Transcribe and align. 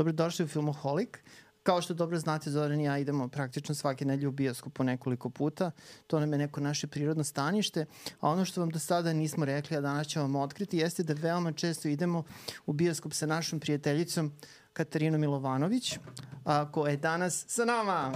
Dobrodošli 0.00 0.44
u 0.44 0.48
Filmoholik. 0.48 1.24
Kao 1.62 1.82
što 1.82 1.94
dobro 1.94 2.18
znate, 2.18 2.50
Zoran 2.50 2.80
i 2.80 2.84
ja 2.84 2.98
idemo 2.98 3.28
praktično 3.28 3.74
svake 3.74 4.04
nedelje 4.04 4.28
u 4.28 4.32
bioskop 4.32 4.72
po 4.72 4.84
nekoliko 4.84 5.30
puta. 5.30 5.70
To 6.06 6.20
nam 6.20 6.32
je 6.32 6.38
neko 6.38 6.60
naše 6.60 6.86
prirodno 6.86 7.24
stanište. 7.24 7.86
A 8.20 8.28
ono 8.28 8.44
što 8.44 8.60
vam 8.60 8.70
do 8.70 8.78
sada 8.78 9.12
nismo 9.12 9.44
rekli, 9.44 9.76
a 9.76 9.80
danas 9.80 10.06
ćemo 10.06 10.22
vam 10.22 10.36
otkriti, 10.36 10.78
jeste 10.78 11.02
da 11.02 11.12
veoma 11.12 11.52
često 11.52 11.88
idemo 11.88 12.22
u 12.66 12.72
bioskop 12.72 13.12
sa 13.12 13.26
našom 13.26 13.60
prijateljicom 13.60 14.32
Katarinom 14.72 15.20
Milovanović, 15.20 15.98
a, 16.44 16.72
koja 16.72 16.90
je 16.90 16.96
danas 16.96 17.44
sa 17.48 17.64
nama. 17.64 18.12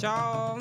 Ćao! 0.00 0.58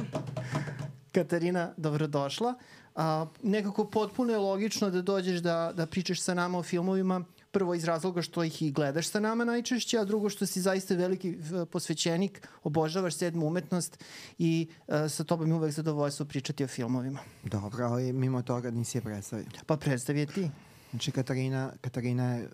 Katarina, 1.12 1.74
dobrodošla. 1.78 2.54
A, 2.96 3.26
nekako 3.44 3.90
potpuno 3.90 4.34
je 4.34 4.38
logično 4.38 4.90
da 4.90 5.02
dođeš 5.02 5.40
da, 5.40 5.72
da 5.76 5.86
pričaš 5.86 6.22
sa 6.22 6.34
nama 6.34 6.58
o 6.58 6.64
filmovima 6.64 7.26
Prvo 7.52 7.76
iz 7.76 7.84
razloga 7.84 8.22
što 8.22 8.44
ih 8.44 8.62
i 8.62 8.72
gledaš 8.72 9.10
sa 9.10 9.20
nama 9.20 9.46
najčešće, 9.46 9.98
a 9.98 10.06
drugo 10.06 10.30
što 10.30 10.46
si 10.46 10.62
zaista 10.62 10.96
veliki 10.96 11.38
posvećenik, 11.72 12.48
obožavaš 12.64 13.16
sedmu 13.16 13.48
umetnost 13.48 14.04
i 14.38 14.68
uh, 14.88 14.96
sa 15.10 15.24
tobom 15.24 15.48
je 15.48 15.54
uvek 15.54 15.72
zadovoljstvo 15.72 16.26
pričati 16.26 16.64
o 16.64 16.68
filmovima. 16.68 17.20
Dobro, 17.44 17.86
ali 17.86 18.14
mimo 18.14 18.42
toga 18.42 18.72
nisi 18.72 18.98
je 18.98 19.02
predstavio. 19.02 19.46
Pa 19.66 19.78
predstavi 19.78 20.20
je 20.20 20.26
ti. 20.26 20.50
Znači 20.90 21.12
Katarina, 21.12 21.72
Katarina 21.82 22.34
je 22.34 22.50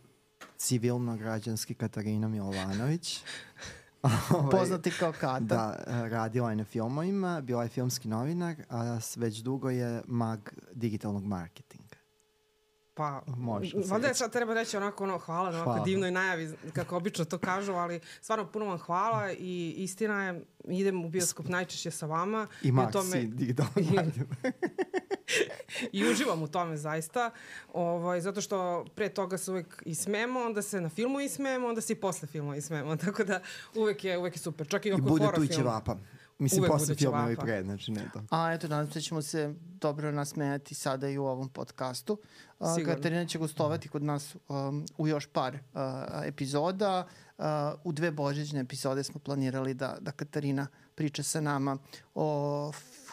civilno-građanski 0.57 1.73
Katarina 1.73 2.27
Milovanović. 2.27 3.19
Ovaj, 4.29 4.51
Poznati 4.51 4.91
kao 4.91 5.11
Kata. 5.11 5.39
Da, 5.39 5.83
radila 5.87 6.49
je 6.49 6.55
na 6.55 6.63
filmovima, 6.63 7.41
bila 7.41 7.63
je 7.63 7.69
filmski 7.69 8.07
novinar, 8.07 8.55
a 8.69 8.99
već 9.15 9.37
dugo 9.37 9.69
je 9.69 10.01
mag 10.07 10.39
digitalnog 10.73 11.25
marketinga. 11.25 11.84
Pa, 12.95 13.21
Može 13.27 13.77
valjda 13.85 14.07
je 14.07 14.13
sad 14.13 14.31
treba 14.31 14.53
reći 14.53 14.77
onako 14.77 15.03
ono, 15.03 15.17
hvala 15.17 15.51
na 15.51 15.63
ovako 15.63 15.85
divnoj 15.85 16.11
najavi, 16.11 16.53
kako 16.73 16.97
obično 16.97 17.25
to 17.25 17.37
kažu, 17.37 17.71
ali 17.71 17.99
stvarno 18.21 18.51
puno 18.51 18.65
vam 18.65 18.77
hvala 18.77 19.31
i 19.31 19.73
istina 19.77 20.23
je, 20.23 20.45
idem 20.67 21.05
u 21.05 21.09
bioskop 21.09 21.47
najčešće 21.47 21.91
sa 21.91 22.05
vama. 22.05 22.47
I 22.61 22.71
Maxi, 22.71 22.91
tome, 22.91 23.23
digitalno 23.23 23.71
I 25.91 26.09
uživam 26.09 26.43
u 26.43 26.47
tome 26.47 26.77
zaista, 26.77 27.31
ovaj, 27.73 28.21
zato 28.21 28.41
što 28.41 28.85
pre 28.95 29.09
toga 29.09 29.37
se 29.37 29.51
uvek 29.51 29.83
i 29.85 29.95
smemo, 29.95 30.39
onda 30.39 30.61
se 30.61 30.81
na 30.81 30.89
filmu 30.89 31.19
i 31.19 31.29
smemo, 31.29 31.67
onda 31.67 31.81
se 31.81 31.93
i 31.93 31.95
posle 31.95 32.27
filma 32.27 32.55
i 32.55 32.61
smemo, 32.61 32.95
tako 33.05 33.23
da 33.23 33.39
uvek 33.75 34.03
je, 34.03 34.17
uvek 34.17 34.35
je 34.35 34.39
super, 34.39 34.67
čak 34.67 34.85
i 34.85 34.89
film. 34.89 34.99
I 34.99 35.09
bude 35.09 35.27
tu 35.35 35.43
i 35.43 35.47
ćevapa. 35.47 35.97
Mislim, 36.39 36.61
Uvek 36.61 36.71
posle 36.71 36.95
filma 36.95 37.31
i 37.31 37.35
pre, 37.35 37.63
znači 37.63 37.91
ne 37.91 38.09
to. 38.13 38.21
A 38.29 38.53
eto, 38.53 38.67
nadam 38.67 38.87
se 38.87 38.93
da 38.93 39.01
ćemo 39.01 39.21
se 39.21 39.53
dobro 39.59 40.11
nasmejati 40.11 40.75
sada 40.75 41.09
i 41.09 41.17
u 41.17 41.25
ovom 41.25 41.49
podcastu. 41.49 42.17
Uh, 42.59 42.67
Katarina 42.85 43.25
će 43.25 43.37
gostovati 43.37 43.89
kod 43.89 44.03
nas 44.03 44.35
um, 44.49 44.85
u 44.97 45.07
još 45.07 45.27
par 45.27 45.55
uh, 45.55 45.81
epizoda. 46.25 47.07
Uh, 47.37 47.45
u 47.83 47.91
dve 47.91 48.11
božićne 48.11 48.59
epizode 48.59 49.03
smo 49.03 49.19
planirali 49.19 49.73
da, 49.73 49.97
da 50.01 50.11
Katarina 50.11 50.67
priča 50.95 51.23
sa 51.23 51.41
nama 51.41 51.77
o 52.15 52.71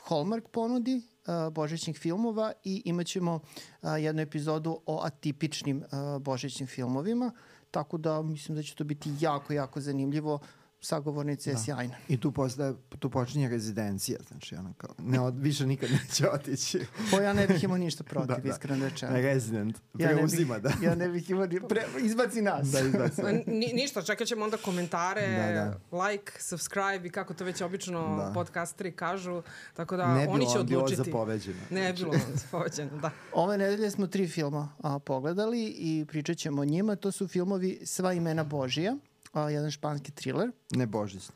Hallmark 0.09 0.48
ponudi 0.48 0.97
uh, 0.97 1.53
božićnih 1.53 1.98
filmova 1.98 2.53
i 2.64 2.83
imaćemo 2.84 3.34
uh, 3.34 3.91
jednu 3.98 4.23
epizodu 4.23 4.81
o 4.86 5.01
atipičnim 5.05 5.77
uh, 5.77 6.23
božićnim 6.23 6.67
filmovima, 6.67 7.33
tako 7.70 7.98
da 7.98 8.23
mislim 8.23 8.57
da 8.57 8.62
će 8.62 8.75
to 8.75 8.84
biti 8.84 9.11
jako, 9.20 9.53
jako 9.53 9.81
zanimljivo. 9.81 10.34
Uh, 10.34 10.41
sagovornica 10.83 11.51
je 11.51 11.55
da. 11.55 11.61
sjajna. 11.61 11.95
I 12.09 12.21
tu, 12.21 12.33
postaje, 12.33 12.75
tu 12.99 13.11
počinje 13.11 13.49
rezidencija, 13.49 14.19
znači 14.29 14.55
ono 14.55 14.73
kao, 14.77 14.95
ne 14.99 15.21
od, 15.21 15.39
više 15.39 15.67
nikad 15.67 15.91
neće 15.91 16.29
otići. 16.31 16.87
Po 17.11 17.21
ja 17.21 17.33
ne 17.33 17.47
bih 17.47 17.65
imao 17.65 17.79
ništa 17.79 18.05
protiv, 18.05 18.29
da, 18.37 18.43
da. 18.43 18.49
iskreno 18.49 18.89
rečeno. 18.89 19.17
Resident, 19.17 19.77
preuzima, 19.93 20.55
ja 20.55 20.61
da. 20.61 20.73
Ja 20.83 20.95
ne 20.95 21.09
bih 21.09 21.31
imao, 21.31 21.47
pre, 21.69 21.83
izbaci 22.01 22.43
nas. 22.43 22.69
Da, 22.69 22.81
izbaci. 22.81 23.23
Ni, 23.47 23.73
ništa, 23.75 24.03
čekat 24.03 24.29
ćemo 24.29 24.45
onda 24.45 24.57
komentare, 24.57 25.53
da, 25.55 25.79
da. 25.91 26.07
like, 26.07 26.33
subscribe 26.39 27.09
i 27.09 27.11
kako 27.11 27.35
to 27.35 27.45
već 27.45 27.61
obično 27.61 28.17
da. 28.17 28.33
podcasteri 28.35 28.92
kažu, 28.92 29.42
tako 29.75 29.97
da 29.97 30.15
ne 30.15 30.29
oni 30.29 30.47
će 30.53 30.59
odlučiti. 30.59 30.91
Ne 30.91 31.05
bilo 31.05 31.05
zapoveđeno. 31.05 31.61
Ne 31.71 31.92
bilo 31.92 32.13
zapoveđeno, 32.35 32.98
da. 32.98 33.11
Ove 33.42 33.59
nedelje 33.59 33.91
smo 33.91 34.07
tri 34.07 34.29
filma 34.29 34.69
a, 34.83 34.98
pogledali 34.98 35.75
i 35.79 36.05
pričat 36.09 36.37
ćemo 36.37 36.63
o 36.63 36.65
njima. 36.65 36.97
To 36.97 37.13
su 37.13 37.29
filmovi 37.29 37.81
Sva 37.85 38.13
imena 38.13 38.45
Božija, 38.45 38.97
a, 39.33 39.51
jedan 39.51 39.70
španski 39.70 40.13
thriller. 40.13 40.51
Ne 40.70 40.87
Božić. 40.87 41.31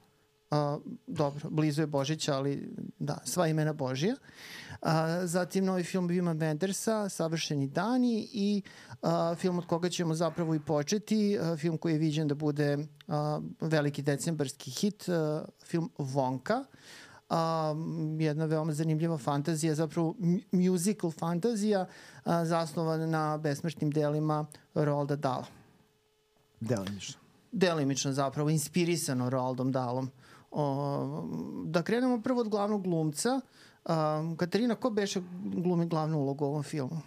A, 0.50 0.78
dobro, 1.06 1.50
blizu 1.50 1.82
je 1.82 1.86
Božića, 1.86 2.34
ali 2.36 2.74
da, 2.98 3.18
sva 3.24 3.48
imena 3.48 3.72
Božija. 3.72 4.14
A, 4.82 5.26
zatim 5.26 5.64
novi 5.64 5.84
film 5.84 6.06
Vima 6.06 6.34
Bendersa, 6.34 7.08
Savršeni 7.08 7.66
dani 7.66 8.28
i 8.32 8.62
a, 9.02 9.34
film 9.34 9.58
od 9.58 9.66
koga 9.66 9.88
ćemo 9.88 10.14
zapravo 10.14 10.54
i 10.54 10.60
početi, 10.60 11.38
a, 11.38 11.56
film 11.56 11.78
koji 11.78 11.92
je 11.92 11.98
viđen 11.98 12.28
da 12.28 12.34
bude 12.34 12.78
a, 13.08 13.40
veliki 13.60 14.02
decembarski 14.02 14.70
hit, 14.70 15.08
a, 15.08 15.44
film 15.64 15.90
Vonka. 15.98 16.64
A, 17.28 17.74
jedna 18.18 18.44
veoma 18.44 18.72
zanimljiva 18.72 19.18
fantazija, 19.18 19.74
zapravo 19.74 20.14
musical 20.52 21.10
fantazija 21.10 21.86
a, 22.24 22.44
zasnovana 22.44 23.06
na 23.06 23.38
besmrtnim 23.38 23.90
delima 23.90 24.46
Rolda 24.74 25.16
Dala. 25.16 25.46
Delimično 26.60 27.25
delimično 27.52 28.12
zapravo 28.12 28.50
inspirisano 28.50 29.30
Roaldom 29.30 29.72
Dalom. 29.72 30.10
O, 30.50 31.24
da 31.64 31.82
krenemo 31.82 32.22
prvo 32.22 32.40
od 32.40 32.48
glavnog 32.48 32.82
glumca. 32.82 33.40
A, 33.84 34.34
Katarina, 34.36 34.74
ko 34.74 34.90
beše 34.90 35.20
glumi 35.44 35.86
glavnu 35.86 36.18
ulogu 36.18 36.44
u 36.44 36.48
ovom 36.48 36.62
filmu? 36.62 37.00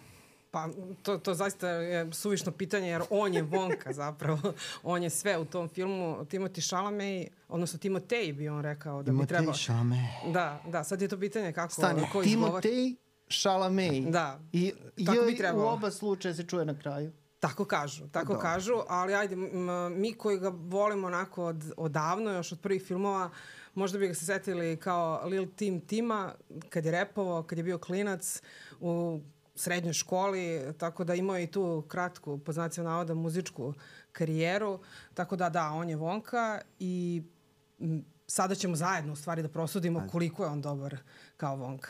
Pa 0.52 0.70
to, 1.04 1.18
to 1.18 1.34
zaista 1.34 1.70
je 1.70 2.14
suvišno 2.14 2.52
pitanje 2.52 2.88
jer 2.88 3.02
on 3.10 3.34
je 3.34 3.42
Vonka 3.42 3.94
zapravo. 4.04 4.54
on 4.84 5.04
je 5.04 5.10
sve 5.10 5.38
u 5.38 5.46
tom 5.46 5.68
filmu. 5.70 6.18
Timothy 6.26 6.70
Chalamet, 6.70 7.28
odnosno 7.48 7.80
Timotej 7.80 8.34
bi 8.34 8.50
on 8.50 8.62
rekao 8.62 9.04
da 9.04 9.12
bi 9.12 9.26
trebao. 9.28 9.42
Timotej 9.54 9.64
Chalamet. 9.64 10.34
Da, 10.34 10.62
da, 10.68 10.84
sad 10.84 11.02
je 11.02 11.08
to 11.08 11.20
pitanje 11.20 11.54
kako 11.54 11.74
Stani, 11.74 12.02
ko 12.12 12.24
Timotej 12.24 12.96
Chalamet. 13.42 14.04
Da, 14.08 14.40
I, 14.52 14.74
tako 15.06 15.26
bi 15.26 15.38
trebalo. 15.38 15.66
U 15.66 15.68
oba 15.68 15.92
slučaja 15.92 16.34
se 16.34 16.44
čuje 16.44 16.66
na 16.66 16.80
kraju. 16.80 17.12
Tako 17.40 17.66
kažu, 17.66 18.08
tako 18.08 18.34
da. 18.34 18.40
kažu, 18.40 18.74
ali 18.88 19.14
ajde, 19.14 19.36
mi 19.92 20.14
koji 20.14 20.40
ga 20.40 20.52
volimo 20.56 21.08
onako 21.08 21.46
od, 21.46 21.74
odavno, 21.78 22.32
još 22.32 22.52
od 22.52 22.60
prvih 22.60 22.84
filmova, 22.84 23.30
možda 23.76 24.00
bi 24.00 24.08
ga 24.08 24.14
se 24.14 24.26
setili 24.26 24.78
kao 24.78 25.22
Lil 25.26 25.48
Tim 25.56 25.82
Tima, 25.82 26.34
kad 26.70 26.86
je 26.86 26.92
repovao, 26.92 27.44
kad 27.44 27.58
je 27.58 27.64
bio 27.64 27.78
klinac 27.78 28.42
u 28.80 29.20
srednjoj 29.56 29.94
školi, 29.94 30.74
tako 30.78 31.04
da 31.04 31.16
imao 31.16 31.40
i 31.40 31.48
tu 31.48 31.84
kratku, 31.88 32.38
po 32.38 32.52
znaciju 32.52 32.84
navoda, 32.84 33.14
muzičku 33.14 33.74
karijeru, 34.12 34.80
tako 35.14 35.36
da 35.36 35.50
da, 35.50 35.70
on 35.70 35.90
je 35.90 35.96
Vonka 35.96 36.62
i 36.80 37.24
sada 38.28 38.56
ćemo 38.56 38.76
zajedno 38.76 39.14
u 39.14 39.16
stvari 39.16 39.42
da 39.42 39.50
prosudimo 39.50 40.08
koliko 40.12 40.44
je 40.44 40.50
on 40.50 40.62
dobar 40.62 40.98
kao 41.40 41.56
Vonka. 41.56 41.90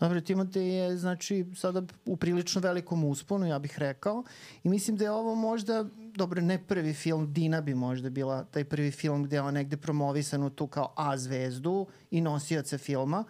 Dobro, 0.00 0.20
Timote 0.20 0.62
je 0.66 0.96
znači 0.96 1.46
sada 1.56 1.82
u 2.06 2.16
prilično 2.16 2.60
velikom 2.60 3.04
usponu, 3.04 3.46
ja 3.46 3.58
bih 3.58 3.78
rekao. 3.78 4.24
I 4.64 4.68
mislim 4.68 4.96
da 4.96 5.04
je 5.04 5.10
ovo 5.10 5.34
možda, 5.34 5.84
dobro, 6.16 6.40
ne 6.40 6.66
prvi 6.66 6.92
film, 6.94 7.32
Dina 7.32 7.60
bi 7.60 7.74
možda 7.74 8.10
bila 8.10 8.44
taj 8.44 8.64
prvi 8.64 8.90
film 8.90 9.24
gde 9.24 9.36
je 9.36 9.42
on 9.42 9.54
negde 9.54 9.76
promovisan 9.76 10.42
u 10.42 10.50
tu 10.50 10.66
kao 10.66 10.92
A 10.96 11.16
zvezdu 11.16 11.86
i 12.10 12.20
nosioca 12.20 12.78
filma, 12.78 13.24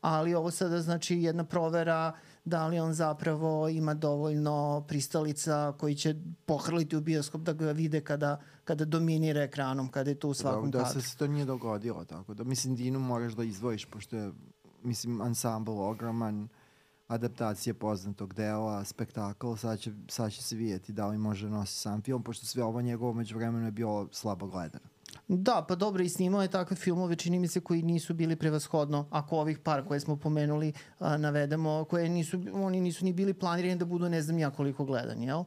ali 0.00 0.34
ovo 0.34 0.50
sada 0.50 0.80
znači 0.80 1.16
jedna 1.16 1.44
provera 1.44 2.12
da 2.44 2.66
li 2.66 2.78
on 2.78 2.94
zapravo 2.94 3.68
ima 3.68 3.94
dovoljno 3.94 4.84
pristalica 4.88 5.74
koji 5.78 5.94
će 5.94 6.14
pohrliti 6.46 6.96
u 6.96 7.00
bioskop 7.00 7.40
da 7.40 7.52
ga 7.52 7.72
vide 7.72 8.00
kada, 8.00 8.40
kada 8.64 8.84
dominira 8.84 9.42
ekranom, 9.42 9.88
kada 9.88 10.10
je 10.10 10.18
tu 10.18 10.28
u 10.28 10.34
svakom 10.34 10.70
da, 10.70 10.78
kadru. 10.78 10.94
Da 10.94 11.00
se 11.00 11.16
to 11.16 11.26
nije 11.26 11.44
dogodilo, 11.44 12.04
tako 12.04 12.34
da 12.34 12.44
mislim 12.44 12.76
Dinu 12.76 12.98
moraš 12.98 13.32
da 13.32 13.44
izdvojiš, 13.44 13.84
pošto 13.84 14.16
je 14.16 14.32
mislim, 14.82 15.20
ansambl 15.20 15.70
ogroman, 15.70 16.48
adaptacije 17.08 17.74
poznatog 17.74 18.34
dela, 18.34 18.84
spektakl, 18.84 19.54
sad 19.54 19.78
će, 19.78 19.92
sad 20.08 20.32
će 20.32 20.42
se 20.42 20.56
vidjeti 20.56 20.92
da 20.92 21.06
li 21.06 21.18
može 21.18 21.48
nositi 21.48 21.78
sam 21.78 22.02
film, 22.02 22.22
pošto 22.22 22.46
sve 22.46 22.64
ovo 22.64 22.80
njegovo 22.80 23.12
među 23.12 23.36
vremenu 23.36 23.64
je 23.64 23.70
bilo 23.70 24.08
slabo 24.12 24.46
gledano. 24.46 24.84
Da, 25.28 25.64
pa 25.68 25.74
dobro, 25.74 26.02
i 26.02 26.08
snimao 26.08 26.42
je 26.42 26.48
takve 26.48 26.76
filmove, 26.76 27.16
čini 27.16 27.38
mi 27.38 27.48
se, 27.48 27.60
koji 27.60 27.82
nisu 27.82 28.14
bili 28.14 28.36
prevashodno, 28.36 29.06
ako 29.10 29.36
ovih 29.36 29.58
par 29.58 29.84
koje 29.84 30.00
smo 30.00 30.16
pomenuli 30.16 30.72
a, 30.98 31.16
navedemo, 31.16 31.84
koje 31.84 32.08
nisu, 32.08 32.40
oni 32.52 32.80
nisu 32.80 33.04
ni 33.04 33.12
bili 33.12 33.34
planirani 33.34 33.76
da 33.76 33.84
budu 33.84 34.08
ne 34.08 34.22
znam 34.22 34.38
ja 34.38 34.50
koliko 34.50 34.84
gledani, 34.84 35.26
jel? 35.26 35.40
Uh, 35.40 35.46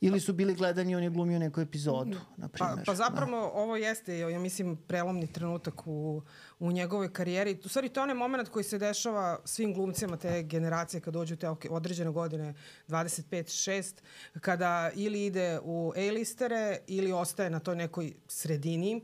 Ili 0.00 0.20
su 0.20 0.32
bili 0.32 0.54
gledani 0.54 0.96
on 0.96 1.02
je 1.02 1.10
glumio 1.10 1.38
neku 1.38 1.60
epizodu, 1.60 2.18
na 2.36 2.48
primjer. 2.48 2.76
Pa, 2.76 2.82
pa 2.86 2.94
zapravo 2.94 3.40
da. 3.40 3.46
ovo 3.46 3.76
jeste, 3.76 4.18
ja 4.18 4.38
mislim, 4.38 4.76
prelomni 4.76 5.32
trenutak 5.32 5.86
u, 5.86 6.22
u 6.58 6.72
njegovoj 6.72 7.12
karijeri. 7.12 7.58
U 7.64 7.68
stvari, 7.68 7.88
to 7.88 8.00
je 8.00 8.02
onaj 8.02 8.14
moment 8.14 8.48
koji 8.48 8.64
se 8.64 8.78
dešava 8.78 9.38
svim 9.44 9.74
glumcima 9.74 10.16
te 10.16 10.42
generacije 10.42 11.00
kad 11.00 11.14
dođu 11.14 11.36
te 11.36 11.48
određene 11.70 12.10
godine, 12.10 12.54
25-6, 12.88 13.94
kada 14.40 14.90
ili 14.94 15.26
ide 15.26 15.60
u 15.62 15.92
A-listere 15.96 16.78
ili 16.86 17.12
ostaje 17.12 17.50
na 17.50 17.60
toj 17.60 17.76
nekoj 17.76 18.14
sredini 18.28 19.02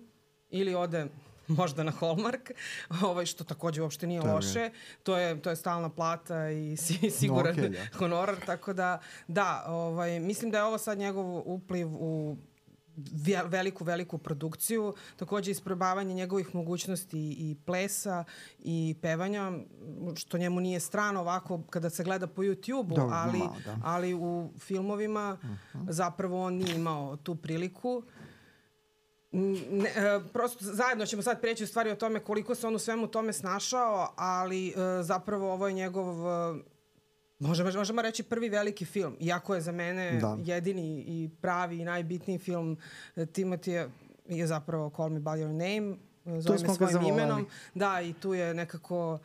ili 0.50 0.74
ode 0.74 1.06
možda 1.58 1.82
na 1.82 1.92
Hallmark, 1.92 2.50
ovaj, 3.04 3.26
što 3.26 3.44
takođe 3.44 3.82
uopšte 3.82 4.06
nije 4.06 4.20
Tabi. 4.20 4.32
loše. 4.32 4.70
To 5.02 5.16
je, 5.16 5.42
to 5.42 5.50
je 5.50 5.56
stalna 5.56 5.88
plata 5.88 6.50
i 6.50 6.76
si, 6.82 7.10
siguran 7.10 7.56
no, 7.56 7.62
okay, 7.62 7.98
honorar, 7.98 8.36
tako 8.46 8.72
da 8.72 8.98
da, 9.28 9.64
ovaj, 9.66 10.20
mislim 10.20 10.50
da 10.50 10.58
je 10.58 10.64
ovo 10.64 10.78
sad 10.78 10.98
njegov 10.98 11.42
upliv 11.44 11.88
u 11.90 12.36
veliku, 13.46 13.84
veliku 13.84 14.18
produkciju. 14.18 14.94
Takođe 15.16 15.50
isprobavanje 15.50 16.14
njegovih 16.14 16.54
mogućnosti 16.54 17.36
i 17.38 17.56
plesa 17.66 18.24
i 18.58 18.94
pevanja, 19.02 19.52
što 20.16 20.38
njemu 20.38 20.60
nije 20.60 20.80
strano 20.80 21.20
ovako 21.20 21.62
kada 21.70 21.90
se 21.90 22.04
gleda 22.04 22.26
po 22.26 22.42
YouTube-u, 22.42 23.08
ali, 23.12 23.38
malo, 23.38 23.56
da. 23.64 23.78
ali 23.82 24.14
u 24.14 24.50
filmovima 24.58 25.38
uh 25.42 25.44
mhm. 25.44 25.54
-huh. 25.74 25.92
zapravo 25.92 26.44
on 26.44 26.54
nije 26.54 26.74
imao 26.74 27.16
tu 27.16 27.34
priliku. 27.34 28.02
Ne, 29.32 29.88
e, 29.88 30.20
prosto 30.32 30.58
zajedno 30.64 31.06
ćemo 31.06 31.23
sad 31.23 31.40
preći 31.40 31.64
u 31.64 31.67
stvari 31.67 31.90
o 31.90 31.96
tome 31.96 32.20
koliko 32.20 32.55
se 32.55 32.67
on 32.67 32.75
u 32.75 32.79
svemu 32.79 33.06
tome 33.06 33.32
snašao, 33.32 34.08
ali 34.17 34.69
e, 34.69 34.73
zapravo 35.02 35.52
ovo 35.52 35.69
je 35.69 35.73
njegov 35.73 36.14
Možemo, 37.43 37.70
možemo 37.76 38.02
reći 38.02 38.23
prvi 38.23 38.49
veliki 38.49 38.84
film, 38.84 39.17
iako 39.20 39.55
je 39.55 39.61
za 39.61 39.73
mene 39.73 40.19
da. 40.20 40.38
jedini 40.44 41.05
i 41.06 41.31
pravi 41.40 41.79
i 41.79 41.84
najbitniji 41.84 42.38
film 42.38 42.79
e, 43.17 43.26
Timotija 43.26 43.88
je 44.29 44.46
zapravo 44.46 44.90
Call 44.96 45.08
Me 45.08 45.20
By 45.20 45.38
Your 45.38 45.52
Name, 45.52 45.96
zove 46.40 46.58
me 46.58 46.75
svojim 46.75 47.08
imenom. 47.08 47.46
Da, 47.75 48.00
i 48.00 48.12
tu 48.12 48.35
je 48.35 48.55
nekako 48.55 49.19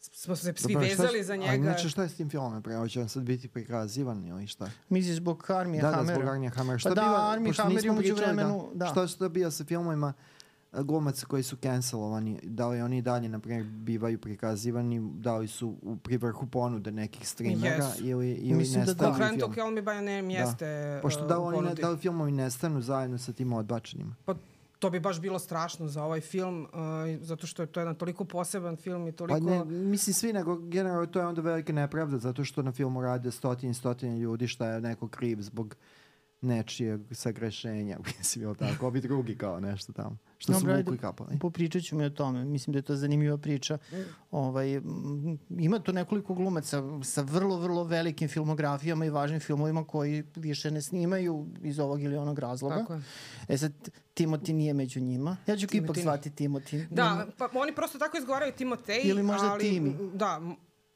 smo 0.00 0.36
se 0.36 0.52
svi 0.56 0.72
Dobro, 0.72 0.88
vezali 0.88 1.24
za 1.24 1.36
njega. 1.36 1.52
A 1.52 1.54
inače 1.54 1.88
šta 1.88 2.02
je 2.02 2.08
s 2.08 2.16
tim 2.16 2.30
filmom? 2.30 2.62
Pre, 2.62 2.76
hoće 2.76 3.00
on 3.00 3.08
sad 3.08 3.22
biti 3.22 3.48
prikazivan 3.48 4.26
ili 4.26 4.46
šta? 4.46 4.70
Misliš 4.88 5.16
zbog 5.16 5.50
Armija 5.50 5.82
da, 5.82 5.90
Hamera? 5.90 6.06
Da, 6.06 6.14
zbog 6.14 6.28
Armija 6.28 6.50
Hamera. 6.50 6.78
Šta 6.78 6.88
pa 6.88 6.94
da, 6.94 7.00
biva, 7.00 7.30
Armija 7.30 7.54
Hammer 7.56 7.84
je 7.84 7.90
umeđu 7.90 8.14
vremenu... 8.14 8.68
Da, 8.74 8.84
da. 8.84 8.90
Šta, 8.90 9.06
šta 9.06 9.28
bio 9.28 9.50
sa 9.50 9.64
filmovima 9.64 10.12
glumaca 10.72 11.26
koji 11.26 11.42
su 11.42 11.56
cancelovani, 11.56 12.40
da 12.42 12.68
li 12.68 12.80
oni 12.80 13.02
dalje, 13.02 13.28
na 13.28 13.38
primjer, 13.38 13.64
bivaju 13.64 14.18
prikazivani, 14.18 15.10
da 15.14 15.36
li 15.36 15.48
su 15.48 15.76
u 15.82 15.96
privrhu 15.96 16.46
ponude 16.46 16.90
nekih 16.90 17.28
streamera 17.28 17.84
yes. 17.84 18.08
ili, 18.08 18.32
ili 18.32 18.58
Mislim 18.58 18.80
nestanu 18.80 18.98
da, 18.98 19.18
da. 19.18 19.28
Konkretno 19.28 19.54
Kill 19.54 19.70
Me 19.70 19.82
By 19.82 19.94
Name 19.94 20.22
da. 20.22 20.40
jeste 20.40 20.98
Pošto 21.02 21.26
da, 21.26 21.38
oni, 21.38 21.60
ne, 21.60 21.74
da 21.74 21.90
li 21.90 21.98
filmovi 21.98 22.32
nestanu 22.32 22.80
zajedno 22.80 23.18
sa 23.18 23.32
tim 23.32 23.52
odbačenima? 23.52 24.14
Pa 24.24 24.34
to 24.78 24.90
bi 24.90 25.00
baš 25.00 25.20
bilo 25.20 25.38
strašno 25.38 25.88
za 25.88 26.04
ovaj 26.04 26.20
film, 26.20 26.62
uh, 26.62 26.68
zato 27.20 27.46
što 27.46 27.62
je 27.62 27.66
to 27.66 27.80
jedan 27.80 27.94
toliko 27.94 28.24
poseban 28.24 28.76
film 28.76 29.08
i 29.08 29.12
toliko... 29.12 29.40
Pa 29.40 29.50
ne, 29.50 29.64
mislim 29.64 30.14
svi, 30.14 30.32
nego 30.32 30.56
generalno 30.56 31.06
to 31.06 31.20
je 31.20 31.26
onda 31.26 31.40
velika 31.40 31.72
nepravda, 31.72 32.18
zato 32.18 32.44
što 32.44 32.62
na 32.62 32.72
filmu 32.72 33.02
rade 33.02 33.30
stotine 33.30 33.70
i 33.70 33.74
stotine 33.74 34.18
ljudi 34.18 34.48
šta 34.48 34.68
je 34.68 34.80
neko 34.80 35.08
kriv 35.08 35.40
zbog 35.40 35.76
nečijeg 36.40 37.00
sagrešenja, 37.10 37.98
mislim, 38.18 38.44
ili 38.44 38.56
tako, 38.56 38.86
ovi 38.86 39.00
drugi 39.00 39.38
kao 39.38 39.60
nešto 39.60 39.92
tamo. 39.92 40.16
Što 40.38 40.52
no, 40.52 40.60
su 40.60 40.66
vukli 40.66 40.98
kapali. 40.98 41.38
Popričat 41.38 41.82
ću 41.82 41.96
mi 41.96 42.04
o 42.04 42.10
tome. 42.10 42.44
Mislim 42.44 42.72
da 42.72 42.78
je 42.78 42.82
to 42.82 42.96
zanimljiva 42.96 43.38
priča. 43.38 43.78
Mm. 43.92 43.96
Ovaj, 44.30 44.80
ima 45.50 45.78
tu 45.78 45.92
nekoliko 45.92 46.34
glumaca 46.34 46.82
sa 47.04 47.22
vrlo, 47.22 47.56
vrlo 47.56 47.84
velikim 47.84 48.28
filmografijama 48.28 49.04
i 49.04 49.10
važnim 49.10 49.40
filmovima 49.40 49.84
koji 49.84 50.24
više 50.36 50.70
ne 50.70 50.82
snimaju 50.82 51.46
iz 51.62 51.78
ovog 51.78 52.02
ili 52.02 52.16
onog 52.16 52.38
razloga. 52.38 52.76
Tako 52.76 52.94
je. 52.94 53.02
E 53.48 53.58
sad, 53.58 53.72
Timoti 54.14 54.52
nije 54.52 54.74
među 54.74 55.00
njima. 55.00 55.36
Ja 55.46 55.56
ću 55.56 55.66
Timothy. 55.66 55.84
ipak 55.84 55.98
zvati 55.98 56.30
Timoti. 56.30 56.86
Da, 56.90 57.26
pa 57.38 57.48
oni 57.54 57.74
prosto 57.74 57.98
tako 57.98 58.18
izgovaraju 58.18 58.52
Timotej. 58.52 59.00
Ili 59.04 59.22
možda 59.22 59.52
ali, 59.52 59.60
Timi. 59.64 59.94
Da, 60.14 60.40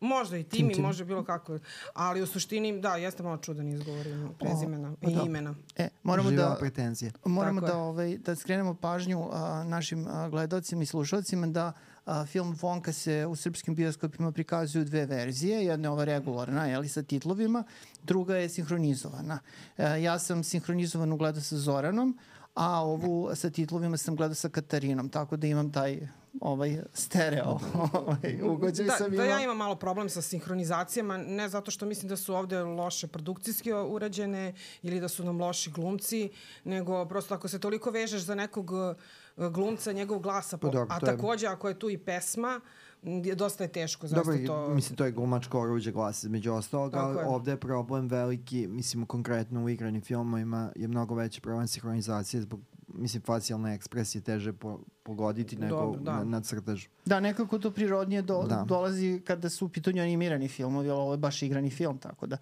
Možda 0.02 0.36
i 0.36 0.44
Timi, 0.44 0.74
tim, 0.74 0.82
može 0.82 1.04
bilo 1.04 1.24
kako. 1.24 1.58
Ali 1.94 2.22
u 2.22 2.26
suštini, 2.26 2.80
da, 2.80 2.96
jeste 2.96 3.22
malo 3.22 3.36
čudan 3.36 3.68
izgovor 3.68 4.06
prezimena 4.38 4.94
o, 5.02 5.10
i 5.10 5.14
da. 5.14 5.22
imena. 5.22 5.54
E, 5.76 5.88
moramo 6.02 6.30
Živa 6.30 6.48
da, 6.48 6.56
pretenzije. 6.60 7.12
Moramo 7.24 7.60
Tako 7.60 7.72
da, 7.72 7.78
ovaj, 7.78 8.18
da 8.18 8.36
skrenemo 8.36 8.74
pažnju 8.74 9.28
a, 9.32 9.64
našim 9.64 10.06
a, 10.08 10.28
gledalcima 10.28 10.82
i 10.82 10.86
slušalcima 10.86 11.46
da 11.46 11.72
a, 12.06 12.26
film 12.26 12.56
Vonka 12.60 12.92
se 12.92 13.26
u 13.26 13.36
srpskim 13.36 13.74
bioskopima 13.74 14.32
prikazuju 14.32 14.84
dve 14.84 15.06
verzije. 15.06 15.64
Jedna 15.64 15.88
je 15.88 15.92
ova 15.92 16.04
regularna, 16.04 16.66
jeli, 16.66 16.88
sa 16.88 17.02
titlovima. 17.02 17.64
Druga 18.02 18.36
je 18.36 18.48
sinhronizovana. 18.48 19.38
E, 19.78 20.02
ja 20.02 20.18
sam 20.18 20.44
sinhronizovan 20.44 21.18
gledao 21.18 21.42
sa 21.42 21.56
Zoranom, 21.56 22.18
a 22.54 22.84
ovu 22.84 23.30
sa 23.34 23.50
titlovima 23.50 23.96
sam 23.96 24.16
gledao 24.16 24.34
sa 24.34 24.48
Katarinom, 24.48 25.08
tako 25.08 25.36
da 25.36 25.46
imam 25.46 25.72
taj 25.72 26.08
ovaj 26.40 26.78
stereo 26.92 27.58
ovaj, 27.92 28.40
ugođaj 28.42 28.86
da, 28.86 28.92
sam 28.92 29.14
imao. 29.14 29.26
Da 29.26 29.32
ja 29.32 29.44
imam 29.44 29.56
malo 29.56 29.76
problem 29.76 30.08
sa 30.08 30.22
sinhronizacijama, 30.22 31.16
ne 31.16 31.48
zato 31.48 31.70
što 31.70 31.86
mislim 31.86 32.08
da 32.08 32.16
su 32.16 32.34
ovde 32.34 32.62
loše 32.62 33.06
produkcijski 33.06 33.72
urađene 33.72 34.54
ili 34.82 35.00
da 35.00 35.08
su 35.08 35.24
nam 35.24 35.40
loši 35.40 35.70
glumci, 35.70 36.30
nego 36.64 37.04
prosto 37.04 37.34
ako 37.34 37.48
se 37.48 37.60
toliko 37.60 37.90
vežeš 37.90 38.22
za 38.22 38.34
nekog 38.34 38.70
uh, 38.70 38.96
glumca, 39.48 39.92
njegov 39.92 40.18
glasa, 40.18 40.56
po, 40.56 40.70
pa 40.70 40.86
a 40.88 41.00
takođe 41.00 41.46
ako 41.46 41.68
je 41.68 41.78
tu 41.78 41.90
i 41.90 41.98
pesma, 41.98 42.60
dosta 43.36 43.64
je 43.64 43.68
teško. 43.68 44.08
Dobro, 44.08 44.38
to... 44.46 44.68
mislim, 44.74 44.96
to 44.96 45.04
je 45.04 45.12
glumačko 45.12 45.60
oruđe 45.60 45.92
glasa, 45.92 46.28
među 46.28 46.52
ostalog, 46.52 46.94
ali 46.94 47.18
je. 47.18 47.26
ovde 47.26 47.50
je 47.50 47.60
problem 47.60 48.08
veliki, 48.08 48.66
mislim, 48.66 49.06
konkretno 49.06 49.64
u 49.64 49.68
igranim 49.68 50.02
filmovima 50.02 50.72
je 50.76 50.88
mnogo 50.88 51.14
veći 51.14 51.40
problem 51.40 51.66
sinhronizacije 51.66 52.40
zbog 52.40 52.60
mislim, 52.94 53.22
facijalne 53.22 53.74
ekspresije 53.74 54.22
teže 54.22 54.52
po, 54.52 54.80
pogoditi 55.02 55.56
nego 55.56 55.76
Dobro, 55.76 56.00
da. 56.00 56.16
na, 56.16 56.24
na 56.24 56.40
crtežu. 56.40 56.88
Da, 57.04 57.20
nekako 57.20 57.58
to 57.58 57.70
prirodnije 57.70 58.22
do, 58.22 58.42
da. 58.48 58.64
dolazi 58.68 59.20
kada 59.24 59.48
su 59.48 59.66
u 59.66 59.68
pitanju 59.68 60.02
animirani 60.02 60.48
filmovi, 60.48 60.90
ali 60.90 61.00
ovo 61.00 61.12
je 61.12 61.18
baš 61.18 61.42
igrani 61.42 61.70
film, 61.70 61.98
tako 61.98 62.26
da 62.26 62.36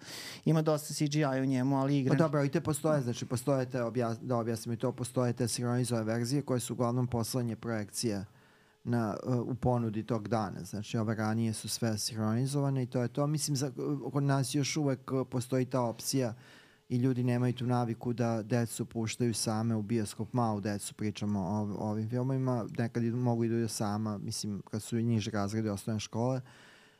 ima 0.45 0.61
dosta 0.61 0.93
CGI 0.93 1.41
u 1.41 1.45
njemu, 1.45 1.79
ali 1.79 1.97
igrani. 1.97 2.17
Pa 2.17 2.23
dobro, 2.23 2.43
i 2.43 2.49
te 2.49 2.61
postoje, 2.61 3.01
znači 3.01 3.25
postoje 3.25 3.65
te, 3.65 3.83
obja, 3.83 4.15
da 4.21 4.37
objasnim 4.37 4.73
i 4.73 4.77
to, 4.77 4.91
postoje 4.91 5.33
te 5.33 5.47
sinhronizove 5.47 6.03
verzije 6.03 6.41
koje 6.41 6.59
su 6.59 6.73
uglavnom 6.73 7.07
poslanje 7.07 7.55
projekcije 7.55 8.25
na, 8.83 9.17
u 9.45 9.55
ponudi 9.55 10.03
tog 10.03 10.27
dana. 10.27 10.63
Znači, 10.63 10.97
ove 10.97 11.15
ranije 11.15 11.53
su 11.53 11.69
sve 11.69 11.97
sinhronizovane 11.97 12.83
i 12.83 12.87
to 12.87 13.01
je 13.01 13.07
to. 13.07 13.27
Mislim, 13.27 13.55
za, 13.55 13.71
kod 14.11 14.23
nas 14.23 14.55
još 14.55 14.77
uvek 14.77 15.11
postoji 15.29 15.65
ta 15.65 15.81
opcija 15.81 16.33
i 16.91 16.97
ljudi 16.97 17.23
nemaju 17.23 17.53
tu 17.53 17.65
naviku 17.65 18.13
da 18.13 18.43
decu 18.43 18.85
puštaju 18.85 19.33
same 19.33 19.75
u 19.75 19.81
bioskop, 19.81 20.33
malo 20.33 20.59
decu 20.59 20.93
pričamo 20.93 21.39
o, 21.39 21.85
o 21.85 21.89
ovim 21.89 22.09
filmovima, 22.09 22.65
nekad 22.77 23.03
idu, 23.03 23.17
mogu 23.17 23.43
idu 23.43 23.67
sama, 23.67 24.17
mislim, 24.17 24.61
kad 24.71 24.83
su 24.83 24.95
niže 24.95 25.31
razrede 25.31 25.71
osnovne 25.71 25.99
škole, 25.99 26.41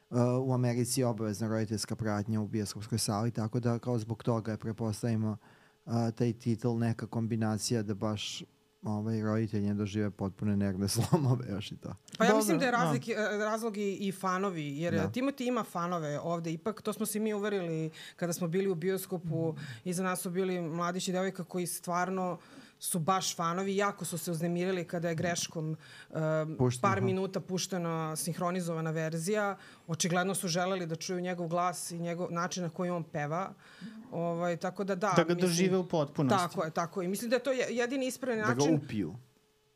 uh, 0.09 0.17
u 0.43 0.53
Americi 0.53 1.01
je 1.01 1.07
obavezna 1.07 1.47
roditeljska 1.47 1.95
pratnja 1.95 2.41
u 2.41 2.47
bioskopskoj 2.47 2.97
sali, 2.97 3.31
tako 3.31 3.59
da 3.59 3.79
kao 3.79 3.99
zbog 3.99 4.23
toga 4.23 4.51
je 4.51 4.57
prepostavimo 4.57 5.37
uh, 5.85 5.93
taj 6.15 6.33
titul 6.33 6.79
neka 6.79 7.07
kombinacija 7.07 7.83
da 7.83 7.93
baš 7.93 8.43
ovaj, 8.83 9.21
roditelji 9.21 9.67
ne 9.67 9.73
dožive 9.73 10.11
potpune 10.11 10.57
nervne 10.57 10.87
slomove 10.95 11.45
još 11.49 11.71
i 11.71 11.77
to. 11.77 11.95
Pa 12.17 12.25
ja 12.25 12.29
Dobre, 12.29 12.37
mislim 12.37 12.59
da 12.59 12.65
je 12.65 12.71
razlik, 12.71 13.07
da. 13.07 13.45
razlog 13.45 13.77
i, 13.77 13.97
i 13.99 14.11
fanovi, 14.11 14.77
jer 14.77 14.93
da. 14.93 15.11
Timoti 15.11 15.45
ima 15.45 15.63
fanove 15.63 16.19
ovde, 16.19 16.51
ipak 16.51 16.81
to 16.81 16.93
smo 16.93 17.05
se 17.05 17.19
mi 17.19 17.33
uverili 17.33 17.91
kada 18.15 18.33
smo 18.33 18.47
bili 18.47 18.69
u 18.69 18.75
bioskopu, 18.75 19.51
mm. 19.51 19.89
iza 19.89 20.03
nas 20.03 20.21
su 20.21 20.29
bili 20.29 20.61
mladići 20.61 21.11
devojka 21.11 21.43
koji 21.43 21.67
stvarno 21.67 22.37
su 22.81 22.99
baš 22.99 23.35
fanovi, 23.35 23.75
jako 23.75 24.05
su 24.05 24.17
se 24.17 24.31
uznemirili 24.31 24.87
kada 24.87 25.09
je 25.09 25.15
greškom 25.15 25.71
uh, 26.09 26.17
par 26.81 26.97
aha. 26.97 27.05
minuta 27.05 27.39
puštena 27.39 28.15
sinhronizovana 28.15 28.91
verzija. 28.91 29.57
Očigledno 29.87 30.35
su 30.35 30.47
želeli 30.47 30.85
da 30.85 30.95
čuju 30.95 31.21
njegov 31.21 31.47
glas 31.47 31.91
i 31.91 31.99
njegov 31.99 32.31
način 32.31 32.63
na 32.63 32.69
koji 32.69 32.89
on 32.89 33.03
peva. 33.03 33.53
Ovaj, 34.11 34.57
tako 34.57 34.83
da 34.83 34.95
da. 34.95 35.13
Da 35.15 35.23
ga 35.23 35.33
mislim, 35.33 35.49
dožive 35.49 35.77
u 35.77 35.87
potpunosti. 35.87 36.37
Tako 36.37 36.63
je, 36.63 36.71
tako 36.71 37.01
je. 37.01 37.07
Mislim 37.07 37.29
da 37.29 37.35
je 37.35 37.43
to 37.43 37.51
jedini 37.51 38.07
ispravan 38.07 38.39
način. 38.39 38.57
Da 38.57 38.65
ga 38.65 38.83
upiju. 38.83 39.15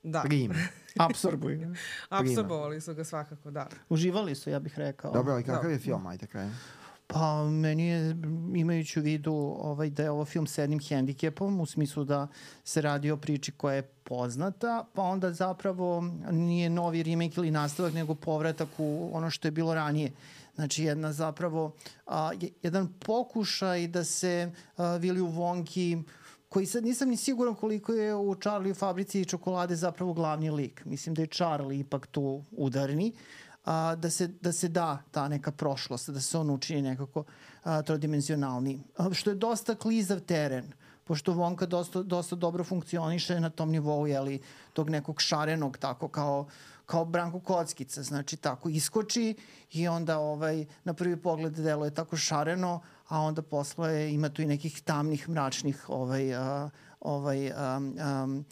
Da. 0.04 0.22
Prim. 0.22 0.54
Apsorbuju. 1.10 1.76
Apsorbovali 2.10 2.82
su 2.82 2.94
ga 2.94 3.04
svakako, 3.04 3.52
da. 3.52 3.68
Uživali 3.90 4.36
su, 4.36 4.50
ja 4.50 4.60
bih 4.60 4.80
rekao. 4.80 5.12
Dobro, 5.12 5.34
ali 5.34 5.44
kakav 5.44 5.64
da. 5.64 5.70
je 5.70 5.80
film, 5.80 6.08
ajde 6.08 6.28
krajem? 6.28 6.60
Pa 7.08 7.44
meni 7.44 7.88
je, 7.88 8.16
imajući 8.56 9.00
u 9.00 9.04
vidu 9.04 9.34
ovaj, 9.60 9.90
da 9.90 10.04
je 10.04 10.12
ovo 10.12 10.26
film 10.26 10.48
s 10.48 10.58
jednim 10.58 10.80
hendikepom, 10.80 11.60
u 11.60 11.66
smislu 11.66 12.04
da 12.04 12.28
se 12.64 12.82
radi 12.82 13.12
o 13.12 13.18
priči 13.18 13.52
koja 13.52 13.76
je 13.76 13.82
poznata, 13.82 14.86
pa 14.94 15.02
onda 15.02 15.32
zapravo 15.32 16.04
nije 16.32 16.70
novi 16.70 17.04
remake 17.04 17.34
ili 17.38 17.52
nastavak, 17.52 17.94
nego 17.94 18.16
povratak 18.16 18.70
u 18.78 19.10
ono 19.14 19.30
što 19.30 19.48
je 19.48 19.52
bilo 19.52 19.74
ranije. 19.74 20.12
Znači 20.56 20.84
jedna 20.84 21.14
zapravo, 21.14 21.72
a, 22.08 22.32
jedan 22.62 22.94
pokušaj 23.00 23.88
da 23.88 24.04
se 24.04 24.52
a, 24.78 24.84
Willy 24.84 25.34
Wonki 25.36 26.04
koji 26.50 26.66
sad 26.66 26.84
nisam 26.84 27.10
ni 27.10 27.18
siguran 27.18 27.56
koliko 27.56 27.94
je 27.94 28.16
u 28.16 28.36
Charlie 28.36 28.72
u 28.72 28.76
fabrici 28.76 29.26
čokolade 29.26 29.76
zapravo 29.76 30.14
glavni 30.14 30.50
lik. 30.50 30.86
Mislim 30.86 31.16
da 31.16 31.22
je 31.22 31.28
Charlie 31.28 31.80
ipak 31.80 32.08
tu 32.08 32.44
udarni. 32.52 33.12
Uh, 33.16 33.45
a, 33.66 33.96
da, 33.96 34.10
se, 34.10 34.28
da 34.28 34.52
se 34.52 34.68
da 34.68 35.02
ta 35.12 35.28
neka 35.28 35.52
prošlost, 35.52 36.10
da 36.10 36.22
se 36.22 36.38
on 36.38 36.50
učini 36.50 36.82
nekako 36.82 37.24
a, 37.64 37.82
trodimenzionalni. 37.82 38.80
A, 38.98 39.14
što 39.14 39.30
je 39.30 39.36
dosta 39.36 39.76
klizav 39.76 40.20
teren, 40.20 40.74
pošto 41.04 41.34
Vonka 41.34 41.66
dosta, 41.66 42.04
dosta 42.04 42.36
dobro 42.36 42.64
funkcioniše 42.64 43.40
na 43.40 43.50
tom 43.50 43.72
nivou, 43.72 44.08
jeli, 44.08 44.42
tog 44.74 44.90
nekog 44.90 45.22
šarenog, 45.22 45.78
tako 45.78 46.08
kao, 46.08 46.48
kao 46.86 47.06
Branko 47.06 47.40
Kockica, 47.40 48.04
znači 48.04 48.38
tako 48.38 48.70
iskoči 48.70 49.36
i 49.72 49.88
onda 49.88 50.20
ovaj, 50.20 50.66
na 50.84 50.94
prvi 50.94 51.18
pogled 51.18 51.54
deluje 51.54 51.94
tako 51.94 52.18
šareno, 52.18 52.82
a 53.08 53.20
onda 53.22 53.42
posle 53.42 54.14
ima 54.14 54.30
tu 54.30 54.42
i 54.42 54.46
nekih 54.46 54.82
tamnih, 54.82 55.30
mračnih 55.30 55.90
ovaj, 55.90 56.36
a, 56.36 56.70
ovaj, 57.06 57.52
um, 57.52 57.96
um, 58.24 58.46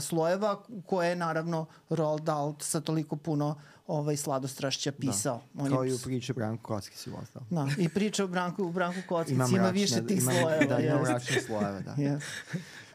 slojeva 0.00 0.62
koje 0.86 1.08
je 1.08 1.16
naravno 1.16 1.66
Roald 1.88 2.20
Dahl 2.20 2.50
sa 2.60 2.80
toliko 2.80 3.16
puno 3.16 3.56
ovaj 3.86 4.16
sladostrašća 4.16 4.90
da. 4.90 4.96
pisao. 4.96 5.40
Da. 5.54 5.62
On 5.62 5.70
Kao 5.70 5.84
je... 5.84 5.90
i 5.90 5.94
u 5.94 5.98
priči 5.98 6.32
Branku 6.32 6.62
Kocki 6.62 6.96
si 6.96 7.10
ostao. 7.22 7.42
Da, 7.50 7.68
i 7.78 7.88
priča 7.88 8.24
o 8.24 8.26
Branku, 8.26 8.70
Branku 8.72 9.00
Kocki 9.08 9.32
ima, 9.32 9.46
ima 9.50 9.70
više 9.70 10.06
tih 10.06 10.22
imam, 10.22 10.34
slojeva. 10.34 10.64
Da, 10.64 10.78
ima 10.78 11.02
mračne 11.02 11.40
slojeve, 11.40 11.80
da. 11.80 11.94
yes. 11.94 12.20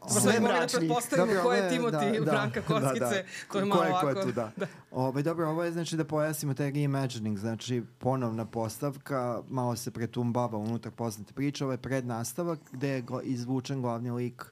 Sve 0.07 0.39
mogli 0.39 0.59
da 0.59 0.67
pretpostavimo 0.77 1.41
ko 1.43 1.53
je 1.53 1.69
Timoti 1.69 2.19
da, 2.19 2.25
Branka 2.31 2.61
Kockice, 2.61 2.99
da, 2.99 3.09
da. 3.09 3.23
to 3.51 3.59
je 3.59 3.65
malo 3.65 3.81
ovako. 3.81 4.01
Ko 4.01 4.09
je 4.09 4.21
tu, 4.25 4.31
da. 4.31 4.51
da. 4.57 4.65
Ove, 4.91 5.07
ovaj, 5.07 5.23
dobro, 5.23 5.49
ovo 5.49 5.63
je 5.63 5.71
znači 5.71 5.97
da 5.97 6.05
pojasnimo 6.05 6.53
taj 6.53 6.71
reimagining, 6.71 7.37
znači 7.37 7.83
ponovna 7.97 8.45
postavka, 8.45 9.41
malo 9.49 9.75
se 9.75 9.91
pretumbava 9.91 10.57
unutar 10.57 10.91
poznate 10.91 11.33
priče, 11.33 11.63
ovo 11.63 11.73
je 11.73 11.77
prednastavak 11.77 12.59
gde 12.71 12.89
je 12.89 13.03
izvučen 13.23 13.81
glavni 13.81 14.11
lik 14.11 14.45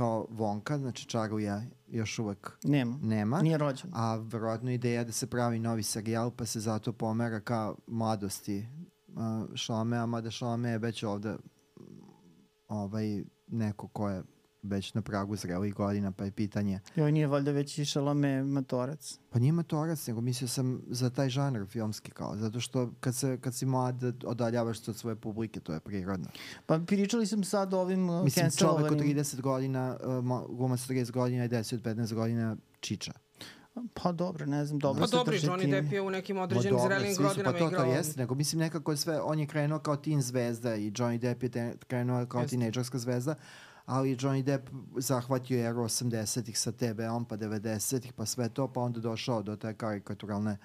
kao 0.00 0.26
Vonka, 0.30 0.78
znači 0.78 1.06
čaruje 1.06 1.70
još 1.86 2.18
uvek 2.18 2.58
nema. 2.64 2.98
nema. 3.02 3.42
Nije 3.42 3.58
rođen. 3.58 3.90
A 3.94 4.16
verovatno 4.16 4.70
ideja 4.70 5.04
da 5.04 5.12
se 5.12 5.26
pravi 5.26 5.58
novi 5.58 5.82
serijal 5.82 6.30
pa 6.30 6.46
se 6.46 6.60
zato 6.60 6.92
pomera 6.92 7.40
ka 7.40 7.74
mladosti 7.86 8.66
uh, 9.58 9.96
a 9.96 10.06
mada 10.06 10.30
Šalame 10.30 10.70
je 10.70 10.78
već 10.78 11.02
ovde 11.02 11.36
ovaj, 12.68 13.24
neko 13.46 13.88
ko 13.88 14.08
je 14.08 14.22
već 14.62 14.94
na 14.94 15.02
pragu 15.02 15.36
zrelih 15.36 15.74
godina, 15.74 16.12
pa 16.12 16.24
je 16.24 16.30
pitanje... 16.30 16.80
Joj, 16.96 17.12
nije 17.12 17.26
valjda 17.26 17.50
već 17.50 17.78
i 17.78 17.84
Šalame 17.84 18.42
matorac? 18.44 19.18
Pa 19.30 19.38
nije 19.38 19.52
matorac, 19.52 20.06
nego 20.06 20.20
mislio 20.20 20.48
sam 20.48 20.82
za 20.88 21.10
taj 21.10 21.28
žanr 21.28 21.66
filmski 21.66 22.10
kao, 22.10 22.36
zato 22.36 22.60
što 22.60 22.92
kad, 23.00 23.14
se, 23.16 23.38
kad 23.40 23.54
si 23.54 23.66
mlad 23.66 24.24
odaljavaš 24.24 24.80
se 24.80 24.90
od 24.90 24.96
svoje 24.96 25.16
publike, 25.16 25.60
to 25.60 25.72
je 25.72 25.80
prirodno. 25.80 26.26
Pa 26.66 26.78
pričali 26.78 27.26
sam 27.26 27.44
sad 27.44 27.74
o 27.74 27.80
ovim 27.80 28.10
uh, 28.10 28.24
Mislim, 28.24 28.50
čovek 28.58 28.92
od 28.92 28.98
30 28.98 29.40
godina, 29.40 29.96
uh, 30.04 30.56
gumac 30.56 30.80
30 30.88 31.10
godina 31.10 31.44
i 31.44 31.48
10 31.48 31.74
od 31.74 31.82
15 31.82 32.14
godina 32.14 32.56
čiča. 32.80 33.12
Pa 33.94 34.12
dobro, 34.12 34.46
ne 34.46 34.64
znam, 34.64 34.78
dobro 34.78 35.00
pa 35.00 35.06
se 35.06 35.16
dobri, 35.16 35.38
Johnny 35.38 35.70
Depp 35.70 35.92
je 35.92 36.00
u 36.00 36.10
nekim 36.10 36.38
određenim 36.38 36.78
dobro, 36.78 36.98
zrelim 36.98 37.16
godinama 37.16 37.56
igrao. 37.56 37.70
Pa 37.70 37.76
to, 37.76 37.84
to 37.84 37.90
jeste, 37.90 38.20
nego 38.20 38.34
mislim 38.34 38.60
nekako 38.60 38.90
je 38.90 38.96
sve, 38.96 39.20
on 39.20 39.38
je 39.38 39.46
krenuo 39.46 39.78
kao 39.78 39.96
teen 39.96 40.22
zvezda 40.22 40.76
i 40.76 40.90
Johnny 40.90 41.18
Depp 41.18 41.42
je 41.42 41.48
te, 41.48 41.74
krenuo 41.86 42.26
kao 42.26 42.46
tinejdžerska 42.46 42.98
zvezda, 42.98 43.34
ali 43.90 44.16
Johnny 44.16 44.42
Depp 44.42 44.68
zahvatio 44.96 45.58
je 45.58 45.74
80-ih 45.74 46.58
sa 46.58 46.72
TB-om, 46.72 47.24
pa 47.24 47.36
90-ih, 47.36 48.12
pa 48.12 48.26
sve 48.26 48.48
to, 48.48 48.68
pa 48.72 48.80
onda 48.80 49.00
došao 49.00 49.42
do 49.42 49.56
te 49.56 49.74
karikaturalne 49.74 50.58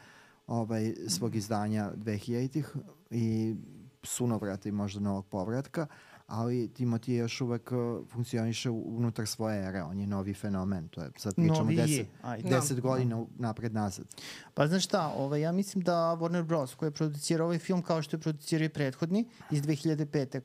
ovaj, 0.48 0.94
svog 1.08 1.36
izdanja 1.36 1.91
2000-ih 1.96 2.75
i 3.10 3.55
sunovrata 4.03 4.70
i 4.70 4.72
možda 4.72 5.00
novog 5.00 5.25
povratka 5.25 5.88
ali 6.27 6.67
Timothy 6.74 7.12
još 7.12 7.41
uvek 7.41 7.72
uh, 7.72 8.08
funkcioniše 8.10 8.70
unutar 8.70 9.27
svoje 9.27 9.67
ere, 9.67 9.84
on 9.84 10.00
je 10.00 10.08
novi 10.08 10.34
fenomen, 10.34 10.88
to 10.88 11.01
je, 11.01 11.12
sad 11.17 11.36
pričamo 11.36 11.60
novi 11.60 11.75
deset, 11.75 12.08
Ajde. 12.22 12.50
deset 12.50 12.77
da. 12.77 12.82
godina 12.82 13.25
napred 13.38 13.74
nazad. 13.74 14.05
Pa 14.53 14.67
znaš 14.67 14.84
šta, 14.84 15.13
ovaj, 15.17 15.41
ja 15.41 15.51
mislim 15.51 15.84
da 15.84 16.17
Warner 16.20 16.44
Bros. 16.44 16.75
koji 16.75 16.88
je 16.88 16.91
producirao 16.91 17.46
ovaj 17.46 17.60
film 17.60 17.82
kao 17.82 18.01
što 18.01 18.15
je 18.15 18.22
producirao 18.22 18.65
i 18.65 18.70
prethodni 18.70 19.29
iz 19.51 19.62
2005. 19.62 20.41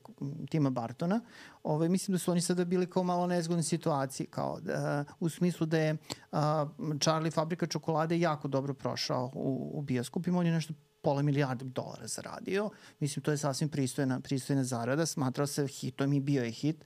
Tima 0.49 0.69
Bartona, 0.69 1.21
ovaj, 1.63 1.89
mislim 1.89 2.13
da 2.13 2.19
su 2.19 2.31
oni 2.31 2.41
sada 2.41 2.65
bili 2.65 2.89
kao 2.89 3.03
malo 3.03 3.27
nezgodne 3.27 3.63
situaciji, 3.63 4.27
kao 4.27 4.59
da, 4.59 5.05
u 5.19 5.29
smislu 5.29 5.65
da 5.65 5.77
je 5.77 5.93
uh, 6.31 6.39
Charlie 6.99 7.31
Fabrika 7.31 7.67
čokolade 7.67 8.19
jako 8.19 8.47
dobro 8.47 8.73
prošao 8.73 9.31
u, 9.33 9.71
u 9.73 9.81
bioskopima, 9.81 10.39
on 10.39 10.45
je 10.45 10.51
nešto 10.51 10.73
pola 11.01 11.21
milijarda 11.21 11.65
dolara 11.65 12.07
zaradio. 12.07 12.69
Mislim, 12.99 13.23
to 13.23 13.31
je 13.31 13.37
sasvim 13.37 13.69
pristojna, 13.69 14.19
pristojna 14.19 14.63
zarada. 14.63 15.05
Smatrao 15.05 15.47
se 15.47 15.67
hitom 15.67 16.13
i 16.13 16.19
bio 16.19 16.43
je 16.43 16.51
hit. 16.51 16.85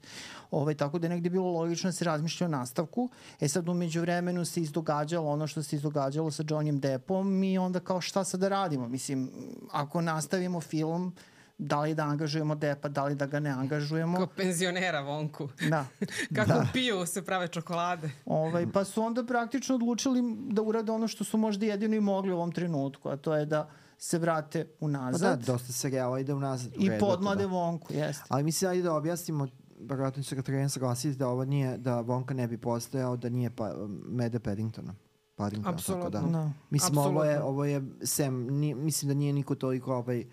Ovaj, 0.50 0.74
tako 0.74 0.98
da 0.98 1.06
je 1.06 1.10
negde 1.10 1.30
bilo 1.30 1.50
logično 1.50 1.88
da 1.88 1.92
se 1.92 2.04
razmišlja 2.04 2.46
o 2.46 2.50
nastavku. 2.50 3.10
E 3.40 3.48
sad, 3.48 3.68
umeđu 3.68 4.00
vremenu 4.00 4.44
se 4.44 4.60
izdogađalo 4.60 5.30
ono 5.30 5.46
što 5.46 5.62
se 5.62 5.76
izdogađalo 5.76 6.30
sa 6.30 6.42
Johnnyem 6.42 6.80
Deppom 6.80 7.42
i 7.42 7.58
onda 7.58 7.80
kao 7.80 8.00
šta 8.00 8.24
sad 8.24 8.40
da 8.40 8.48
radimo? 8.48 8.88
Mislim, 8.88 9.30
ako 9.72 10.00
nastavimo 10.00 10.60
film, 10.60 11.14
da 11.58 11.80
li 11.80 11.94
da 11.94 12.02
angažujemo 12.02 12.54
Depa, 12.54 12.88
da 12.88 13.04
li 13.04 13.14
da 13.14 13.26
ga 13.26 13.40
ne 13.40 13.50
angažujemo. 13.50 14.16
Kao 14.16 14.26
penzionera 14.26 15.00
Vonku. 15.00 15.48
Da. 15.68 15.86
Kako 16.36 16.48
da. 16.48 16.66
piju 16.72 17.06
se 17.06 17.24
prave 17.24 17.48
čokolade. 17.48 18.10
Ovaj, 18.24 18.66
pa 18.72 18.84
su 18.84 19.02
onda 19.02 19.24
praktično 19.24 19.74
odlučili 19.74 20.22
da 20.50 20.62
urade 20.62 20.92
ono 20.92 21.08
što 21.08 21.24
su 21.24 21.38
možda 21.38 21.66
jedino 21.66 21.96
i 21.96 22.00
mogli 22.00 22.32
u 22.32 22.36
ovom 22.36 22.52
trenutku, 22.52 23.08
a 23.08 23.16
to 23.16 23.34
je 23.34 23.46
da 23.46 23.70
se 23.98 24.18
vrate 24.18 24.66
unazad. 24.80 25.40
Pa 25.40 25.46
da, 25.46 25.52
dosta 25.52 25.72
serijala 25.72 26.20
ide 26.20 26.34
unazad. 26.34 26.72
I 26.78 26.90
podmlade 27.00 27.42
da. 27.42 27.48
Vonku, 27.48 27.92
jeste. 27.92 28.24
Ali 28.28 28.42
mislim 28.42 28.70
ajde 28.70 28.82
da 28.82 28.94
objasnimo 28.94 29.46
verovatno 29.80 30.22
će 30.22 30.36
ga 30.36 30.42
treba 30.42 30.68
saglasiti 30.68 31.18
da 31.18 31.28
ovo 31.28 31.44
nije, 31.44 31.78
da 31.78 32.00
Vonka 32.00 32.34
ne 32.34 32.48
bi 32.48 32.58
postojao 32.58 33.16
da 33.16 33.28
nije 33.28 33.50
pa, 33.50 33.74
Mede 34.08 34.38
Paddingtona. 34.38 34.94
Paddingtona, 35.34 35.74
Apsolutno. 35.74 36.10
Tako 36.10 36.26
da. 36.26 36.30
No. 36.32 36.52
Mislim, 36.70 36.98
Absolutno. 36.98 37.20
ovo 37.20 37.24
je, 37.24 37.42
ovo 37.42 37.64
je 37.64 37.82
sem, 38.02 38.46
nije, 38.46 38.74
mislim 38.74 39.08
da 39.08 39.14
nije 39.14 39.32
niko 39.32 39.54
toliko 39.54 39.96
ovaj, 39.96 40.24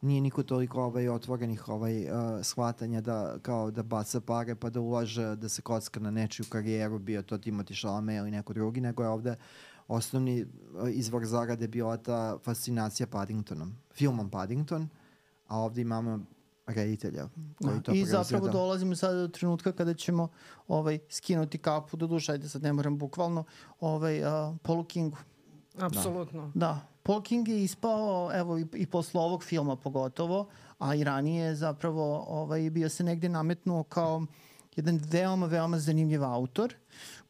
nije 0.00 0.20
niko 0.20 0.42
toliko 0.42 0.84
ovaj, 0.84 1.08
otvorenih 1.08 1.68
ovaj, 1.68 2.10
uh, 2.10 2.42
shvatanja 2.42 3.00
da, 3.00 3.38
kao 3.42 3.70
da 3.70 3.82
baca 3.82 4.20
pare 4.20 4.54
pa 4.54 4.70
da 4.70 4.80
ulaže, 4.80 5.36
da 5.36 5.48
se 5.48 5.62
kocka 5.62 6.00
na 6.00 6.10
nečiju 6.10 6.46
karijeru, 6.48 6.98
bio 6.98 7.22
to 7.22 7.38
Timothy 7.38 7.80
Chalamet 7.80 8.18
ili 8.18 8.30
neko 8.30 8.52
drugi, 8.52 8.80
nego 8.80 9.02
je 9.02 9.08
ovde 9.08 9.36
osnovni 9.88 10.40
e, 10.40 10.46
izvor 10.90 11.26
zarade 11.26 11.68
bila 11.68 11.96
ta 11.96 12.38
fascinacija 12.44 13.06
Paddingtonom, 13.06 13.76
filmom 13.94 14.30
Paddington, 14.30 14.88
a 15.46 15.58
ovde 15.58 15.80
imamo 15.80 16.20
reditelja 16.66 17.28
koji 17.62 17.74
da. 17.74 17.82
to 17.82 17.92
I 17.92 18.04
zapravo 18.04 18.48
dolazimo 18.48 18.96
sada 18.96 19.14
do 19.14 19.28
trenutka 19.28 19.72
kada 19.72 19.94
ćemo 19.94 20.28
ovaj, 20.68 20.98
skinuti 21.08 21.58
kapu, 21.58 21.96
do 21.96 22.06
duša, 22.06 22.32
ajde 22.32 22.48
sad 22.48 22.62
ne 22.62 22.72
moram 22.72 22.98
bukvalno, 22.98 23.44
ovaj, 23.80 24.22
uh, 24.22 24.56
Paulu 24.62 24.84
Kingu. 24.84 25.16
Apsolutno. 25.78 26.52
Da. 26.54 26.66
da. 26.66 26.80
Paul 27.02 27.22
King 27.22 27.48
je 27.48 27.64
ispao, 27.64 28.30
evo 28.34 28.58
i, 28.58 28.66
i 28.74 28.86
posle 28.86 29.20
ovog 29.20 29.44
filma 29.44 29.76
pogotovo, 29.76 30.48
a 30.78 30.94
i 30.94 31.04
ranije 31.04 31.54
zapravo 31.54 32.24
ovaj, 32.28 32.70
bio 32.70 32.88
se 32.88 33.04
negde 33.04 33.28
nametnuo 33.28 33.82
kao 33.82 34.26
jedan 34.76 35.00
veoma, 35.10 35.46
veoma 35.46 35.78
zanimljiv 35.78 36.24
autor 36.24 36.74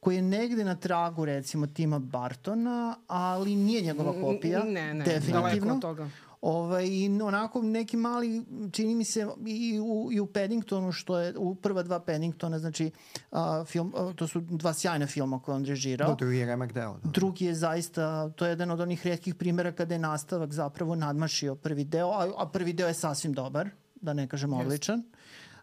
koji 0.06 0.16
je 0.16 0.22
negde 0.22 0.64
na 0.64 0.74
tragu 0.74 1.24
recimo 1.24 1.66
Tima 1.66 1.98
Bartona, 1.98 2.96
ali 3.06 3.56
nije 3.56 3.80
njegova 3.82 4.12
kopija. 4.22 4.64
Ne, 4.64 4.94
ne, 4.94 5.04
definitivno. 5.04 5.74
od 5.74 5.80
toga. 5.80 6.08
Ovaj, 6.40 6.86
I 6.86 7.20
onako 7.22 7.62
neki 7.62 7.96
mali, 7.96 8.44
čini 8.72 8.94
mi 8.94 9.04
se 9.04 9.26
i 9.46 9.80
u, 9.80 10.08
i 10.12 10.20
u 10.20 10.26
Paddingtonu, 10.26 10.92
što 10.92 11.18
je 11.18 11.34
u 11.38 11.54
prva 11.54 11.82
dva 11.82 12.00
Paddingtona, 12.00 12.58
znači 12.58 12.90
a, 13.30 13.64
film, 13.64 13.94
a, 13.96 14.12
to 14.16 14.26
su 14.26 14.40
dva 14.40 14.72
sjajna 14.72 15.06
filma 15.06 15.40
koje 15.42 15.56
on 15.56 15.64
režirao. 15.64 16.08
Da, 16.08 16.14
drugi 16.14 16.36
je 16.36 16.46
Remak 16.46 16.72
deo. 16.72 16.92
Da. 17.02 17.10
Drugi 17.10 17.44
je 17.44 17.54
zaista, 17.54 18.30
to 18.30 18.44
je 18.44 18.50
jedan 18.50 18.70
od 18.70 18.80
onih 18.80 19.06
redkih 19.06 19.34
primjera 19.34 19.72
kada 19.72 19.94
je 19.94 19.98
nastavak 19.98 20.52
zapravo 20.52 20.94
nadmašio 20.94 21.54
prvi 21.54 21.84
deo, 21.84 22.08
a, 22.08 22.32
a 22.36 22.48
prvi 22.48 22.72
deo 22.72 22.88
je 22.88 22.94
sasvim 22.94 23.32
dobar, 23.32 23.70
da 23.94 24.12
ne 24.12 24.28
kažem 24.28 24.52
odličan. 24.52 25.02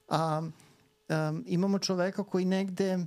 A, 0.09 0.41
um, 1.09 1.43
imamo 1.47 1.79
čoveka 1.79 2.23
koji 2.23 2.45
negde 2.45 3.05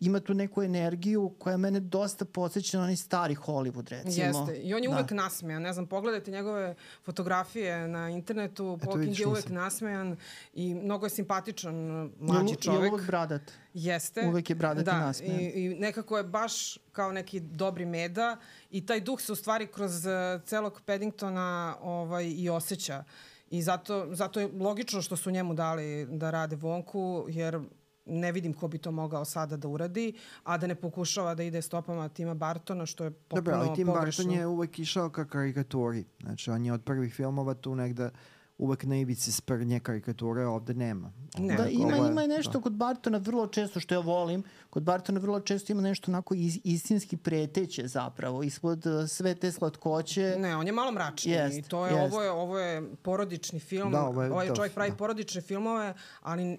ima 0.00 0.20
tu 0.20 0.34
neku 0.34 0.62
energiju 0.62 1.34
koja 1.38 1.56
mene 1.56 1.80
dosta 1.80 2.24
podsjeća 2.24 2.76
na 2.78 2.82
onaj 2.82 2.96
stari 2.96 3.34
Hollywood, 3.34 3.90
recimo. 3.90 4.26
Jeste, 4.26 4.56
i 4.62 4.74
on 4.74 4.82
je 4.82 4.88
da. 4.88 4.94
uvek 4.94 5.10
nasmejan. 5.10 5.62
Ne 5.62 5.72
znam, 5.72 5.86
pogledajte 5.86 6.30
njegove 6.30 6.74
fotografije 7.04 7.88
na 7.88 8.10
internetu, 8.10 8.78
King 8.92 9.18
je 9.18 9.26
uvek 9.26 9.48
nasmejan 9.48 10.16
i 10.54 10.74
mnogo 10.74 11.06
je 11.06 11.10
simpatičan 11.10 11.74
mlađi 12.20 12.56
čovek. 12.60 12.82
Je 12.82 12.90
uvek 12.90 13.06
bradat. 13.06 13.42
Jeste. 13.74 14.26
Uvek 14.28 14.50
je 14.50 14.56
bradat 14.56 14.84
da, 14.84 14.92
i 14.92 14.94
nasmejan. 14.94 15.40
I, 15.40 15.44
I 15.44 15.68
nekako 15.68 16.18
je 16.18 16.24
baš 16.24 16.78
kao 16.92 17.12
neki 17.12 17.40
dobri 17.40 17.84
meda 17.84 18.36
i 18.70 18.86
taj 18.86 19.00
duh 19.00 19.20
se 19.20 19.32
u 19.32 19.36
stvari 19.36 19.66
kroz 19.66 20.06
uh, 20.06 20.12
celog 20.44 20.80
Paddingtona 20.84 21.76
ovaj, 21.80 22.26
i 22.26 22.48
osjeća. 22.48 23.04
I 23.50 23.62
zato, 23.62 24.14
zato 24.14 24.40
je 24.40 24.48
logično 24.60 25.02
što 25.02 25.16
su 25.16 25.30
njemu 25.30 25.54
dali 25.54 26.06
da 26.06 26.30
rade 26.30 26.56
Vonku, 26.56 27.26
jer 27.28 27.60
ne 28.08 28.32
vidim 28.32 28.52
ko 28.52 28.68
bi 28.68 28.78
to 28.78 28.90
mogao 28.90 29.24
sada 29.24 29.56
da 29.56 29.68
uradi, 29.68 30.12
a 30.44 30.58
da 30.58 30.66
ne 30.66 30.74
pokušava 30.74 31.34
da 31.34 31.42
ide 31.42 31.62
stopama 31.62 32.08
Tima 32.08 32.34
Bartona, 32.34 32.86
što 32.86 33.04
je 33.04 33.10
potpuno 33.10 33.42
pogrešno. 33.42 33.58
Dobro, 33.58 33.68
ali 33.68 33.76
Tim 33.76 33.86
pogrešno. 33.86 34.24
Barton 34.24 34.40
je 34.40 34.46
uvek 34.46 34.78
išao 34.78 35.10
ka 35.10 35.24
karikaturi. 35.24 36.04
Znači, 36.20 36.50
on 36.50 36.64
je 36.64 36.72
od 36.72 36.82
prvih 36.82 37.14
filmova 37.14 37.54
tu 37.54 37.74
negde 37.74 38.10
uvek 38.58 38.84
na 38.84 38.96
ivici 38.96 39.32
sprnje 39.32 39.80
karikature, 39.80 40.46
ovde 40.46 40.74
nema. 40.74 41.12
Ne. 41.38 41.56
Da, 41.56 41.68
ima, 41.68 41.92
je, 41.92 42.10
ima 42.10 42.26
nešto 42.26 42.52
da. 42.52 42.60
kod 42.60 42.72
Bartona 42.72 43.18
vrlo 43.18 43.46
često, 43.46 43.80
što 43.80 43.94
ja 43.94 43.98
volim, 43.98 44.42
kod 44.70 44.82
Bartona 44.82 45.20
vrlo 45.20 45.40
često 45.40 45.72
ima 45.72 45.82
nešto 45.82 46.10
onako 46.10 46.34
iz, 46.34 46.58
istinski 46.64 47.16
preteće 47.16 47.88
zapravo, 47.88 48.42
ispod 48.42 48.86
uh, 48.86 49.08
sve 49.08 49.34
te 49.34 49.52
slatkoće. 49.52 50.36
Ne, 50.38 50.56
on 50.56 50.66
je 50.66 50.72
malo 50.72 50.92
mračni 50.92 51.32
jest, 51.32 51.58
i 51.58 51.62
to 51.62 51.86
je, 51.86 51.94
jest. 51.94 52.12
ovo 52.12 52.22
je, 52.22 52.30
ovo 52.30 52.58
je 52.58 52.94
porodični 53.02 53.60
film, 53.60 53.92
da, 53.92 54.02
ovo 54.02 54.22
je, 54.22 54.32
ovaj 54.32 54.54
čovjek 54.54 54.74
pravi 54.74 54.90
da. 54.90 54.96
porodične 54.96 55.40
filmove, 55.40 55.94
ali 56.22 56.58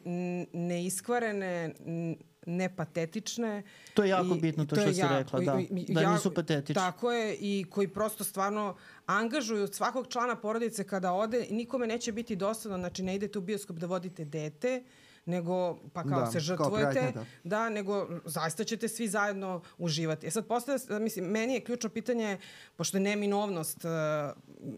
neiskvarene, 0.53 1.73
nepatetične. 2.45 3.63
To 3.93 4.03
je 4.03 4.09
jako 4.09 4.35
i, 4.35 4.39
bitno 4.39 4.65
to, 4.65 4.75
to 4.75 4.81
što 4.81 4.93
si 4.93 5.01
rekla, 5.09 5.39
da. 5.39 5.59
Da 5.87 6.01
ja, 6.01 6.13
nisu 6.13 6.33
patetični. 6.33 6.75
Tako 6.75 7.11
je 7.11 7.35
i 7.39 7.65
koji 7.69 7.87
prosto 7.87 8.23
stvarno 8.23 8.75
angažuju 9.09 9.67
svakog 9.67 10.07
člana 10.07 10.35
porodice 10.35 10.83
kada 10.83 11.13
ode 11.13 11.47
nikome 11.51 11.87
neće 11.87 12.11
biti 12.11 12.35
dosadno, 12.35 12.77
znači 12.77 13.03
ne 13.03 13.15
idete 13.15 13.39
u 13.39 13.41
bioskop 13.41 13.77
da 13.77 13.87
vodite 13.87 14.25
dete, 14.25 14.83
nego 15.25 15.77
pa 15.93 16.03
kao 16.03 16.19
da, 16.19 16.31
se 16.31 16.39
žrtvujete, 16.39 16.93
kao 16.93 17.03
pretnja, 17.03 17.21
da. 17.43 17.49
da, 17.57 17.69
nego 17.69 18.07
zaista 18.25 18.63
ćete 18.63 18.87
svi 18.87 19.07
zajedno 19.07 19.61
uživati. 19.77 20.27
E 20.27 20.31
sad 20.31 20.47
postaje, 20.47 20.99
mislim, 20.99 21.25
meni 21.25 21.53
je 21.53 21.63
ključno 21.63 21.89
pitanje, 21.89 22.37
pošto 22.75 22.97
je 22.97 23.01
neminovnost 23.01 23.85
uh, 23.85 23.91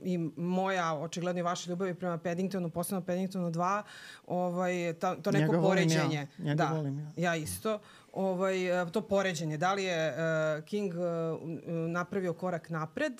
i 0.04 0.18
moja, 0.36 0.94
očigledno 0.94 1.40
i 1.40 1.44
vaša 1.44 1.70
ljubav 1.70 1.96
prema 1.96 2.18
Paddingtonu, 2.18 2.70
posebno 2.70 3.06
Paddingtonu 3.06 3.52
2, 3.52 3.84
ovaj, 4.28 4.94
ta, 5.00 5.16
to 5.16 5.32
neko 5.32 5.54
Njega 5.54 5.68
poređenje. 5.68 6.28
Ja. 6.38 6.44
Njega 6.46 6.56
da, 6.56 6.74
volim 6.74 7.00
ja. 7.00 7.14
Ja 7.18 7.36
isto 7.36 7.80
ovaj, 8.14 8.58
to 8.92 9.02
poređenje. 9.02 9.58
Da 9.58 9.74
li 9.74 9.84
je 9.84 10.14
uh, 10.14 10.64
King 10.66 10.94
uh, 10.94 11.42
napravio 11.88 12.34
korak 12.34 12.70
napred 12.70 13.14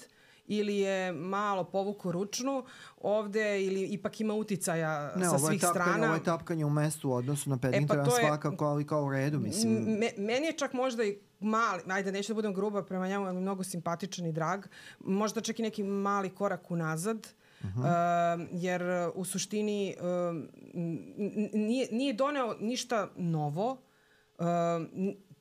ili 0.52 0.78
je 0.78 1.12
malo 1.12 1.64
povuku 1.64 2.12
ručnu 2.12 2.64
ovde 2.98 3.64
ili 3.64 3.84
ipak 3.84 4.22
ima 4.22 4.34
uticaja 4.34 5.14
ne, 5.16 5.26
sa 5.26 5.40
svih 5.40 5.62
tapkanje, 5.62 5.84
strana. 5.84 5.98
Ne, 5.98 6.08
ovo 6.08 6.16
je 6.16 6.24
tapkanje 6.24 6.66
u 6.66 6.70
mestu 6.70 7.10
u 7.10 7.14
odnosu 7.14 7.50
na 7.50 7.58
Paddingtona 7.58 8.02
e, 8.02 8.06
pa 8.06 8.12
svakako, 8.12 8.66
ali 8.66 8.88
kao 8.88 9.04
u 9.04 9.12
redu, 9.12 9.40
mislim. 9.40 9.74
Me, 9.74 10.10
meni 10.18 10.46
je 10.46 10.54
čak 10.54 10.74
možda 10.74 11.04
i 11.04 11.18
mali, 11.40 11.82
ajde 11.88 12.12
neću 12.12 12.34
da 12.34 12.36
budem 12.36 12.54
gruba 12.54 12.84
prema 12.84 13.08
njemu, 13.08 13.26
ali 13.26 13.42
mnogo 13.42 13.64
simpatičan 13.64 14.26
i 14.26 14.32
drag, 14.32 14.66
možda 15.00 15.42
čak 15.42 15.60
i 15.60 15.62
neki 15.62 15.84
mali 15.84 16.30
korak 16.30 16.72
unazad, 16.72 17.28
Uh 17.64 17.70
-huh. 17.70 18.40
uh, 18.42 18.48
jer 18.52 19.12
u 19.16 19.26
suštini 19.26 19.96
uh, 20.00 20.36
nije, 21.54 21.88
nije 21.92 22.14
doneo 22.14 22.56
ništa 22.60 23.10
novo, 23.16 23.72
uh, 23.72 24.46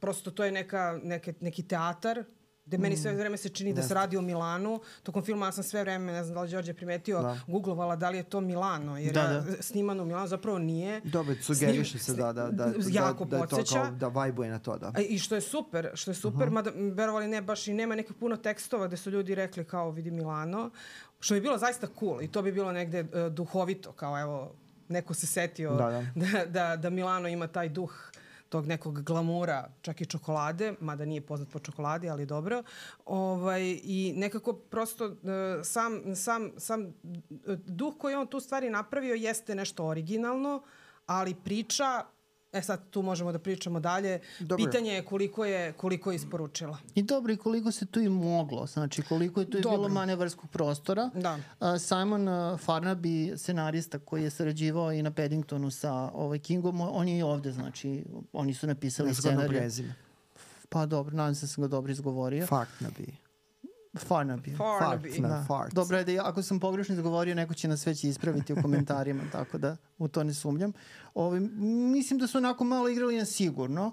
prosto 0.00 0.30
to 0.30 0.44
je 0.44 0.52
neka, 0.52 1.00
neke, 1.02 1.34
neki 1.40 1.62
teatar 1.62 2.24
gde 2.70 2.78
meni 2.78 2.96
sve 2.96 3.12
mm. 3.12 3.16
vreme 3.16 3.36
se 3.36 3.48
čini 3.48 3.72
da 3.72 3.82
se 3.82 3.94
radi 3.94 4.16
o 4.16 4.22
Milanu. 4.22 4.80
Tokom 5.02 5.22
filma 5.22 5.46
ja 5.46 5.52
sam 5.52 5.64
sve 5.64 5.82
vreme, 5.82 6.12
ne 6.12 6.24
znam 6.24 6.34
da 6.34 6.42
li 6.42 6.50
Đorđe 6.50 6.74
primetio, 6.74 7.22
da. 7.22 7.40
googlovala 7.46 7.96
da 7.96 8.10
li 8.10 8.16
je 8.16 8.22
to 8.22 8.40
Milano, 8.40 8.98
jer 8.98 9.14
da, 9.14 9.20
ja 9.20 9.40
da. 9.40 9.62
snimano 9.62 10.02
u 10.02 10.06
Milanu 10.06 10.26
zapravo 10.26 10.58
nije. 10.58 11.00
Dobro, 11.04 11.34
sugeriše 11.42 11.98
se 11.98 12.14
da, 12.14 12.32
da, 12.32 12.50
da, 12.50 12.72
jako 12.90 13.24
da, 13.24 13.38
da, 13.38 13.46
to 13.46 13.64
kao, 13.72 13.90
da 13.90 14.08
vajbuje 14.08 14.50
na 14.50 14.58
to, 14.58 14.78
da. 14.78 14.92
I 15.08 15.18
što 15.18 15.34
je 15.34 15.40
super, 15.40 15.90
što 15.94 16.10
je 16.10 16.14
super, 16.14 16.48
uh 16.48 16.48
-huh. 16.48 16.54
mada 16.54 16.70
verovali 16.76 17.28
ne, 17.28 17.42
baš 17.42 17.68
i 17.68 17.74
nema 17.74 17.94
nekih 17.94 18.16
puno 18.16 18.36
tekstova 18.36 18.86
gde 18.86 18.96
su 18.96 19.10
ljudi 19.10 19.34
rekli 19.34 19.64
kao 19.64 19.90
vidi 19.90 20.10
Milano, 20.10 20.70
što 21.20 21.34
bi 21.34 21.40
bilo 21.40 21.58
zaista 21.58 21.86
cool 21.98 22.22
i 22.22 22.28
to 22.28 22.42
bi 22.42 22.52
bilo 22.52 22.72
negde 22.72 23.00
uh, 23.00 23.32
duhovito, 23.32 23.92
kao 23.92 24.20
evo, 24.20 24.52
neko 24.88 25.14
se 25.14 25.26
setio 25.26 25.74
da, 25.74 25.90
da. 25.90 26.06
da, 26.26 26.44
da, 26.44 26.76
da 26.76 26.90
Milano 26.90 27.28
ima 27.28 27.46
taj 27.46 27.68
duh 27.68 28.09
tog 28.50 28.66
nekog 28.66 29.02
glamura, 29.02 29.70
čak 29.82 30.00
i 30.00 30.06
čokolade, 30.06 30.74
mada 30.80 31.04
nije 31.04 31.20
poznat 31.20 31.48
po 31.48 31.58
čokoladi, 31.58 32.10
ali 32.10 32.26
dobro. 32.26 32.62
Ovaj, 33.04 33.80
I 33.82 34.12
nekako 34.16 34.52
prosto 34.52 35.06
uh, 35.06 35.14
sam, 35.64 36.16
sam, 36.16 36.50
sam 36.56 36.82
uh, 36.84 36.92
duh 37.66 37.94
koji 37.98 38.14
on 38.14 38.26
tu 38.26 38.40
stvari 38.40 38.70
napravio 38.70 39.14
jeste 39.14 39.54
nešto 39.54 39.86
originalno, 39.86 40.62
ali 41.06 41.34
priča 41.34 42.04
E 42.52 42.62
sad 42.62 42.90
tu 42.90 43.02
možemo 43.02 43.32
da 43.32 43.38
pričamo 43.38 43.80
dalje. 43.80 44.20
Dobro. 44.40 44.64
Pitanje 44.64 44.92
je 44.92 45.04
koliko 45.04 45.44
je, 45.44 45.72
koliko 45.72 46.10
je 46.10 46.16
isporučila. 46.16 46.78
I 46.94 47.02
dobro, 47.02 47.32
i 47.32 47.36
koliko 47.36 47.72
se 47.72 47.86
tu 47.86 48.00
i 48.00 48.08
moglo. 48.08 48.66
Znači, 48.66 49.02
koliko 49.02 49.40
je 49.40 49.50
tu 49.50 49.60
dobro. 49.60 49.78
bilo 49.78 49.88
manevarskog 49.88 50.50
prostora. 50.50 51.10
Da. 51.14 51.34
Uh, 51.34 51.80
Simon 51.80 52.28
uh, 52.28 52.60
Farnaby, 52.60 53.36
scenarista 53.36 53.98
koji 53.98 54.22
je 54.22 54.30
sarađivao 54.30 54.92
i 54.92 55.02
na 55.02 55.10
Paddingtonu 55.10 55.70
sa 55.70 55.92
ovaj 55.94 56.38
Kingom, 56.38 56.80
on 56.80 57.08
je 57.08 57.18
i 57.18 57.22
ovde, 57.22 57.52
znači, 57.52 58.04
oni 58.32 58.54
su 58.54 58.66
napisali 58.66 59.14
scenarij. 59.14 59.70
Pa 60.68 60.86
dobro, 60.86 61.16
nadam 61.16 61.34
se 61.34 61.40
da 61.40 61.48
sam 61.48 61.62
ga 61.62 61.68
dobro 61.68 61.92
izgovorio. 61.92 62.46
Farnaby. 62.46 63.29
Farnaby. 63.94 64.56
Farnaby. 64.56 65.20
Da. 65.20 65.44
Fart. 65.48 65.74
Dobro 65.74 65.98
je 65.98 66.04
da 66.04 66.28
ako 66.28 66.42
sam 66.42 66.60
pogrešno 66.60 66.94
izgovorio, 66.94 67.34
neko 67.34 67.54
će 67.54 67.68
nas 67.68 67.86
već 67.86 68.04
ispraviti 68.04 68.52
u 68.52 68.62
komentarima, 68.62 69.22
tako 69.32 69.58
da 69.58 69.76
u 69.98 70.08
to 70.08 70.24
ne 70.24 70.34
sumnjam. 70.34 70.72
Ovi, 71.14 71.40
mislim 71.92 72.18
da 72.18 72.26
su 72.26 72.38
onako 72.38 72.64
malo 72.64 72.88
igrali 72.88 73.16
na 73.16 73.24
sigurno 73.24 73.92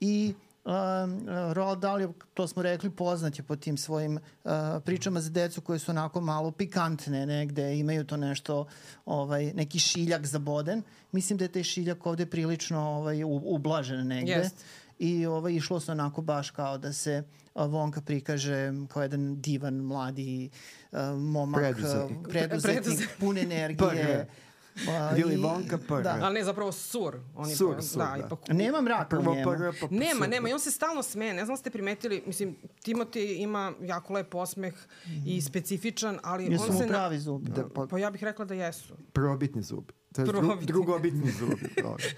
i 0.00 0.34
Um, 0.66 1.28
Roald 1.52 1.78
Dahl, 1.78 2.04
to 2.34 2.48
smo 2.48 2.62
rekli, 2.62 2.90
poznat 2.90 3.38
je 3.38 3.42
po 3.42 3.56
tim 3.56 3.76
svojim 3.76 4.18
uh, 4.44 4.50
pričama 4.84 5.20
za 5.20 5.30
decu 5.30 5.60
koje 5.60 5.78
su 5.78 5.90
onako 5.90 6.20
malo 6.20 6.50
pikantne 6.50 7.26
negde, 7.26 7.78
imaju 7.78 8.04
to 8.04 8.16
nešto, 8.16 8.66
ovaj, 9.04 9.52
neki 9.52 9.78
šiljak 9.78 10.26
zaboden. 10.26 10.82
Mislim 11.12 11.36
da 11.38 11.44
je 11.44 11.52
taj 11.52 11.62
šiljak 11.62 12.06
ovde 12.06 12.26
prilično 12.26 12.80
ovaj, 12.80 13.22
ublažen 13.24 14.06
negde. 14.06 14.32
Yes. 14.32 14.50
I 14.98 15.26
ovaj, 15.26 15.54
išlo 15.54 15.80
se 15.80 15.92
onako 15.92 16.22
baš 16.22 16.50
kao 16.50 16.78
da 16.78 16.92
se 16.92 17.22
Vonka 17.54 18.00
prikaže 18.00 18.72
kao 18.88 19.02
jedan 19.02 19.40
divan, 19.40 19.74
mladi 19.74 20.50
uh, 20.92 20.98
momak, 21.18 21.60
preduzetnik, 21.60 22.28
preduzetnik, 22.28 22.82
preduzetnik. 22.82 23.18
pun 23.18 23.38
energije. 23.48 24.28
Ili 25.16 25.36
Vonka 25.36 25.78
prvi. 25.78 26.02
Da. 26.02 26.18
Ali 26.22 26.34
ne, 26.34 26.44
zapravo 26.44 26.72
sur. 26.72 27.14
On 27.34 27.46
sur, 27.46 27.74
pa, 27.74 27.82
sur, 27.82 27.98
da. 27.98 28.16
da. 28.18 28.26
Ipak, 28.26 28.38
nema 28.48 28.80
mraka 28.80 29.18
u 29.18 29.22
njemu. 29.22 29.42
Prvo, 29.42 29.72
pa, 29.80 29.86
nema, 29.90 30.20
sur. 30.20 30.28
nema. 30.28 30.48
I 30.48 30.52
on 30.52 30.60
se 30.60 30.70
stalno 30.70 31.02
smeje. 31.02 31.34
Ne 31.34 31.44
znam 31.44 31.56
ste 31.56 31.70
primetili, 31.70 32.22
mislim, 32.26 32.56
Timothy 32.84 33.42
ima 33.42 33.72
jako 33.80 34.12
lep 34.12 34.34
osmeh 34.34 34.74
mm. 35.06 35.10
i 35.26 35.40
specifičan, 35.40 36.18
ali 36.22 36.44
Jesu 36.44 36.64
on 36.64 36.72
se... 36.72 36.82
Jesu 36.82 36.88
pravi 36.88 37.18
zubi. 37.18 37.50
Da, 37.50 37.68
pa, 37.68 37.86
pa 37.86 37.98
ja 37.98 38.10
bih 38.10 38.24
rekla 38.24 38.44
da 38.44 38.54
jesu. 38.54 38.94
Prvobitni 39.12 39.62
zubi. 39.62 39.92
To 40.16 40.22
je 40.22 40.26
dru, 40.26 40.56
drugobitni 40.62 41.30
zubi. 41.30 41.74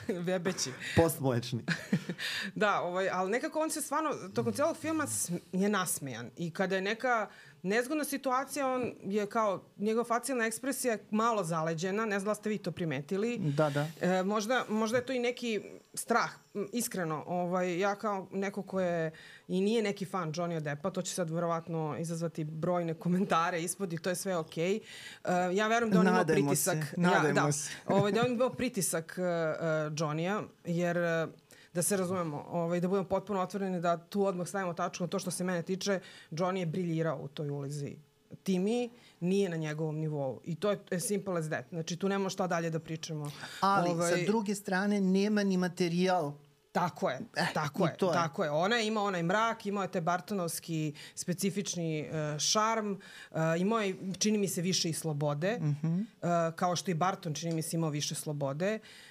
Vebeći. 0.27 0.71
Postmlečni. 0.97 1.65
da, 2.55 2.81
ovaj, 2.81 3.09
ali 3.13 3.31
nekako 3.31 3.61
on 3.61 3.71
se 3.71 3.81
stvarno, 3.81 4.11
tokom 4.35 4.53
celog 4.53 4.77
filma 4.77 5.07
je 5.53 5.69
nasmejan. 5.69 6.31
I 6.37 6.51
kada 6.51 6.77
je 6.77 6.83
neka 6.83 7.29
nezgodna 7.63 8.05
situacija, 8.05 8.69
on 8.69 8.93
je 9.05 9.27
kao, 9.27 9.65
njegova 9.77 10.05
facijalna 10.05 10.47
ekspresija 10.47 10.93
je 10.93 11.05
malo 11.11 11.45
zaleđena, 11.45 12.07
ne 12.07 12.19
znam 12.19 12.31
da 12.31 12.35
ste 12.35 12.49
vi 12.49 12.59
to 12.59 12.71
primetili. 12.73 13.39
Da, 13.39 13.71
da. 13.71 13.87
E, 14.01 14.23
možda, 14.23 14.65
možda 14.69 14.97
je 14.97 15.07
to 15.07 15.13
i 15.13 15.19
neki 15.19 15.61
strah, 15.95 16.31
iskreno. 16.73 17.25
Ovaj, 17.27 17.79
ja 17.79 17.95
kao 17.95 18.27
neko 18.33 18.63
ko 18.63 18.81
je 18.81 19.11
i 19.49 19.61
nije 19.61 19.83
neki 19.83 20.05
fan 20.05 20.33
Johnny 20.33 20.61
Deppa, 20.61 20.91
to 20.91 21.03
će 21.03 21.15
sad 21.15 21.31
verovatno 21.31 21.97
izazvati 21.99 22.45
brojne 22.45 22.95
komentare 22.95 23.63
ispod 23.63 23.93
i 23.93 23.99
to 23.99 24.11
je 24.11 24.17
sve 24.17 24.37
okej. 24.37 24.81
Okay. 25.25 25.49
Uh, 25.49 25.57
ja 25.57 25.69
verujem 25.69 25.91
da 25.91 26.01
on 26.01 26.09
ima 26.09 26.25
pritisak. 26.25 26.85
Se. 26.85 26.95
Nadajmo 26.97 27.41
ja, 27.41 27.47
da, 27.47 27.53
se. 27.53 27.71
ovaj, 27.87 28.13
da 28.13 28.21
on 28.21 28.33
ima 28.33 28.51
pritisak 28.51 29.19
uh, 29.19 29.25
uh, 29.25 29.93
Johnny-a, 29.99 30.43
jer 30.65 30.97
uh, 30.99 31.31
da 31.75 31.83
se 31.83 31.97
razumemo, 31.97 32.45
ovaj, 32.51 32.81
da 32.81 32.89
budemo 32.89 33.09
potpuno 33.09 33.41
otvoreni, 33.41 33.81
da 33.81 33.97
tu 33.97 34.25
odmah 34.25 34.49
stavimo 34.49 34.75
tačku 34.75 35.05
na 35.05 35.09
to 35.09 35.19
što 35.19 35.31
se 35.31 35.45
mene 35.45 35.63
tiče, 35.63 36.01
Johnny 36.31 36.57
je 36.57 36.67
briljirao 36.67 37.19
u 37.23 37.29
toj 37.29 37.51
ulizi. 37.51 37.97
Timi 38.43 38.91
nije 39.21 39.49
na 39.49 39.57
njegovom 39.57 39.97
nivou. 39.97 40.41
I 40.45 40.55
to 40.55 40.71
je 40.71 41.01
simple 41.01 41.39
as 41.39 41.47
that. 41.47 41.65
Znači, 41.71 41.97
tu 41.97 42.09
nema 42.09 42.29
šta 42.29 42.47
dalje 42.47 42.71
da 42.71 42.79
pričamo. 42.79 43.31
Ali, 43.61 43.91
ovaj... 43.91 44.11
sa 44.11 44.27
druge 44.27 44.55
strane, 44.55 45.01
nema 45.01 45.43
ni 45.43 45.57
materijal 45.57 46.33
Tako 46.73 47.11
je, 47.11 47.21
eh, 47.37 47.47
tako 47.55 47.87
je, 47.87 47.97
to 47.97 48.11
tako 48.13 48.45
je. 48.45 48.51
Ona 48.51 48.77
je 48.77 48.87
imao 48.87 49.05
onaj 49.05 49.23
mrak, 49.23 49.67
imao 49.67 49.83
je 49.83 49.91
taj 49.91 50.01
Bartonovski 50.01 50.95
specifični 51.15 52.09
uh, 52.09 52.39
šarm, 52.39 52.93
uh, 52.93 53.39
imao 53.59 53.81
je, 53.81 53.97
čini 54.19 54.39
mi 54.39 54.49
se, 54.49 54.63
više 54.63 54.91
i 54.91 54.93
slobode, 54.93 55.59
mm 55.61 55.77
-hmm. 55.83 56.01
uh, 56.01 56.55
kao 56.55 56.77
što 56.77 56.91
i 56.91 56.95
Barton, 56.95 57.35
čini 57.35 57.55
mi 57.55 57.63
se, 57.63 57.77
imao 57.77 57.91
više 57.91 58.15
slobode. 58.15 58.75
Uh, 58.75 59.08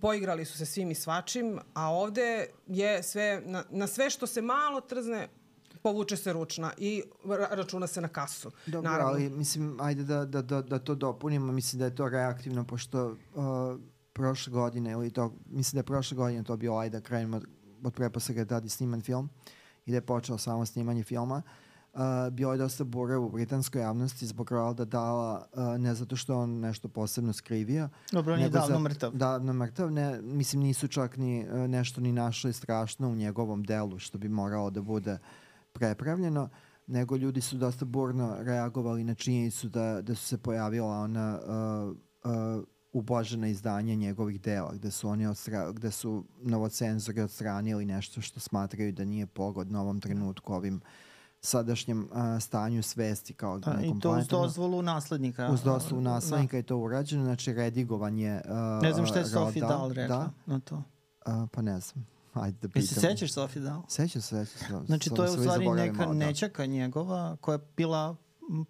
poigrali 0.00 0.44
su 0.44 0.58
se 0.58 0.66
svim 0.66 0.90
i 0.90 0.94
svačim, 0.94 1.58
a 1.74 1.90
ovde 1.90 2.46
je 2.66 3.02
sve, 3.02 3.42
na, 3.44 3.64
na 3.70 3.86
sve 3.86 4.10
što 4.10 4.26
se 4.26 4.42
malo 4.42 4.80
trzne, 4.80 5.28
povuče 5.82 6.16
se 6.16 6.32
ručna 6.32 6.72
i 6.78 7.02
računa 7.50 7.86
se 7.86 8.00
na 8.00 8.08
kasu. 8.08 8.50
Dobro, 8.66 8.90
Naravno. 8.90 9.12
ali 9.12 9.30
mislim, 9.30 9.80
ajde 9.80 10.04
da, 10.04 10.24
da, 10.24 10.42
da, 10.42 10.62
da 10.62 10.78
to 10.78 10.94
dopunimo, 10.94 11.52
mislim 11.52 11.78
da 11.78 11.84
je 11.84 11.94
to 11.94 12.08
reaktivno, 12.08 12.64
pošto 12.64 13.06
uh, 13.06 13.16
prošle 14.12 14.52
godine, 14.52 14.92
ili 14.92 15.10
to, 15.10 15.34
mislim 15.46 15.76
da 15.76 15.78
je 15.78 15.86
prošle 15.86 16.16
godine 16.16 16.44
to 16.44 16.56
bio, 16.56 16.76
ajde 16.76 17.00
da 17.00 17.04
krenemo 17.04 17.36
od, 17.36 17.44
od 17.82 17.94
preposlega 17.94 18.44
da 18.44 18.56
je 18.56 18.68
sniman 18.68 19.02
film 19.02 19.30
i 19.86 19.90
da 19.90 19.96
je 19.96 20.06
počeo 20.06 20.38
samo 20.38 20.66
snimanje 20.66 21.02
filma. 21.02 21.42
Uh, 21.46 21.63
bio 22.30 22.50
je 22.52 22.58
dosta 22.58 22.84
bure 22.84 23.16
u 23.16 23.30
britanskoj 23.30 23.80
javnosti 23.82 24.26
zbog 24.26 24.50
Roalda 24.52 24.84
Dala, 24.84 25.46
uh, 25.52 25.80
ne 25.80 25.94
zato 25.94 26.16
što 26.16 26.38
on 26.38 26.60
nešto 26.60 26.88
posebno 26.88 27.32
skrivio. 27.32 27.88
Dobro, 28.12 28.34
on 28.34 28.40
je 28.40 28.48
davno 28.48 28.76
za, 28.76 28.78
mrtav. 28.78 29.10
Davno 29.12 29.52
mrtav, 29.52 29.90
ne, 29.92 30.22
mislim 30.22 30.62
nisu 30.62 30.88
čak 30.88 31.16
ni 31.16 31.46
uh, 31.48 31.70
nešto 31.70 32.00
ni 32.00 32.12
našli 32.12 32.52
strašno 32.52 33.08
u 33.08 33.14
njegovom 33.14 33.62
delu 33.62 33.98
što 33.98 34.18
bi 34.18 34.28
moralo 34.28 34.70
da 34.70 34.82
bude 34.82 35.18
prepravljeno, 35.72 36.48
nego 36.86 37.16
ljudi 37.16 37.40
su 37.40 37.56
dosta 37.56 37.84
burno 37.84 38.36
reagovali 38.40 39.04
na 39.04 39.14
činjenicu 39.14 39.68
da, 39.68 40.02
da 40.02 40.14
su 40.14 40.26
se 40.26 40.38
pojavila 40.38 40.98
ona 40.98 41.40
uh, 41.46 41.96
uh, 42.32 42.64
ublažena 42.92 43.48
izdanja 43.48 43.94
njegovih 43.94 44.40
dela, 44.40 44.74
gde 44.74 44.90
su 44.90 45.08
oni 45.08 45.26
odstra, 45.26 45.72
gde 45.72 45.90
su 45.90 46.24
novocenzori 46.42 47.20
odstranili 47.20 47.84
nešto 47.84 48.20
što 48.20 48.40
smatraju 48.40 48.92
da 48.92 49.04
nije 49.04 49.26
pogodno 49.26 49.80
ovom 49.80 50.00
trenutku 50.00 50.54
ovim 50.54 50.80
sadašnjem 51.44 52.08
uh, 52.12 52.42
stanju 52.42 52.82
svesti 52.82 53.34
kao 53.34 53.58
da, 53.58 53.78
I 53.82 54.00
to 54.00 54.10
uz 54.10 54.28
dozvolu 54.28 54.82
naslednika. 54.82 55.50
Uz 55.52 55.62
dozvolu 55.62 56.02
da. 56.02 56.10
naslednika 56.10 56.52
da. 56.52 56.56
je 56.56 56.62
to 56.62 56.76
urađeno, 56.76 57.24
znači 57.24 57.52
redigovanje 57.52 58.40
uh, 58.44 58.82
Ne 58.82 58.92
znam 58.92 59.06
šta 59.06 59.18
je 59.18 59.24
Sophie 59.24 59.62
Dahl 59.62 59.92
rekla 59.92 60.16
da? 60.16 60.30
na 60.46 60.60
to. 60.60 60.74
Uh, 60.74 61.48
pa 61.52 61.62
ne 61.62 61.80
znam. 61.80 62.06
Ajde 62.32 62.58
da 62.62 62.68
pitam. 62.68 62.82
Jesi 62.82 62.94
sećaš 62.94 63.32
Sophie 63.32 63.62
Dahl? 63.62 63.80
Sećam 63.88 64.22
se, 64.22 64.44
sećam 64.44 64.80
se. 64.80 64.86
Znači 64.86 65.10
to 65.10 65.24
je 65.24 65.30
u 65.30 65.34
stvari 65.34 65.68
neka 65.68 66.06
da. 66.06 66.12
nečaka 66.12 66.66
njegova 66.66 67.36
koja 67.40 67.54
je 67.54 67.66
bila 67.76 68.16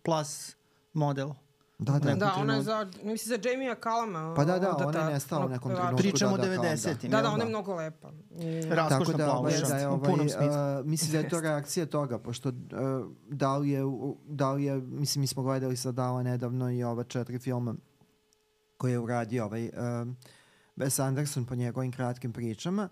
plus 0.02 0.56
model 0.92 1.30
Da, 1.78 1.98
da, 1.98 2.14
da 2.14 2.34
ona 2.38 2.54
je 2.54 2.62
za, 2.62 2.86
mislim 3.02 3.28
za 3.42 3.48
Jamie 3.48 3.74
Kalama. 3.74 4.34
Pa 4.34 4.44
da, 4.44 4.58
da, 4.58 4.76
ona 4.86 4.98
je 4.98 5.12
nestala 5.12 5.46
u 5.46 5.48
nekom 5.48 5.74
trenutku. 5.74 5.96
Pričamo 5.96 6.36
da, 6.36 6.42
o 6.42 6.46
90-im. 6.46 7.10
Da, 7.10 7.22
da, 7.22 7.30
ona 7.30 7.44
je 7.44 7.48
mnogo 7.48 7.74
lepa. 7.74 8.10
Raskošno 8.70 9.04
Tako 9.04 9.18
da, 9.18 9.32
ovaj, 9.32 9.52
da 9.68 9.76
je, 9.76 9.88
ovaj, 9.88 10.12
uh, 10.12 10.86
mislim 10.86 11.12
da 11.12 11.18
je 11.18 11.28
to 11.28 11.40
reakcija 11.40 11.86
toga, 11.86 12.18
pošto 12.18 12.48
uh, 12.48 12.54
da 13.28 13.56
li 13.56 13.70
je, 13.70 13.82
da 14.26 14.52
li 14.52 14.64
je, 14.64 14.76
mislim, 14.76 15.20
mi 15.20 15.26
smo 15.26 15.42
gledali 15.42 15.76
sa 15.76 15.92
Dala 15.92 16.22
nedavno 16.22 16.70
i 16.70 16.82
ova 16.82 17.04
četiri 17.04 17.38
filma 17.38 17.74
koje 18.76 18.92
je 18.92 18.98
uradio 18.98 19.44
ovaj, 19.44 19.64
uh, 19.64 19.72
Wes 20.76 21.02
Anderson 21.02 21.44
po 21.44 21.54
njegovim 21.54 21.92
kratkim 21.92 22.32
pričama. 22.32 22.88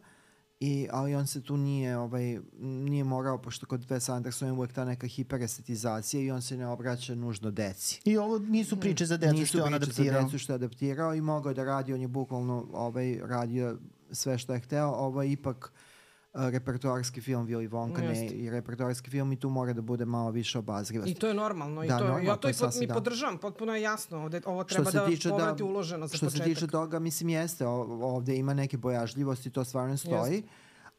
I, 0.64 0.88
ali 0.90 1.14
on 1.14 1.26
se 1.26 1.42
tu 1.42 1.56
nije, 1.56 1.98
ovaj, 1.98 2.38
nije 2.60 3.04
morao, 3.04 3.38
pošto 3.38 3.66
kod 3.66 3.86
Wes 3.86 4.12
Andersona 4.12 4.48
je 4.48 4.52
uvek 4.52 4.72
ta 4.72 4.84
neka 4.84 5.06
hiperestetizacija 5.06 6.22
i 6.22 6.30
on 6.30 6.42
se 6.42 6.56
ne 6.56 6.66
obraća 6.66 7.14
nužno 7.14 7.50
deci. 7.50 8.00
I 8.04 8.16
ovo 8.16 8.38
nisu 8.38 8.80
priče 8.80 9.06
za 9.06 9.16
decu 9.16 9.46
što 9.46 9.58
je 9.58 9.64
on 9.64 9.74
adaptirao. 9.74 9.88
Nisu 9.88 10.02
priče 10.02 10.12
za 10.12 10.24
decu 10.24 10.38
što 10.38 10.52
je 10.52 10.54
adaptirao 10.54 11.14
i 11.14 11.20
mogao 11.20 11.54
da 11.54 11.64
radi, 11.64 11.92
on 11.92 12.00
je 12.00 12.08
bukvalno 12.08 12.66
ovaj, 12.72 13.20
radio 13.24 13.78
sve 14.12 14.38
što 14.38 14.54
je 14.54 14.60
hteo. 14.60 14.88
Ovo 14.88 15.22
je 15.22 15.32
ipak 15.32 15.72
uh, 15.74 15.81
repertoarski 16.34 17.20
film 17.20 17.46
Willy 17.46 17.68
Wonka 17.68 18.00
ne, 18.00 18.26
i 18.26 18.50
repertoarski 18.50 19.10
film 19.10 19.32
i 19.32 19.36
tu 19.36 19.50
mora 19.50 19.72
da 19.72 19.82
bude 19.82 20.04
malo 20.04 20.30
više 20.30 20.58
obazrivosti. 20.58 21.10
I 21.10 21.14
to 21.14 21.28
je 21.28 21.34
normalno. 21.34 21.84
I 21.84 21.88
da, 21.88 21.98
to, 21.98 22.04
normalno, 22.04 22.28
ja 22.28 22.34
to, 22.34 22.40
to 22.40 22.48
i 22.48 22.52
pot, 22.60 22.80
mi 22.80 22.86
da. 22.86 22.94
podržavam, 22.94 23.38
potpuno 23.38 23.74
je 23.74 23.82
jasno. 23.82 24.18
Ovde, 24.18 24.40
ovo 24.44 24.64
treba 24.64 24.90
da 24.90 25.06
povrati 25.30 25.62
da, 25.62 25.64
uloženo 25.64 26.06
za 26.06 26.16
što 26.16 26.26
početak. 26.26 26.44
Što 26.44 26.50
se 26.50 26.54
tiče 26.54 26.66
toga, 26.66 26.98
mislim 26.98 27.28
jeste, 27.28 27.66
ovde 27.66 28.36
ima 28.36 28.54
neke 28.54 28.76
bojažljivosti, 28.76 29.50
to 29.50 29.64
stvarno 29.64 29.96
stoji. 29.96 30.34
Jeste. 30.34 30.48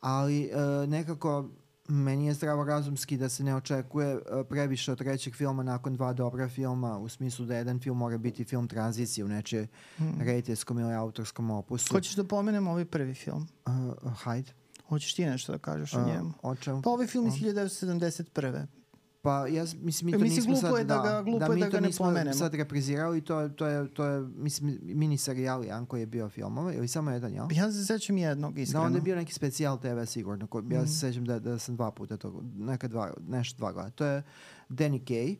Ali 0.02 0.50
uh, 0.54 0.89
nekako 0.89 1.50
meni 1.88 2.26
je 2.26 2.34
zdravorazumski 2.34 3.17
da 3.17 3.30
se 3.30 3.43
ne 3.43 3.56
očekuje 3.56 4.19
previše 4.50 4.91
od 4.91 4.98
trećeg 4.98 5.36
filma 5.36 5.63
nakon 5.63 5.93
dva 5.93 6.13
dobra 6.13 6.50
filma, 6.50 6.98
u 6.98 7.10
smislu 7.10 7.46
da 7.46 7.56
jedan 7.56 7.80
film 7.80 7.98
mora 7.98 8.17
biti 8.17 8.43
film 8.43 8.67
tranzicije 8.67 9.26
u 9.26 9.28
neče 9.28 9.67
mm. 10.00 10.22
rejtijskom 10.22 10.80
ili 10.80 10.93
autorskom 10.93 11.52
opusu. 11.52 11.93
Hoćeš 11.93 12.15
da 12.15 12.24
pomenem 12.24 12.67
ovaj 12.67 12.86
prvi 12.86 13.13
film? 13.13 13.48
Uh, 13.65 14.13
hajde. 14.17 14.62
Hoćeš 14.88 15.13
ti 15.13 15.26
nešto 15.26 15.52
da 15.52 15.58
kažeš 15.58 15.93
o 15.93 16.06
njemu? 16.06 16.34
O 16.41 16.56
čemu? 16.56 16.82
Pa 16.82 16.89
ovaj 16.89 17.08
film 17.08 17.28
iz 17.28 17.34
1971. 17.34 18.65
Pa 19.24 19.48
ja 19.48 19.65
mislim 19.82 20.06
mi 20.06 20.12
to 20.12 20.19
mislim, 20.19 20.52
nismo 20.52 20.56
sad 20.56 20.78
je 20.78 20.84
da, 20.84 21.02
ga, 21.02 21.22
glupo 21.22 21.39
da, 21.39 21.48
da, 21.48 21.56
da 21.56 21.69
ga 21.69 21.80
ne 21.80 21.89
pomenemo. 21.98 22.34
sad 22.34 22.54
reprizirali 22.54 23.22
to 23.22 23.50
to 23.50 23.67
je 23.67 23.93
to 23.93 24.06
je 24.06 24.22
mislim 24.22 24.80
mini 24.82 25.17
serijal 25.17 25.63
jedan 25.63 25.86
koji 25.86 26.02
je 26.02 26.06
bio 26.06 26.30
filmova 26.30 26.74
ili 26.74 26.88
samo 26.88 27.12
jedan, 27.12 27.34
jel? 27.34 27.46
Ja 27.52 27.72
se 27.72 27.86
sećam 27.86 28.17
jednog 28.17 28.60
iskreno. 28.60 28.82
Da, 28.82 28.88
onda 28.88 28.98
je 28.98 29.02
bio 29.02 29.15
neki 29.15 29.34
specijal 29.34 29.80
TV 29.80 30.04
sigurno. 30.06 30.48
Koji. 30.48 30.65
Ja 30.69 30.88
se 30.88 30.91
mm. 30.91 31.00
sećam 31.00 31.26
da, 31.26 31.39
da 31.39 31.60
sam 31.60 31.76
dva 31.76 31.91
puta 31.91 32.17
to 32.17 32.43
neka 32.56 32.88
dva 32.88 33.13
nešto 33.28 33.58
dva 33.58 33.72
gleda. 33.72 33.89
To 33.89 34.06
je 34.06 34.24
Danny 34.69 35.04
Kaye 35.04 35.36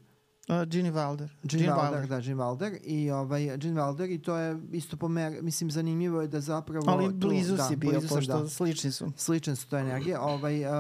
Uh, 0.50 0.66
Gene 0.66 0.92
Wilder. 0.92 1.30
Gene, 1.46 1.64
Gene 1.64 1.74
Wilder, 1.74 2.02
Wilder, 2.02 2.08
da, 2.08 2.22
Gene 2.22 2.36
Wilder. 2.36 2.78
I 2.84 3.12
ovaj, 3.12 3.58
Gene 3.58 3.82
Wilder 3.82 4.12
i 4.12 4.22
to 4.22 4.38
je 4.38 4.60
isto 4.72 4.98
po 4.98 5.08
mer, 5.08 5.42
mislim, 5.42 5.72
zanimljivo 5.72 6.22
je 6.22 6.28
da 6.28 6.42
zapravo... 6.42 6.86
Ali 6.88 7.14
blizu 7.14 7.58
tu, 7.58 7.64
si 7.64 7.76
da, 7.76 7.76
bio, 7.76 7.92
blizu 7.92 8.08
pošto 8.08 8.42
da, 8.42 8.50
slični 8.50 8.92
su. 8.92 9.12
Slične 9.16 9.56
su 9.56 9.70
to 9.70 9.78
energije. 9.78 10.20
Ovaj, 10.20 10.66
uh, 10.66 10.72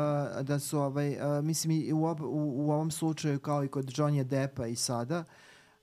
da 0.41 0.59
su, 0.59 0.79
ovaj, 0.79 1.11
uh, 1.11 1.43
mislim, 1.43 1.71
i 1.71 1.93
u, 1.93 2.05
ob, 2.05 2.21
u, 2.21 2.53
u 2.55 2.71
ovom 2.71 2.91
slučaju, 2.91 3.39
kao 3.39 3.63
i 3.63 3.67
kod 3.67 3.85
Johnny 3.85 4.23
Deppa 4.23 4.67
i 4.67 4.75
sada, 4.75 5.23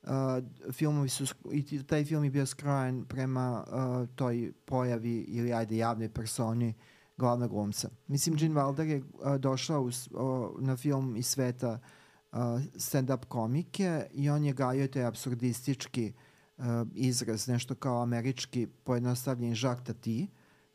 uh, 0.03 0.09
filmovi 0.71 1.09
su, 1.09 1.25
i 1.51 1.83
taj 1.83 2.05
film 2.05 2.23
je 2.23 2.29
bio 2.29 2.45
skrojen 2.45 3.05
prema 3.05 3.63
uh, 3.67 4.09
toj 4.15 4.51
pojavi 4.65 5.19
ili 5.19 5.53
ajde 5.53 5.77
javnoj 5.77 6.09
personi 6.09 6.73
glavnog 7.17 7.49
glumca. 7.49 7.89
Mislim, 8.07 8.35
Gene 8.35 8.55
Wilder 8.55 8.83
je 8.83 8.97
uh, 8.97 9.35
došao 9.35 9.81
uz, 9.81 10.09
uh, 10.11 10.49
na 10.59 10.77
film 10.77 11.15
iz 11.15 11.27
sveta 11.27 11.71
uh, 11.71 12.00
stand-up 12.75 13.25
komike 13.25 14.05
i 14.13 14.29
on 14.29 14.43
je 14.43 14.53
gajio 14.53 14.87
taj 14.87 15.05
absurdistički 15.05 16.13
uh, 16.57 16.65
izraz, 16.95 17.47
nešto 17.47 17.75
kao 17.75 18.01
američki 18.01 18.67
pojednostavljen 18.83 19.55
Jacques 19.61 19.83
Tati, 19.83 20.27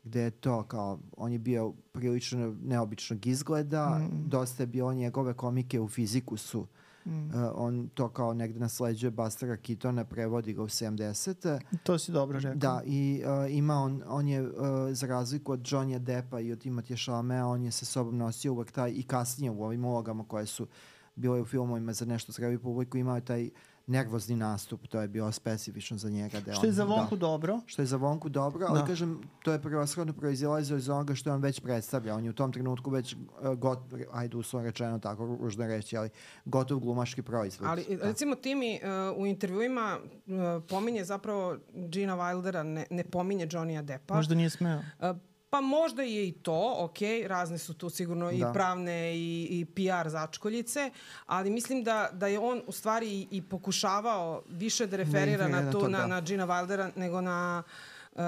gde 0.03 0.21
je 0.21 0.31
to 0.31 0.63
kao, 0.63 0.99
on 1.17 1.31
je 1.31 1.39
bio 1.39 1.73
prilično 1.91 2.55
neobičnog 2.63 3.27
izgleda, 3.27 3.99
mm. 3.99 4.29
dosta 4.29 4.63
je 4.63 4.67
bio 4.67 4.93
njegove 4.93 5.33
komike 5.33 5.79
u 5.79 5.87
fiziku 5.87 6.37
su 6.37 6.67
Mm. 7.07 7.27
Uh, 7.27 7.51
on 7.55 7.89
to 7.93 8.09
kao 8.09 8.33
negde 8.33 8.59
nasleđuje 8.59 9.11
Bastera 9.11 9.57
Kitona, 9.57 10.03
prevodi 10.03 10.53
ga 10.53 10.63
u 10.63 10.67
70. 10.67 11.59
To 11.83 11.97
si 11.97 12.11
dobro 12.11 12.39
rekao. 12.39 12.55
Da, 12.55 12.81
i 12.85 13.23
uh, 13.25 13.55
ima 13.55 13.75
on, 13.75 14.03
on 14.07 14.27
je 14.27 14.41
uh, 14.41 14.51
za 14.91 15.07
razliku 15.07 15.51
od 15.51 15.59
Johnny 15.59 15.99
Deppa 15.99 16.39
i 16.39 16.51
od 16.51 16.63
Timothy 16.63 17.03
Chalamet, 17.03 17.43
on 17.43 17.63
je 17.63 17.71
sa 17.71 17.85
sobom 17.85 18.17
nosio 18.17 18.53
uvek 18.53 18.71
taj 18.71 18.91
i 18.91 19.03
kasnije 19.03 19.51
u 19.51 19.63
ovim 19.63 19.85
ulogama 19.85 20.23
koje 20.23 20.45
su 20.45 20.63
uh, 20.63 20.69
bilo 21.17 21.35
je 21.35 21.41
u 21.41 21.45
filmovima 21.45 21.93
za 21.93 22.05
nešto 22.05 22.31
zgravi 22.31 22.59
publiku, 22.59 22.97
imao 22.97 23.15
je 23.15 23.25
taj 23.25 23.49
nervozni 23.87 24.35
nastup, 24.35 24.87
to 24.87 25.01
je 25.01 25.07
bilo 25.07 25.31
specifično 25.31 25.97
za 25.97 26.09
njega. 26.09 26.39
Da 26.39 26.53
što 26.53 26.65
je 26.65 26.71
za 26.71 26.83
Vonku 26.83 27.15
da, 27.15 27.19
dobro. 27.19 27.59
Što 27.65 27.81
je 27.81 27.85
za 27.85 27.97
Vonku 27.97 28.29
dobro, 28.29 28.65
ali 28.69 28.79
da. 28.79 28.85
kažem, 28.85 29.21
to 29.43 29.51
je 29.51 29.61
prvoshodno 29.61 30.13
proizilazio 30.13 30.77
iz 30.77 30.89
onoga 30.89 31.15
što 31.15 31.29
je 31.29 31.33
on 31.33 31.41
već 31.41 31.59
predstavlja. 31.59 32.15
On 32.15 32.23
je 32.23 32.29
u 32.29 32.33
tom 32.33 32.51
trenutku 32.51 32.89
već 32.89 33.13
uh, 33.13 33.53
got, 33.55 33.79
ajde 34.11 34.37
uslovno 34.37 34.69
rečeno 34.69 34.99
tako, 34.99 35.37
ružno 35.41 35.67
reći, 35.67 35.97
ali 35.97 36.09
gotov 36.45 36.79
glumaški 36.79 37.21
proizvod. 37.21 37.69
Ali 37.69 37.85
da. 37.89 38.03
recimo 38.03 38.35
ti 38.35 38.55
mi 38.55 38.79
uh, 39.11 39.17
u 39.17 39.25
intervjuima 39.27 39.97
uh, 39.97 40.33
pominje 40.69 41.03
zapravo 41.03 41.57
Gina 41.73 42.17
Wildera, 42.17 42.63
ne, 42.63 42.85
ne 42.89 43.03
pominje 43.03 43.47
Johnny 43.47 43.81
Deppa. 43.81 44.15
Možda 44.15 44.35
nije 44.35 44.49
smeo. 44.49 44.77
Uh, 44.77 45.17
Pa 45.49 45.61
možda 45.61 46.03
je 46.03 46.27
i 46.27 46.31
to, 46.31 46.75
ok, 46.79 46.97
razne 47.27 47.57
su 47.57 47.73
tu 47.73 47.89
sigurno 47.89 48.25
da. 48.25 48.31
i 48.31 48.43
pravne 48.53 49.15
i, 49.15 49.47
i 49.51 49.65
PR 49.65 50.09
začkoljice, 50.09 50.91
ali 51.25 51.49
mislim 51.49 51.83
da, 51.83 52.09
da 52.13 52.27
je 52.27 52.39
on 52.39 52.61
u 52.67 52.71
stvari 52.71 53.07
i, 53.07 53.27
i 53.31 53.41
pokušavao 53.41 54.43
više 54.49 54.87
da 54.87 54.97
referira 54.97 55.47
ne, 55.47 55.63
na, 55.63 55.71
tu, 55.71 55.79
to, 55.79 55.87
na, 55.87 55.97
da. 55.97 56.07
na 56.07 56.21
Gina 56.21 56.47
Wildera 56.47 56.91
nego 56.95 57.21
na 57.21 57.63
uh, 58.11 58.21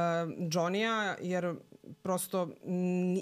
Johnny-a, 0.52 1.16
jer 1.22 1.56
prosto 2.02 2.50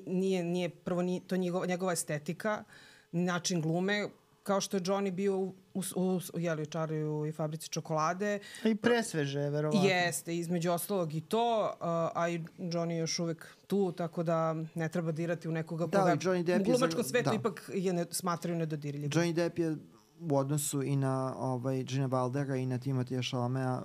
nije, 0.06 0.44
nije 0.44 0.70
prvo 0.70 1.02
nije, 1.02 1.22
to 1.28 1.38
njegova, 1.38 1.66
njegova 1.66 1.94
estetika, 1.94 2.64
način 3.12 3.62
glume, 3.62 4.10
kao 4.48 4.62
što 4.62 4.78
je 4.78 4.82
Johnny 4.82 5.12
bio 5.12 5.38
u, 5.38 5.56
u, 5.74 5.82
u, 5.96 6.20
u 6.34 6.40
jeli, 6.40 6.66
čariju 6.66 7.26
i 7.26 7.32
fabrici 7.32 7.70
čokolade. 7.70 8.40
I 8.66 8.76
presveže, 8.76 9.50
verovatno. 9.50 9.90
Jeste, 9.90 10.38
između 10.38 10.72
ostalog 10.72 11.14
i 11.14 11.22
to, 11.22 11.72
uh, 11.74 11.88
a 12.22 12.30
i 12.30 12.40
Johnny 12.58 12.92
je 12.92 12.98
još 12.98 13.20
uvek 13.20 13.56
tu, 13.68 13.92
tako 13.92 14.24
da 14.24 14.56
ne 14.76 14.90
treba 14.90 15.12
dirati 15.12 15.48
u 15.48 15.52
nekoga 15.52 15.86
da, 15.86 16.00
koga 16.00 16.12
Johnny 16.12 16.44
Depp 16.44 16.68
u 16.68 16.72
glumačkom 16.72 17.04
svetu 17.04 17.30
da. 17.30 17.36
ipak 17.36 17.70
je 17.74 17.94
ne, 17.94 18.06
smatraju 18.12 18.58
nedodirljivim. 18.58 19.10
Johnny 19.12 19.34
Depp 19.34 19.60
je 19.60 19.76
u 20.20 20.38
odnosu 20.38 20.84
i 20.84 20.96
na 20.96 21.36
ovaj, 21.38 21.84
Gina 21.84 22.06
Valdera 22.06 22.56
i 22.56 22.66
na 22.66 22.80
Timothée 22.80 23.30
Chalamea 23.30 23.82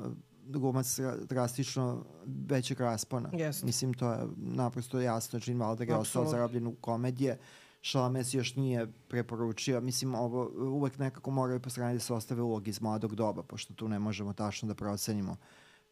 glumac 0.47 0.99
drastično 1.29 2.05
većeg 2.49 2.81
raspona. 2.81 3.31
Yes. 3.33 3.65
Mislim, 3.65 3.95
to 3.95 4.13
je 4.13 4.19
naprosto 4.37 5.01
jasno. 5.01 5.39
Gene 5.47 5.65
Wilder 5.65 5.89
je 5.89 5.97
ostao 5.97 6.27
zarobljen 6.27 6.67
u 6.67 6.75
komedije. 6.75 7.39
Šalames 7.83 8.35
još 8.35 8.57
nije 8.57 8.93
preporučio. 9.09 9.81
Mislim, 9.81 10.15
ovo 10.15 10.51
uvek 10.57 10.99
nekako 10.99 11.31
moraju 11.31 11.61
po 11.61 11.71
strani 11.71 11.95
da 11.95 12.01
se 12.01 12.15
ostave 12.15 12.43
ulogi 12.43 12.71
iz 12.71 12.81
mladog 12.81 13.15
doba, 13.15 13.43
pošto 13.43 13.75
tu 13.75 13.89
ne 13.89 13.99
možemo 13.99 14.33
tačno 14.33 14.69
da 14.69 14.75
procenimo 14.75 15.37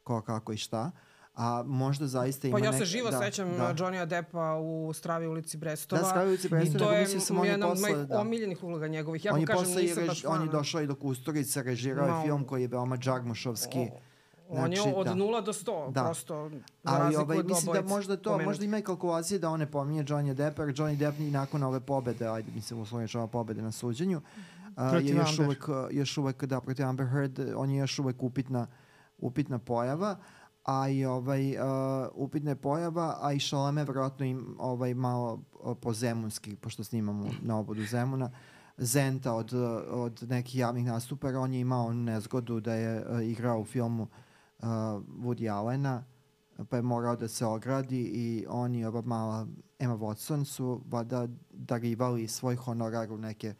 ko, 0.04 0.22
kako 0.22 0.52
i 0.52 0.56
šta. 0.56 0.90
A 1.34 1.62
možda 1.66 2.06
zaista 2.06 2.48
ima 2.48 2.58
Pa 2.58 2.64
ja 2.64 2.72
se 2.72 2.84
živo 2.84 3.10
da, 3.10 3.18
sećam 3.18 3.48
da. 3.48 3.74
Johnny 3.74 4.06
Deppa 4.06 4.56
u 4.56 4.92
Stravi 4.92 5.26
ulici 5.26 5.56
Brestova. 5.56 6.02
Da, 6.02 6.08
Stravi 6.08 6.28
ulici 6.28 6.48
Brestova. 6.48 6.76
I 6.76 6.78
to 6.78 6.92
je 6.92 7.50
jedna 7.50 7.68
od 7.68 7.80
mojih 7.80 7.96
da. 7.96 8.20
omiljenih 8.20 8.64
uloga 8.64 8.88
njegovih. 8.88 9.24
Ja 9.24 9.34
on 9.34 9.40
je 9.40 9.46
kažem, 9.46 9.82
nisam 9.82 10.06
baš 10.06 10.24
On 10.24 10.42
je 10.42 10.48
došao 10.48 10.80
i 10.80 10.86
do 10.86 10.94
Kusturica, 10.94 11.62
režirao 11.62 12.08
no. 12.08 12.16
je 12.16 12.22
film 12.22 12.44
koji 12.44 12.62
je 12.62 12.68
veoma 12.68 12.96
džagmušovski. 12.96 13.78
Oh 13.78 14.09
On 14.52 14.56
znači, 14.56 14.88
je 14.88 14.94
od 14.94 15.06
da. 15.06 15.14
0 15.14 15.44
do 15.44 15.52
100, 15.52 15.92
da. 15.92 16.04
prosto 16.04 16.50
Ali 16.84 17.16
ovaj, 17.16 17.42
mislim 17.42 17.74
da 17.74 17.82
možda 17.82 18.16
to, 18.16 18.22
pomenuti. 18.22 18.46
možda 18.46 18.64
ima 18.64 18.78
i 18.78 18.82
kalkulacije 18.82 19.38
da 19.38 19.50
on 19.50 19.60
ne 19.60 19.70
pominje 19.70 20.04
Johnny 20.04 20.34
Depp, 20.34 20.58
jer 20.58 20.68
Johnny 20.68 20.96
Depp 20.96 21.18
ni 21.18 21.30
nakon 21.30 21.62
ove 21.62 21.80
pobede, 21.80 22.28
ajde 22.28 22.52
mislim 22.54 22.80
uslovno 22.80 23.08
čava 23.08 23.26
pobede 23.26 23.62
na 23.62 23.72
suđenju, 23.72 24.20
uh, 24.76 25.04
je 25.06 25.14
još 25.14 25.38
uvek, 25.38 25.64
još 25.90 26.18
uvek, 26.18 26.44
da, 26.44 26.60
protiv 26.60 26.86
Amber 26.86 27.06
Heard, 27.06 27.40
on 27.56 27.70
je 27.70 27.78
još 27.78 27.98
uvek 27.98 28.22
upitna, 28.22 28.66
upitna 29.18 29.58
pojava 29.58 30.16
a 30.64 30.88
i 30.88 31.04
ovaj 31.04 31.56
uh, 31.56 32.08
upitna 32.14 32.50
je 32.50 32.56
pojava, 32.56 33.18
a 33.20 33.32
i 33.32 33.38
Šaleme 33.38 33.84
verovatno 33.84 34.26
im 34.26 34.56
ovaj 34.58 34.94
malo 34.94 35.42
uh, 35.52 35.76
po 35.80 35.92
zemunski, 35.92 36.56
pošto 36.56 36.84
snimamo 36.84 37.30
na 37.42 37.58
obodu 37.58 37.84
Zemuna, 37.84 38.30
Zenta 38.76 39.32
od, 39.32 39.52
od 39.90 40.22
nekih 40.28 40.56
javnih 40.56 40.84
nastupa, 40.84 41.28
on 41.28 41.54
je 41.54 41.60
imao 41.60 41.92
nezgodu 41.92 42.60
da 42.60 42.74
je 42.74 43.06
uh, 43.08 43.22
igrao 43.22 43.60
u 43.60 43.64
filmu 43.64 44.02
uh, 44.02 44.08
uh, 44.62 44.68
Woody 45.24 45.52
Allena, 45.52 46.04
pa 46.68 46.76
je 46.76 46.82
morao 46.82 47.16
da 47.16 47.28
se 47.28 47.46
ogradi 47.46 48.00
i 48.00 48.46
on 48.48 48.74
i 48.74 48.84
ova 48.84 49.02
mala 49.02 49.46
Emma 49.78 49.96
Watson 49.96 50.44
su 50.44 50.82
vada 50.86 51.28
darivali 51.50 52.28
svoj 52.28 52.56
honorar 52.56 53.12
u 53.12 53.18
neke 53.18 53.54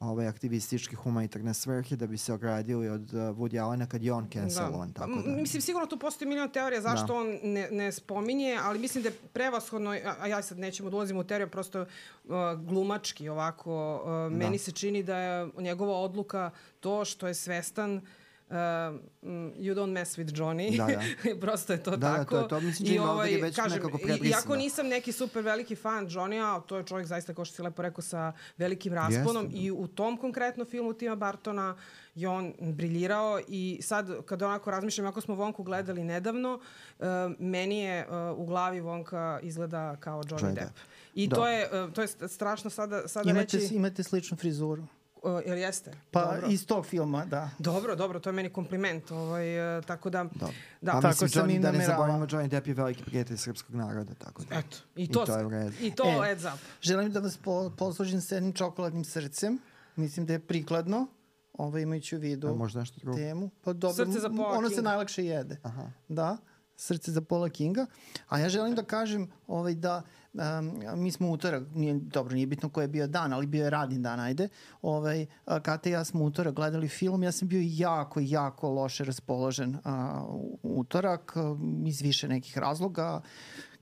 ovaj, 0.00 0.26
aktivističke 0.26 0.96
humanitarne 0.96 1.54
svrhe 1.54 1.96
da 1.96 2.06
bi 2.06 2.18
se 2.18 2.32
ogradili 2.32 2.88
od 2.88 3.14
uh, 3.14 3.20
Woody 3.20 3.62
Allena 3.62 3.86
kad 3.86 4.02
je 4.02 4.12
on 4.12 4.28
cancelovan. 4.32 4.92
Da. 4.92 5.00
Tako 5.00 5.22
da. 5.22 5.30
Mislim, 5.30 5.62
sigurno 5.62 5.86
tu 5.86 5.98
postoji 5.98 6.28
milion 6.28 6.50
teorija 6.50 6.80
zašto 6.80 7.06
da. 7.06 7.14
on 7.14 7.26
ne, 7.42 7.68
ne 7.70 7.92
spominje, 7.92 8.58
ali 8.62 8.78
mislim 8.78 9.02
da 9.02 9.08
je 9.08 9.14
prevashodno, 9.32 9.90
a 10.20 10.26
ja 10.26 10.42
sad 10.42 10.58
nećemo 10.58 10.90
da 10.90 10.96
u 10.96 11.24
teoriju, 11.24 11.50
prosto 11.50 11.80
uh, 11.80 11.88
glumački 12.56 13.28
ovako, 13.28 14.02
uh, 14.04 14.36
meni 14.36 14.56
da. 14.56 14.62
se 14.62 14.72
čini 14.72 15.02
da 15.02 15.18
je 15.18 15.48
njegova 15.58 15.98
odluka 15.98 16.50
to 16.80 17.04
što 17.04 17.28
je 17.28 17.34
svestan 17.34 18.00
you 19.58 19.74
don't 19.74 19.92
mess 19.92 20.18
with 20.18 20.32
Johnny. 20.32 20.76
Da, 20.76 20.86
da. 20.86 21.40
Prosto 21.40 21.72
je 21.72 21.82
to 21.82 21.96
da, 21.96 22.16
tako. 22.16 22.34
Da, 22.34 22.42
to, 22.42 22.48
to 22.48 22.60
mislim, 22.60 22.92
I 22.92 22.98
ovaj, 22.98 23.32
je 23.32 23.42
već 23.42 23.56
kažem, 23.56 23.72
nekako 23.72 23.98
prebrisano. 23.98 24.28
Iako 24.28 24.56
nisam 24.56 24.86
neki 24.86 25.12
super 25.12 25.42
veliki 25.42 25.76
fan 25.76 26.06
Johnny-a, 26.08 26.60
to 26.60 26.76
je 26.76 26.84
čovjek 26.84 27.06
zaista, 27.06 27.34
kao 27.34 27.44
što 27.44 27.56
si 27.56 27.62
lepo 27.62 27.82
rekao, 27.82 28.02
sa 28.02 28.32
velikim 28.56 28.92
rasponom 28.92 29.44
Jeste, 29.44 29.58
da. 29.58 29.64
i 29.64 29.70
u 29.70 29.86
tom 29.86 30.16
konkretno 30.16 30.64
filmu 30.64 30.92
Tima 30.92 31.16
Bartona 31.16 31.76
je 32.14 32.28
on 32.28 32.54
briljirao 32.60 33.40
i 33.48 33.78
sad 33.82 34.24
kad 34.24 34.42
onako 34.42 34.70
razmišljam, 34.70 35.06
ako 35.06 35.20
smo 35.20 35.34
Vonku 35.34 35.62
gledali 35.62 36.04
nedavno, 36.04 36.60
uh, 36.98 37.06
meni 37.38 37.78
je 37.78 38.06
uh, 38.08 38.38
u 38.38 38.46
glavi 38.46 38.80
Vonka 38.80 39.40
izgleda 39.42 39.96
kao 39.96 40.22
Johnny, 40.22 40.40
Johnny 40.40 40.54
Depp. 40.54 40.66
Depp. 40.66 40.78
I 41.14 41.28
da. 41.28 41.36
to 41.36 41.48
je, 41.48 41.84
uh, 41.84 41.92
to 41.92 42.02
je 42.02 42.08
strašno 42.08 42.70
sada, 42.70 43.08
sada 43.08 43.30
imate, 43.30 43.58
reći... 43.58 43.74
Imate 43.74 44.02
sličnu 44.02 44.36
frizuru. 44.36 44.86
Jel 45.46 45.58
jeste? 45.58 45.92
Pa 46.10 46.24
dobro. 46.24 46.48
iz 46.50 46.66
tog 46.66 46.86
filma, 46.86 47.24
da. 47.24 47.50
Dobro, 47.58 47.96
dobro, 47.96 48.20
to 48.20 48.28
je 48.28 48.32
meni 48.32 48.50
kompliment. 48.52 49.10
Ovaj, 49.10 49.78
uh, 49.78 49.84
tako 49.84 50.10
da... 50.10 50.24
Dobro. 50.24 50.54
Da, 50.80 50.92
pa 50.92 51.00
tako 51.00 51.24
mislim, 51.24 51.44
Johnny, 51.44 51.60
da 51.60 51.72
ne 51.72 51.86
zaboravimo, 51.86 52.26
Johnny 52.26 52.48
Depp 52.48 52.66
je 52.66 52.74
veliki 52.74 53.04
prijatelj 53.04 53.36
srpskog 53.36 53.76
naroda, 53.76 54.14
tako 54.14 54.42
da. 54.42 54.58
Eto, 54.58 54.76
i 54.96 55.08
to, 55.12 55.22
I 55.22 55.26
to 55.26 55.38
je. 55.38 55.72
I 55.80 55.90
to 55.94 56.04
e, 56.04 56.26
heads 56.26 56.44
up. 56.44 56.60
Želim 56.82 57.12
da 57.12 57.20
vas 57.20 57.36
po, 57.36 57.70
poslužim 57.78 58.20
s 58.20 58.32
jednim 58.32 58.52
čokoladnim 58.52 59.04
srcem. 59.04 59.58
Mislim 59.96 60.26
da 60.26 60.32
je 60.32 60.38
prikladno 60.38 61.06
ovaj, 61.52 61.82
imajući 61.82 62.16
u 62.16 62.18
vidu 62.18 62.48
A 62.48 62.54
možda 62.54 62.80
nešto 62.80 63.00
drugo. 63.00 63.18
temu. 63.18 63.50
Pa 63.64 63.72
dobro, 63.72 64.04
Srce 64.04 64.20
za 64.20 64.28
Paula 64.28 64.48
ono 64.48 64.68
Kinga. 64.68 64.74
se 64.74 64.82
najlakše 64.82 65.24
jede. 65.24 65.56
Aha. 65.62 65.90
Da, 66.08 66.36
srce 66.76 67.12
za 67.12 67.20
Paula 67.20 67.48
Kinga. 67.48 67.86
A 68.28 68.38
ja 68.38 68.48
želim 68.48 68.74
da 68.74 68.82
kažem 68.82 69.30
ovaj, 69.46 69.74
da 69.74 70.02
um, 70.38 71.02
mi 71.02 71.10
smo 71.10 71.30
utorak, 71.30 71.62
nije, 71.74 71.94
dobro, 71.94 72.34
nije 72.34 72.46
bitno 72.46 72.68
ko 72.68 72.80
je 72.80 72.88
bio 72.88 73.06
dan, 73.06 73.32
ali 73.32 73.46
bio 73.46 73.64
je 73.64 73.70
radni 73.70 73.98
dan, 73.98 74.20
ajde. 74.20 74.48
Ovaj, 74.82 75.26
Kate 75.62 75.90
i 75.90 75.92
ja 75.92 76.04
smo 76.04 76.24
utorak 76.24 76.54
gledali 76.54 76.88
film, 76.88 77.22
ja 77.22 77.32
sam 77.32 77.48
bio 77.48 77.62
jako, 77.64 78.20
jako 78.22 78.70
loše 78.70 79.04
raspoložen 79.04 79.74
uh, 79.74 79.80
utorak 80.62 81.34
iz 81.86 82.00
više 82.00 82.28
nekih 82.28 82.58
razloga 82.58 83.22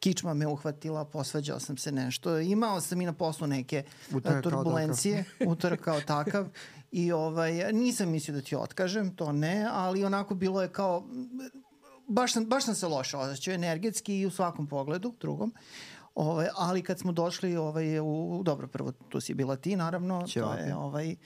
kičma 0.00 0.34
me 0.34 0.46
uhvatila, 0.46 1.04
posvađao 1.04 1.60
sam 1.60 1.76
se 1.76 1.92
nešto. 1.92 2.38
Imao 2.38 2.80
sam 2.80 3.00
i 3.00 3.06
na 3.06 3.12
poslu 3.12 3.46
neke 3.46 3.82
utorak 4.14 4.42
turbulencije, 4.42 5.24
kao 5.38 5.52
utorak 5.52 5.80
kao 5.80 6.00
takav. 6.00 6.48
I 6.92 7.12
ovaj, 7.12 7.72
nisam 7.72 8.10
mislio 8.10 8.34
da 8.34 8.42
ti 8.42 8.56
otkažem, 8.56 9.16
to 9.16 9.32
ne, 9.32 9.68
ali 9.72 10.04
onako 10.04 10.34
bilo 10.34 10.62
je 10.62 10.68
kao, 10.68 11.06
baš 12.08 12.32
sam, 12.32 12.46
baš 12.46 12.64
sam 12.64 12.74
se 12.74 12.86
loše 12.86 13.16
osjećao 13.16 13.54
energetski 13.54 14.18
i 14.18 14.26
u 14.26 14.30
svakom 14.30 14.66
pogledu, 14.66 15.14
drugom. 15.20 15.54
Ovaj, 16.16 16.48
ali 16.56 16.82
kad 16.82 16.98
smo 16.98 17.12
došli 17.12 17.56
ovaj, 17.56 18.00
u, 18.00 18.42
dobro, 18.44 18.66
prvo 18.66 18.92
tu 18.92 19.20
si 19.20 19.34
bila 19.34 19.56
ti 19.56 19.76
naravno, 19.76 20.26
Ćevapi. 20.26 20.62
to 20.62 20.64
je 20.64 20.76
ovaj, 20.76 21.16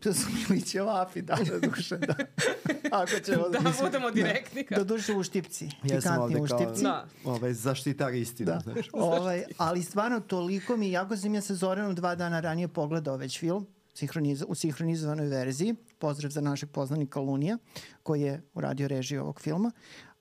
tu 0.00 0.12
su 0.12 0.26
bili 0.48 0.62
ćevapi, 0.62 1.22
da, 1.22 1.36
da 1.50 1.68
duše, 1.68 1.96
da. 1.96 2.14
Ako 3.02 3.20
ćemo, 3.24 3.48
da, 3.48 3.60
mislim, 3.60 3.86
budemo 3.86 4.10
direktni. 4.10 4.66
Da, 4.70 4.76
da 4.76 4.84
duše 4.84 5.12
u 5.12 5.22
štipci, 5.22 5.64
ja 5.64 5.96
pikantni 5.96 6.40
u 6.40 6.46
štipci. 6.46 6.82
Da. 6.82 7.06
Ovaj, 7.24 7.52
zaštitar 7.52 8.14
istina. 8.14 8.52
Da. 8.52 8.60
Znači. 8.60 8.90
ovaj, 9.14 9.44
ali 9.56 9.82
stvarno 9.82 10.20
toliko 10.20 10.76
mi, 10.76 10.90
jako 10.90 11.16
sam 11.16 11.34
ja 11.34 11.40
sa 11.40 11.54
Zoranom 11.54 11.94
dva 11.94 12.14
dana 12.14 12.40
ranije 12.40 12.68
pogledao 12.68 13.16
već 13.16 13.40
film, 13.40 13.66
sinhroniz, 13.94 14.44
u 14.48 14.54
sinhronizovanoj 14.54 15.26
verziji, 15.26 15.74
pozdrav 15.98 16.30
za 16.30 16.40
našeg 16.40 16.70
poznanika 16.70 17.20
Lunija, 17.20 17.58
koji 18.02 18.20
je 18.20 18.42
uradio 18.54 18.88
režiju 18.88 19.22
ovog 19.22 19.40
filma, 19.40 19.70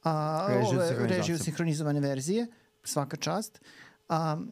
a, 0.04 0.48
ove, 0.74 1.08
režiju 1.08 1.38
sinhronizovane 1.38 2.00
verzije, 2.00 2.48
svaka 2.84 3.18
čast. 3.18 3.62
Um, 4.12 4.52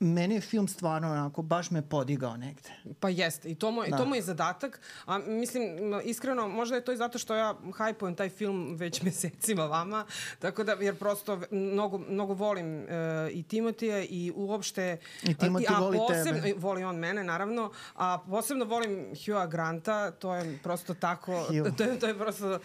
mene 0.00 0.34
je 0.34 0.40
film 0.40 0.68
stvarno 0.68 1.10
onako, 1.10 1.42
baš 1.42 1.70
me 1.70 1.88
podigao 1.88 2.36
negde. 2.36 2.70
Pa 3.00 3.08
jeste, 3.08 3.50
i 3.50 3.54
to 3.54 3.70
mu, 3.70 3.82
da. 3.88 3.96
to 3.96 4.06
mu 4.06 4.14
je 4.14 4.22
zadatak, 4.22 4.80
a 5.06 5.18
mislim, 5.18 5.62
iskreno, 6.04 6.48
možda 6.48 6.76
je 6.76 6.84
to 6.84 6.92
i 6.92 6.96
zato 6.96 7.18
što 7.18 7.34
ja 7.34 7.54
hajpujem 7.74 8.14
taj 8.14 8.28
film 8.28 8.76
već 8.76 9.02
mesecima 9.02 9.64
vama, 9.64 10.06
tako 10.38 10.64
da, 10.64 10.72
jer 10.72 10.98
prosto 10.98 11.40
mnogo, 11.50 11.98
mnogo 11.98 12.34
volim 12.34 12.82
uh, 12.82 12.88
i 13.32 13.42
Timotija 13.42 14.02
i 14.02 14.32
uopšte... 14.34 14.98
I 15.22 15.34
Timoti 15.34 15.66
a, 15.68 15.78
voli 15.78 15.98
posebno, 15.98 16.42
tebe. 16.42 16.54
Voli 16.56 16.84
on 16.84 16.96
mene, 16.96 17.24
naravno, 17.24 17.70
a 17.94 18.18
posebno 18.30 18.64
volim 18.64 19.06
Hugha 19.26 19.46
Granta, 19.46 20.10
to 20.10 20.34
je 20.34 20.58
prosto 20.62 20.94
tako, 20.94 21.32
Hugh. 21.32 21.76
to 21.76 21.84
je, 21.84 21.98
to 21.98 22.06
je 22.06 22.18
prosto, 22.18 22.58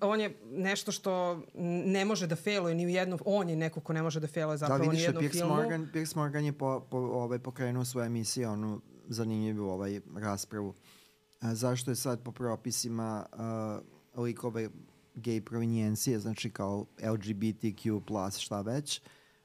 on 0.00 0.20
je 0.20 0.36
nešto 0.50 0.92
što 0.92 1.42
ne 1.84 2.04
može 2.04 2.26
da 2.26 2.36
failuje 2.36 2.74
ni 2.74 2.86
u 2.86 2.88
jednom, 2.88 3.18
on 3.24 3.48
je 3.48 3.56
neko 3.56 3.80
ko 3.80 3.92
ne 3.92 4.02
može 4.02 4.20
da 4.20 4.26
failuje 4.26 4.54
da, 4.54 4.56
zapravo 4.56 4.84
da, 4.84 4.92
ni 4.92 4.98
u 4.98 5.00
jednom 5.00 5.28
filmu. 5.28 5.54
Morgan, 5.54 5.88
Pierce 5.92 6.18
Morgan 6.18 6.44
je 6.44 6.52
po 6.52 6.80
po, 6.90 6.98
ovaj, 6.98 7.38
pokrenuo 7.38 7.84
svoje 7.84 8.06
emisije, 8.06 8.48
onu 8.48 8.80
zanimljivu 9.08 9.68
ovaj, 9.68 10.00
raspravu. 10.16 10.74
A, 11.40 11.54
zašto 11.54 11.90
je 11.90 11.94
sad 11.94 12.22
po 12.22 12.32
propisima 12.32 13.26
uh, 14.14 14.24
likove 14.24 14.68
gej 15.14 15.40
provenijencije, 15.40 16.18
znači 16.18 16.50
kao 16.50 16.86
LGBTQ 17.02 18.38
šta 18.38 18.60
već, 18.60 19.00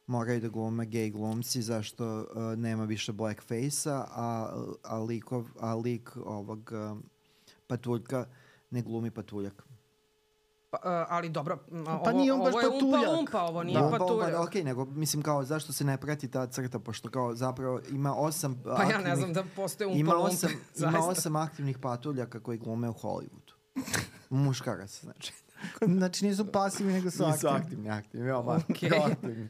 moraju 0.07 0.41
da 0.41 0.47
glume 0.47 0.85
gej 0.85 1.09
glumci 1.09 1.61
zašto 1.61 2.19
uh, 2.19 2.59
nema 2.59 2.85
više 2.85 3.11
blackface-a, 3.11 4.05
a, 4.09 4.63
a, 4.83 4.99
likov, 4.99 5.47
a 5.59 5.75
lik 5.75 6.17
ovog 6.17 6.71
uh, 6.71 6.97
patuljka 7.67 8.25
ne 8.69 8.81
glumi 8.81 9.11
patuljak. 9.11 9.74
Pa, 10.83 11.01
uh, 11.01 11.05
ali 11.09 11.29
dobro, 11.29 11.59
ovo, 11.71 12.03
pa 12.03 12.11
nije 12.11 12.33
on 12.33 12.39
baš 12.39 12.53
ovo 12.53 12.61
je 12.61 12.67
umpa 12.67 13.19
umpa, 13.19 13.41
ovo 13.41 13.63
nije 13.63 13.79
da. 13.79 13.89
patuljak. 13.89 14.33
Pa, 14.33 14.41
ok, 14.41 14.53
nego 14.53 14.85
mislim 14.85 15.23
kao 15.23 15.43
zašto 15.43 15.73
se 15.73 15.83
ne 15.83 15.97
prati 15.97 16.27
ta 16.31 16.47
crta, 16.47 16.79
pošto 16.79 17.09
kao 17.09 17.35
zapravo 17.35 17.79
ima 17.89 18.15
osam 18.15 18.61
Pa 18.63 18.71
aktivnih, 18.71 18.91
ja 18.95 19.09
ne 19.09 19.15
znam 19.15 19.33
da 19.33 19.43
postoje 19.55 19.87
umpa 19.87 19.99
ima 19.99 20.15
osam, 20.15 20.51
umpa, 20.75 20.89
ima 20.89 21.07
osam 21.07 21.35
aktivnih 21.35 21.77
patuljaka 21.77 22.39
koji 22.39 22.57
glume 22.57 22.89
u 22.89 22.93
Hollywoodu. 22.93 23.53
Muškarac, 24.29 25.01
znači. 25.01 25.33
znači 25.97 26.25
nisu 26.25 26.51
pasivni, 26.51 26.93
nego 26.93 27.11
su 27.11 27.23
aktivni. 27.23 27.33
Nisu 27.33 27.47
aktivni, 27.47 27.89
aktivni, 27.89 28.25
veoma 28.25 28.59
okay. 28.67 29.05
aktivni. 29.11 29.49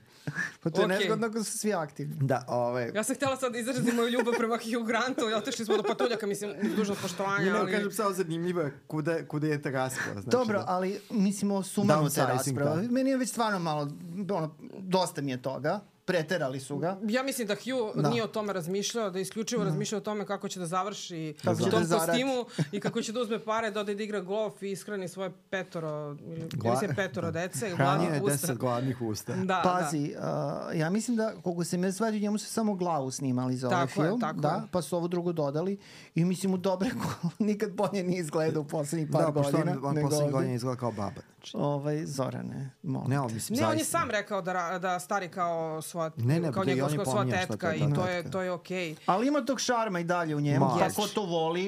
Pa 0.63 0.69
to 0.69 0.81
je 0.81 0.87
okay. 0.87 0.89
nezgodno 0.89 1.27
ako 1.27 1.43
su 1.43 1.57
svi 1.57 1.73
aktivni. 1.73 2.15
Da, 2.21 2.45
ovaj... 2.47 2.91
Ja 2.95 3.03
sam 3.03 3.15
htjela 3.15 3.37
sad 3.37 3.55
izraziti 3.55 3.91
moju 3.91 4.09
ljubav 4.09 4.33
prema 4.37 4.57
Hugh 4.57 4.87
Grantu 4.87 5.29
i 5.29 5.33
otišli 5.33 5.65
smo 5.65 5.77
do 5.77 5.83
patuljaka, 5.83 6.27
mislim, 6.27 6.53
dužnost 6.75 7.01
poštovanja, 7.01 7.55
ali... 7.55 7.65
Ne, 7.65 7.77
kažem 7.77 7.91
samo 7.91 8.11
zanimljivo 8.11 8.69
kude, 8.87 9.25
kude 9.27 9.49
je 9.49 9.61
ta 9.61 9.69
rasprava. 9.69 10.21
Znači, 10.21 10.37
Dobro, 10.37 10.59
da... 10.59 10.65
ali 10.67 10.99
mislimo 11.09 11.63
sumanu 11.63 12.09
te 12.09 12.21
rasprava. 12.21 12.75
Da. 12.75 12.91
Meni 12.91 13.09
je 13.09 13.17
već 13.17 13.29
stvarno 13.29 13.59
malo, 13.59 13.89
ono, 14.29 14.55
dosta 14.79 15.21
mi 15.21 15.31
je 15.31 15.41
toga 15.41 15.79
preterali 16.05 16.59
su 16.59 16.77
ga. 16.77 16.97
Ja 17.07 17.23
mislim 17.23 17.47
da 17.47 17.55
Hugh 17.55 18.01
da. 18.01 18.09
nije 18.09 18.23
o 18.23 18.27
tome 18.27 18.53
razmišljao, 18.53 19.09
da 19.09 19.19
isključivo 19.19 19.63
da. 19.63 19.69
razmišljao 19.69 19.97
o 19.97 20.03
tome 20.03 20.25
kako 20.25 20.49
će 20.49 20.59
da 20.59 20.65
završi 20.65 21.35
kako 21.43 21.63
u 21.63 21.69
tom 21.69 21.83
da 21.83 21.97
kostimu 21.97 22.45
i 22.75 22.79
kako 22.79 23.01
će 23.01 23.11
da 23.11 23.21
uzme 23.21 23.39
pare, 23.39 23.71
da 23.71 23.79
ode 23.79 23.95
da 23.95 24.03
igra 24.03 24.21
golf 24.21 24.61
i 24.61 24.71
ishrani 24.71 25.07
svoje 25.07 25.31
petoro, 25.49 26.17
ili 26.21 26.49
Gla... 26.53 26.71
mislim 26.71 26.95
petoro 26.95 27.31
dece. 27.31 27.69
Hranio 27.69 28.13
je 28.13 28.19
deset 28.19 28.57
gladnih 28.57 29.01
usta. 29.01 29.35
Da, 29.35 29.61
Pazi, 29.63 30.13
da. 30.13 30.67
Uh, 30.71 30.79
ja 30.79 30.89
mislim 30.89 31.17
da, 31.17 31.33
koliko 31.43 31.63
se 31.63 31.77
me 31.77 31.91
svađa, 31.91 32.17
njemu 32.17 32.37
se 32.37 32.45
samo 32.45 32.75
glavu 32.75 33.11
snimali 33.11 33.55
za 33.55 33.67
ovaj 33.67 33.87
film. 33.87 34.05
Je, 34.05 34.19
tako 34.19 34.39
da, 34.39 34.49
je. 34.49 34.61
pa 34.71 34.81
su 34.81 34.97
ovo 34.97 35.07
drugo 35.07 35.31
dodali 35.31 35.77
i 36.15 36.25
mislim 36.25 36.53
u 36.53 36.57
dobre 36.57 36.89
nikad 37.39 37.71
bolje 37.71 38.03
nije 38.03 38.19
izgledao 38.19 38.61
u 38.61 38.65
poslednjih 38.65 39.09
par 39.11 39.21
da, 39.21 39.31
godina. 39.31 39.63
Da, 39.63 39.71
on, 39.71 39.97
on 39.97 40.03
poslednjih 40.03 40.31
godina 40.31 40.53
izgleda 40.53 40.79
kao 40.79 40.91
baba. 40.91 41.21
Znači. 41.51 41.57
Ovaj, 41.57 42.05
Zorane, 42.05 42.69
molim 42.83 43.09
ne, 43.09 43.19
on, 43.19 43.33
mislim, 43.33 43.59
ne, 43.59 43.67
on 43.67 43.77
je 43.77 43.83
sam 43.83 44.11
rekao 44.11 44.41
da, 44.41 44.79
da 44.81 44.99
stari 44.99 45.29
kao 45.29 45.81
sva, 45.95 46.11
ne, 46.17 46.39
ne, 46.39 46.51
kao 46.51 46.65
njegov, 46.65 46.95
kao 46.95 47.05
sva 47.05 47.25
tetka 47.25 47.75
i 47.75 47.93
to 47.95 48.07
je, 48.07 48.31
to 48.31 48.41
je 48.41 48.51
okej. 48.51 48.95
Okay. 48.95 48.95
Ali 49.05 49.27
ima 49.27 49.41
tog 49.45 49.59
šarma 49.59 49.99
i 49.99 50.03
dalje 50.03 50.35
u 50.35 50.41
njemu, 50.41 50.65
Ma. 50.65 50.77
kako 50.79 51.07
to 51.07 51.25
voli. 51.25 51.63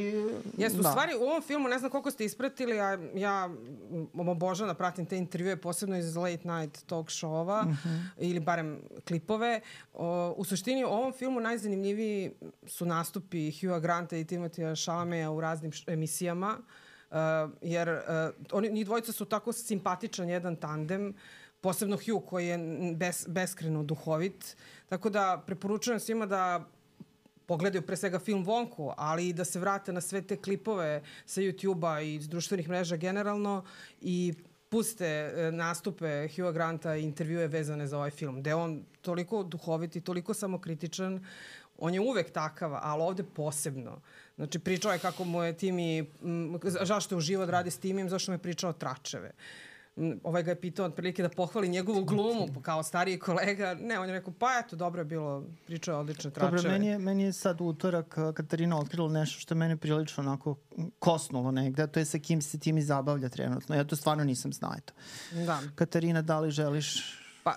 Jeste, 0.58 0.82
da. 0.82 0.90
u 0.90 0.92
stvari 0.92 1.16
u 1.20 1.24
ovom 1.24 1.42
filmu, 1.42 1.68
ne 1.68 1.80
znam 1.80 1.92
koliko 1.92 2.12
ste 2.12 2.26
ispratili, 2.26 2.80
a 2.80 2.98
ja 3.16 3.50
obožavam 4.14 4.74
da 4.74 4.78
pratim 4.78 5.06
te 5.06 5.18
intervjue, 5.18 5.56
posebno 5.56 5.98
iz 5.98 6.16
late 6.16 6.48
night 6.48 6.86
talk 6.86 7.08
show-ova, 7.08 7.62
uh 7.62 7.68
mhm. 7.68 7.90
-huh. 7.90 8.10
ili 8.18 8.40
barem 8.40 8.80
klipove. 9.08 9.62
O, 9.94 10.34
u 10.38 10.46
suštini 10.46 10.86
u 10.86 10.88
ovom 10.88 11.14
filmu 11.14 11.40
najzanimljiviji 11.40 12.32
su 12.66 12.86
nastupi 12.86 13.52
Hugha 13.52 13.80
Granta 13.80 14.18
i 14.18 14.26
Timothea 14.26 14.76
Chalamet 14.76 15.28
u 15.28 15.42
raznim 15.42 15.72
emisijama. 15.88 16.58
Uh, 17.12 17.18
jer 17.62 17.90
uh, 17.90 18.00
oni, 18.52 18.70
njih 18.70 18.86
dvojica 18.86 19.12
su 19.12 19.26
tako 19.26 19.54
simpatičan 19.54 20.30
jedan 20.30 20.56
tandem, 20.56 21.14
posebno 21.62 21.98
Hugh 21.98 22.26
koji 22.26 22.48
je 22.48 22.58
bes, 22.96 23.28
beskreno 23.28 23.84
duhovit, 23.84 24.58
tako 24.90 25.10
da 25.10 25.44
preporučujem 25.46 26.00
svima 26.00 26.26
da 26.26 26.66
pogledaju 27.46 27.82
pre 27.82 27.98
svega 27.98 28.20
film 28.20 28.44
Vonku, 28.44 28.92
ali 28.98 29.30
i 29.30 29.34
da 29.34 29.46
se 29.46 29.60
vrate 29.60 29.94
na 29.94 30.02
sve 30.02 30.22
te 30.22 30.38
klipove 30.38 31.02
sa 31.26 31.42
YouTube-a 31.42 32.02
i 32.02 32.20
društvenih 32.20 32.70
mreža 32.70 32.96
generalno 32.96 33.64
i 34.02 34.34
puste 34.70 35.08
e, 35.08 35.52
nastupe 35.52 36.28
Hugha 36.36 36.52
Granta 36.52 36.96
i 36.96 37.04
intervjue 37.04 37.48
vezane 37.48 37.88
za 37.88 37.98
ovaj 37.98 38.12
film, 38.12 38.40
gde 38.40 38.56
on 38.56 38.84
toliko 39.02 39.44
duhovit 39.44 39.96
i 39.96 40.02
toliko 40.02 40.34
samokritičan, 40.34 41.26
on 41.78 41.94
je 41.94 42.02
uvek 42.02 42.32
takav, 42.32 42.74
ali 42.82 43.04
ovde 43.04 43.24
posebno. 43.24 44.02
Znači, 44.36 44.60
pričao 44.60 44.92
je 44.94 45.00
kako 45.00 45.24
mu 45.24 45.44
je 45.44 45.58
Timi, 45.58 46.06
zašto 46.64 47.16
je 47.16 47.18
uživo 47.18 47.46
da 47.46 47.52
radi 47.52 47.72
s 47.72 47.78
Timim, 47.78 48.10
zašto 48.10 48.32
mu 48.32 48.36
je 48.36 48.42
pričao 48.42 48.74
tračeve. 48.74 49.32
Ovaj 50.24 50.44
ga 50.44 50.52
je 50.52 50.62
pitao 50.62 50.86
otprilike 50.86 51.24
da 51.24 51.30
pohvali 51.30 51.70
njegovu 51.70 52.04
glumu 52.04 52.48
kao 52.62 52.84
stariji 52.84 53.20
kolega. 53.20 53.74
Ne, 53.74 54.00
on 54.00 54.10
je 54.10 54.14
rekao, 54.14 54.34
pa 54.40 54.48
eto, 54.66 54.76
dobro 54.76 55.02
je 55.02 55.06
bilo, 55.06 55.44
pričao 55.66 55.94
je 55.94 56.00
odlične 56.00 56.32
tračeve. 56.32 56.58
Dobro, 56.58 56.72
meni 56.72 56.88
je, 56.88 57.00
meni 57.00 57.24
je 57.24 57.34
sad 57.34 57.62
utorak 57.62 58.18
Katarina 58.34 58.80
otkrila 58.80 59.10
nešto 59.10 59.40
što 59.40 59.54
je 59.54 59.58
mene 59.58 59.78
prilično 59.78 60.24
onako 60.24 60.56
kosnulo 61.00 61.52
negde, 61.52 61.88
to 61.88 62.00
je 62.00 62.06
sa 62.06 62.20
kim 62.20 62.42
se 62.42 62.60
tim 62.60 62.78
i 62.78 62.82
zabavlja 62.82 63.30
trenutno. 63.30 63.76
Ja 63.76 63.84
to 63.84 63.96
stvarno 63.96 64.24
nisam 64.24 64.54
znao. 64.54 64.72
Eto. 64.78 64.94
Da. 65.46 65.60
Katarina, 65.76 66.22
da 66.22 66.40
li 66.40 66.52
želiš 66.52 67.18
Pa, 67.48 67.56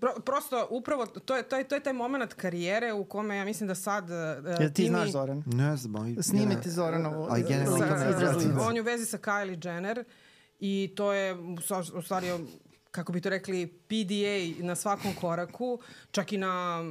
pro, 0.00 0.12
prosto, 0.24 0.66
upravo, 0.70 1.06
to 1.06 1.36
je, 1.36 1.42
to, 1.42 1.56
je, 1.56 1.64
to 1.64 1.74
je 1.74 1.80
taj 1.80 1.92
moment 1.92 2.34
karijere 2.34 2.92
u 2.92 3.04
kome 3.04 3.36
ja 3.36 3.44
mislim 3.44 3.68
da 3.68 3.74
sad... 3.74 4.04
Uh, 4.04 4.60
Jel 4.60 4.70
ti 4.70 4.86
znaš 4.86 5.10
Zoran? 5.10 5.42
Ne 5.46 5.76
znam. 5.76 6.22
Snimite 6.22 6.70
Zoranovo. 6.70 7.26
Ali 7.30 7.42
generalno. 7.42 8.62
On 8.68 8.76
je 8.76 8.82
u 8.82 8.84
vezi 8.84 9.06
sa 9.06 9.18
Kylie 9.18 9.66
Jenner 9.66 10.04
i 10.64 10.92
to 10.96 11.12
je 11.12 11.34
u 11.94 12.02
stvari 12.02 12.30
kako 12.90 13.12
bi 13.12 13.20
to 13.20 13.30
rekli, 13.30 13.66
PDA 13.66 14.64
na 14.64 14.76
svakom 14.76 15.14
koraku, 15.20 15.78
čak 16.10 16.32
i 16.32 16.38
na, 16.38 16.82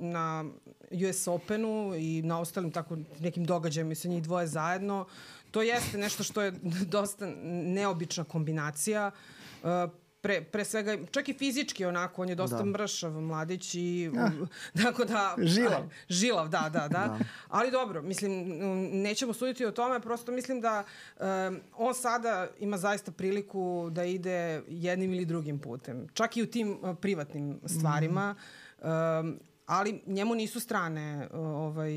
na 0.00 0.44
US 0.92 1.28
Openu 1.28 1.94
i 1.96 2.22
na 2.22 2.40
ostalim 2.40 2.70
tako 2.72 2.98
nekim 3.20 3.44
događajima 3.44 3.94
sa 3.94 4.08
njih 4.08 4.22
dvoje 4.22 4.46
zajedno. 4.46 5.06
To 5.50 5.62
jeste 5.62 5.98
nešto 5.98 6.22
što 6.22 6.42
je 6.42 6.52
dosta 6.96 7.32
neobična 7.44 8.24
kombinacija. 8.24 9.10
Uh, 9.62 9.68
pre, 10.20 10.44
pre 10.44 10.64
svega, 10.64 10.96
čak 11.10 11.28
i 11.28 11.34
fizički 11.34 11.84
onako, 11.84 12.22
on 12.22 12.28
je 12.28 12.34
dosta 12.34 12.56
da. 12.56 12.64
mršav 12.64 13.12
mladić 13.12 13.74
i 13.74 14.10
ja. 14.14 14.30
tako 14.84 15.04
da... 15.04 15.34
Žilav. 15.38 15.90
žilav, 16.08 16.48
da, 16.48 16.68
da, 16.72 16.80
da, 16.80 16.88
da. 16.88 17.18
Ali 17.48 17.70
dobro, 17.70 18.02
mislim, 18.02 18.58
nećemo 19.02 19.32
suditi 19.32 19.64
o 19.64 19.70
tome, 19.70 20.00
prosto 20.00 20.32
mislim 20.32 20.60
da 20.60 20.84
um, 21.20 21.60
on 21.76 21.94
sada 21.94 22.48
ima 22.60 22.78
zaista 22.78 23.12
priliku 23.12 23.88
da 23.92 24.04
ide 24.04 24.62
jednim 24.68 25.12
ili 25.12 25.24
drugim 25.24 25.58
putem. 25.58 26.08
Čak 26.14 26.36
i 26.36 26.42
u 26.42 26.46
tim 26.46 26.78
uh, 26.82 26.96
privatnim 27.00 27.60
stvarima. 27.66 28.34
Mm. 28.82 28.88
Um, 28.88 29.40
ali 29.70 30.02
njemu 30.06 30.34
nisu 30.34 30.60
strane 30.60 31.28
ovaj 31.32 31.92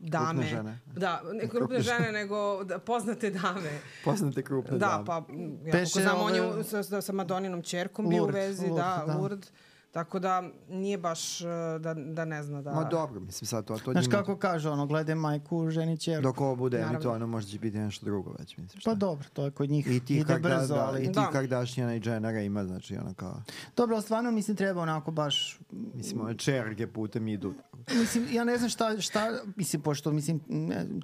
dame. 0.00 0.28
Krupne 0.28 0.46
žene. 0.46 0.80
Da, 0.86 1.22
ne 1.32 1.48
krupne 1.48 1.80
žene, 1.80 2.12
nego 2.12 2.64
da, 2.64 2.78
poznate 2.78 3.30
dame. 3.30 3.80
Poznate 4.04 4.42
krupne 4.42 4.78
da, 4.78 4.86
dame. 4.86 4.98
Da, 4.98 5.04
pa 5.04 5.24
ja 5.66 5.72
Peše, 5.72 6.00
znam, 6.00 6.20
ove... 6.20 6.42
on 6.42 6.56
je 6.58 6.64
sa, 6.64 7.02
sa 7.02 7.12
Madoninom 7.12 7.62
čerkom 7.62 8.08
bio 8.08 8.24
u 8.24 8.26
vezi, 8.26 8.66
Lourdes, 8.66 8.84
da, 8.84 9.04
da, 9.06 9.18
Lourdes. 9.18 9.52
Tako 9.96 10.18
da 10.18 10.42
nije 10.68 10.98
baš 10.98 11.40
uh, 11.40 11.48
da, 11.80 11.94
da 11.94 12.24
ne 12.24 12.42
zna 12.42 12.62
da... 12.62 12.72
Ma 12.72 12.84
dobro, 12.84 13.20
mislim 13.20 13.46
sad 13.46 13.64
to... 13.64 13.78
to 13.78 13.92
Znaš 13.92 14.06
njima... 14.06 14.18
kako 14.18 14.36
kaže 14.36 14.70
ono, 14.70 14.86
gledaj 14.86 15.14
majku, 15.14 15.70
ženi 15.70 15.98
čerku. 15.98 16.22
Dok 16.22 16.40
ovo 16.40 16.56
bude 16.56 16.78
emitovano, 16.78 17.26
možda 17.26 17.50
će 17.50 17.58
biti 17.58 17.78
nešto 17.78 18.06
drugo 18.06 18.34
već, 18.38 18.56
mislim. 18.56 18.80
Šta? 18.80 18.90
Pa 18.90 18.94
dobro, 18.94 19.28
to 19.32 19.44
je 19.44 19.50
kod 19.50 19.70
njih 19.70 19.86
I 19.86 20.00
ti 20.00 20.16
ide 20.16 20.38
brzo, 20.38 20.74
da, 20.74 20.86
ali... 20.86 21.02
I 21.02 21.06
ti 21.06 21.12
da. 21.12 21.30
Kardashiana 21.32 21.94
i 21.94 22.00
Jennera 22.04 22.40
ima, 22.40 22.64
znači 22.64 22.96
ono 22.96 23.14
kao... 23.14 23.42
Dobro, 23.76 24.00
stvarno 24.00 24.30
mislim 24.30 24.56
treba 24.56 24.82
onako 24.82 25.10
baš... 25.10 25.58
Mislim, 25.94 26.20
ove 26.20 26.38
čerge 26.38 26.86
putem 26.86 27.28
idu. 27.28 27.54
mislim, 28.00 28.26
ja 28.32 28.44
ne 28.44 28.58
znam 28.58 28.70
šta, 28.70 29.00
šta, 29.00 29.30
mislim, 29.56 29.82
pošto 29.82 30.12
mislim, 30.12 30.40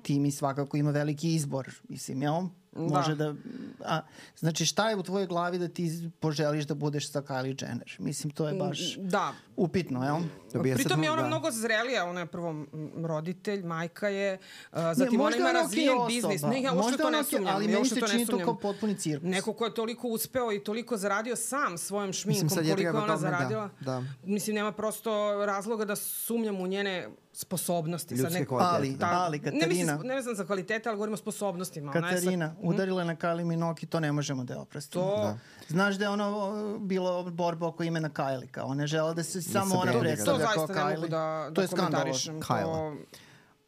ti 0.02 0.20
mi 0.20 0.31
svakako 0.31 0.76
ima 0.76 0.90
veliki 0.90 1.35
izbor, 1.35 1.70
mislim, 1.88 2.22
jel? 2.22 2.33
Da. 2.33 2.62
Može 2.76 3.14
da... 3.14 3.35
A, 3.85 4.00
znači, 4.38 4.66
šta 4.66 4.90
je 4.90 4.96
u 4.96 5.02
tvojoj 5.02 5.26
glavi 5.26 5.58
da 5.58 5.68
ti 5.68 6.11
poželiš 6.20 6.64
da 6.64 6.74
budeš 6.74 7.11
sa 7.11 7.22
Kylie 7.22 7.62
Jenner? 7.62 7.96
Mislim, 7.98 8.30
to 8.30 8.48
je 8.48 8.54
baš 8.54 8.96
da. 8.96 9.32
upitno, 9.56 10.04
jel? 10.04 10.16
Da 10.52 10.74
Pritom 10.74 11.02
je 11.02 11.11
ona 11.11 11.22
da. 11.22 11.28
mnogo 11.28 11.50
zrelija, 11.50 12.04
ona 12.04 12.20
je 12.20 12.26
prvo 12.26 12.64
roditelj, 13.04 13.62
majka 13.62 14.08
je, 14.08 14.38
uh, 14.72 14.78
zatim 14.94 15.18
ne, 15.18 15.24
ona 15.24 15.37
ima 15.37 15.52
razvijen 15.52 15.98
okay 15.98 16.06
biznis. 16.06 16.42
Ne, 16.42 16.62
ja 16.62 16.72
uopšte 16.72 17.02
to 17.02 17.11
ne 17.11 17.24
sumnjam. 17.24 17.54
Ali 17.54 17.68
meni 17.68 17.88
se 17.88 18.00
čini 18.11 18.26
to 18.26 18.38
kao 18.44 18.58
potpuni 18.58 18.98
cirkus. 18.98 19.30
Neko 19.30 19.52
ko 19.52 19.64
je 19.64 19.74
toliko 19.74 20.08
uspeo 20.08 20.52
i 20.52 20.64
toliko 20.64 20.96
zaradio 20.96 21.37
sam 21.37 21.78
svojom 21.78 22.12
šminkom, 22.12 22.44
Mislim, 22.44 22.64
koliko 22.64 22.96
je 22.96 23.02
ona 23.02 23.06
da. 23.06 23.16
zaradila. 23.16 23.70
Da, 23.80 23.92
da. 23.92 24.04
Mislim, 24.24 24.56
nema 24.56 24.72
prosto 24.72 25.46
razloga 25.46 25.85
da 25.85 25.96
sumnjam 25.96 26.61
u 26.61 26.66
njene 26.66 27.08
sposobnosti. 27.33 28.14
Ljudske 28.14 28.40
neko, 28.40 28.57
ali, 28.57 28.99
ta, 28.99 29.11
ali, 29.11 29.38
Katarina... 29.38 29.66
Ne, 29.66 29.75
mislim, 29.75 30.01
ne 30.05 30.23
znam 30.23 30.35
za 30.35 30.45
kvalitete, 30.45 30.88
ali 30.88 30.97
govorimo 30.97 31.14
o 31.14 31.16
sposobnostima. 31.16 31.92
Katarina, 31.92 32.49
sa, 32.49 32.55
udarila 32.62 33.05
na 33.05 33.16
Kylie 33.16 33.45
Minoki, 33.45 33.87
to 33.87 34.01
ne 34.01 34.12
možemo 34.12 34.45
da 34.45 34.61
oprostimo. 34.61 35.05
To... 35.05 35.16
Da. 35.16 35.38
Znaš 35.68 35.95
da 35.95 36.05
je 36.05 36.09
ono 36.09 36.79
bilo 36.79 37.31
borba 37.31 37.66
oko 37.66 37.83
imena 37.83 38.11
Kylie, 38.11 38.51
kao 38.51 38.66
ona 38.66 38.87
žela 38.87 39.14
da 39.14 39.23
se 39.23 39.38
da 39.38 39.42
samo 39.42 39.75
ona 39.75 40.01
predstavlja 40.01 40.47
kao 40.47 40.66
Kylie. 40.66 40.66
To 40.66 40.66
zaista 40.66 40.88
ne 40.88 40.95
mogu 40.95 41.09
da, 41.09 41.47
da 41.49 41.55
to 41.55 41.62
je 41.62 41.68
komentarišem. 41.68 42.40
To... 42.42 42.97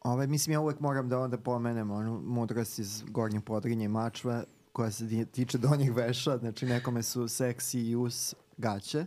Ove, 0.03 0.27
mislim, 0.27 0.53
ja 0.53 0.59
uvek 0.59 0.79
moram 0.79 1.09
da 1.09 1.19
onda 1.19 1.37
pomenem 1.37 1.91
onu 1.91 2.21
mudrost 2.25 2.79
iz 2.79 3.03
Gornje 3.07 3.41
Podrinje 3.41 3.85
i 3.85 3.87
Mačve, 3.87 4.43
koja 4.73 4.91
se 4.91 5.25
tiče 5.25 5.57
donjih 5.57 5.95
veša, 5.95 6.37
znači 6.37 6.65
nekome 6.65 7.03
su 7.03 7.27
seksi 7.27 7.79
i 7.79 7.95
us 7.95 8.35
gaće, 8.57 9.05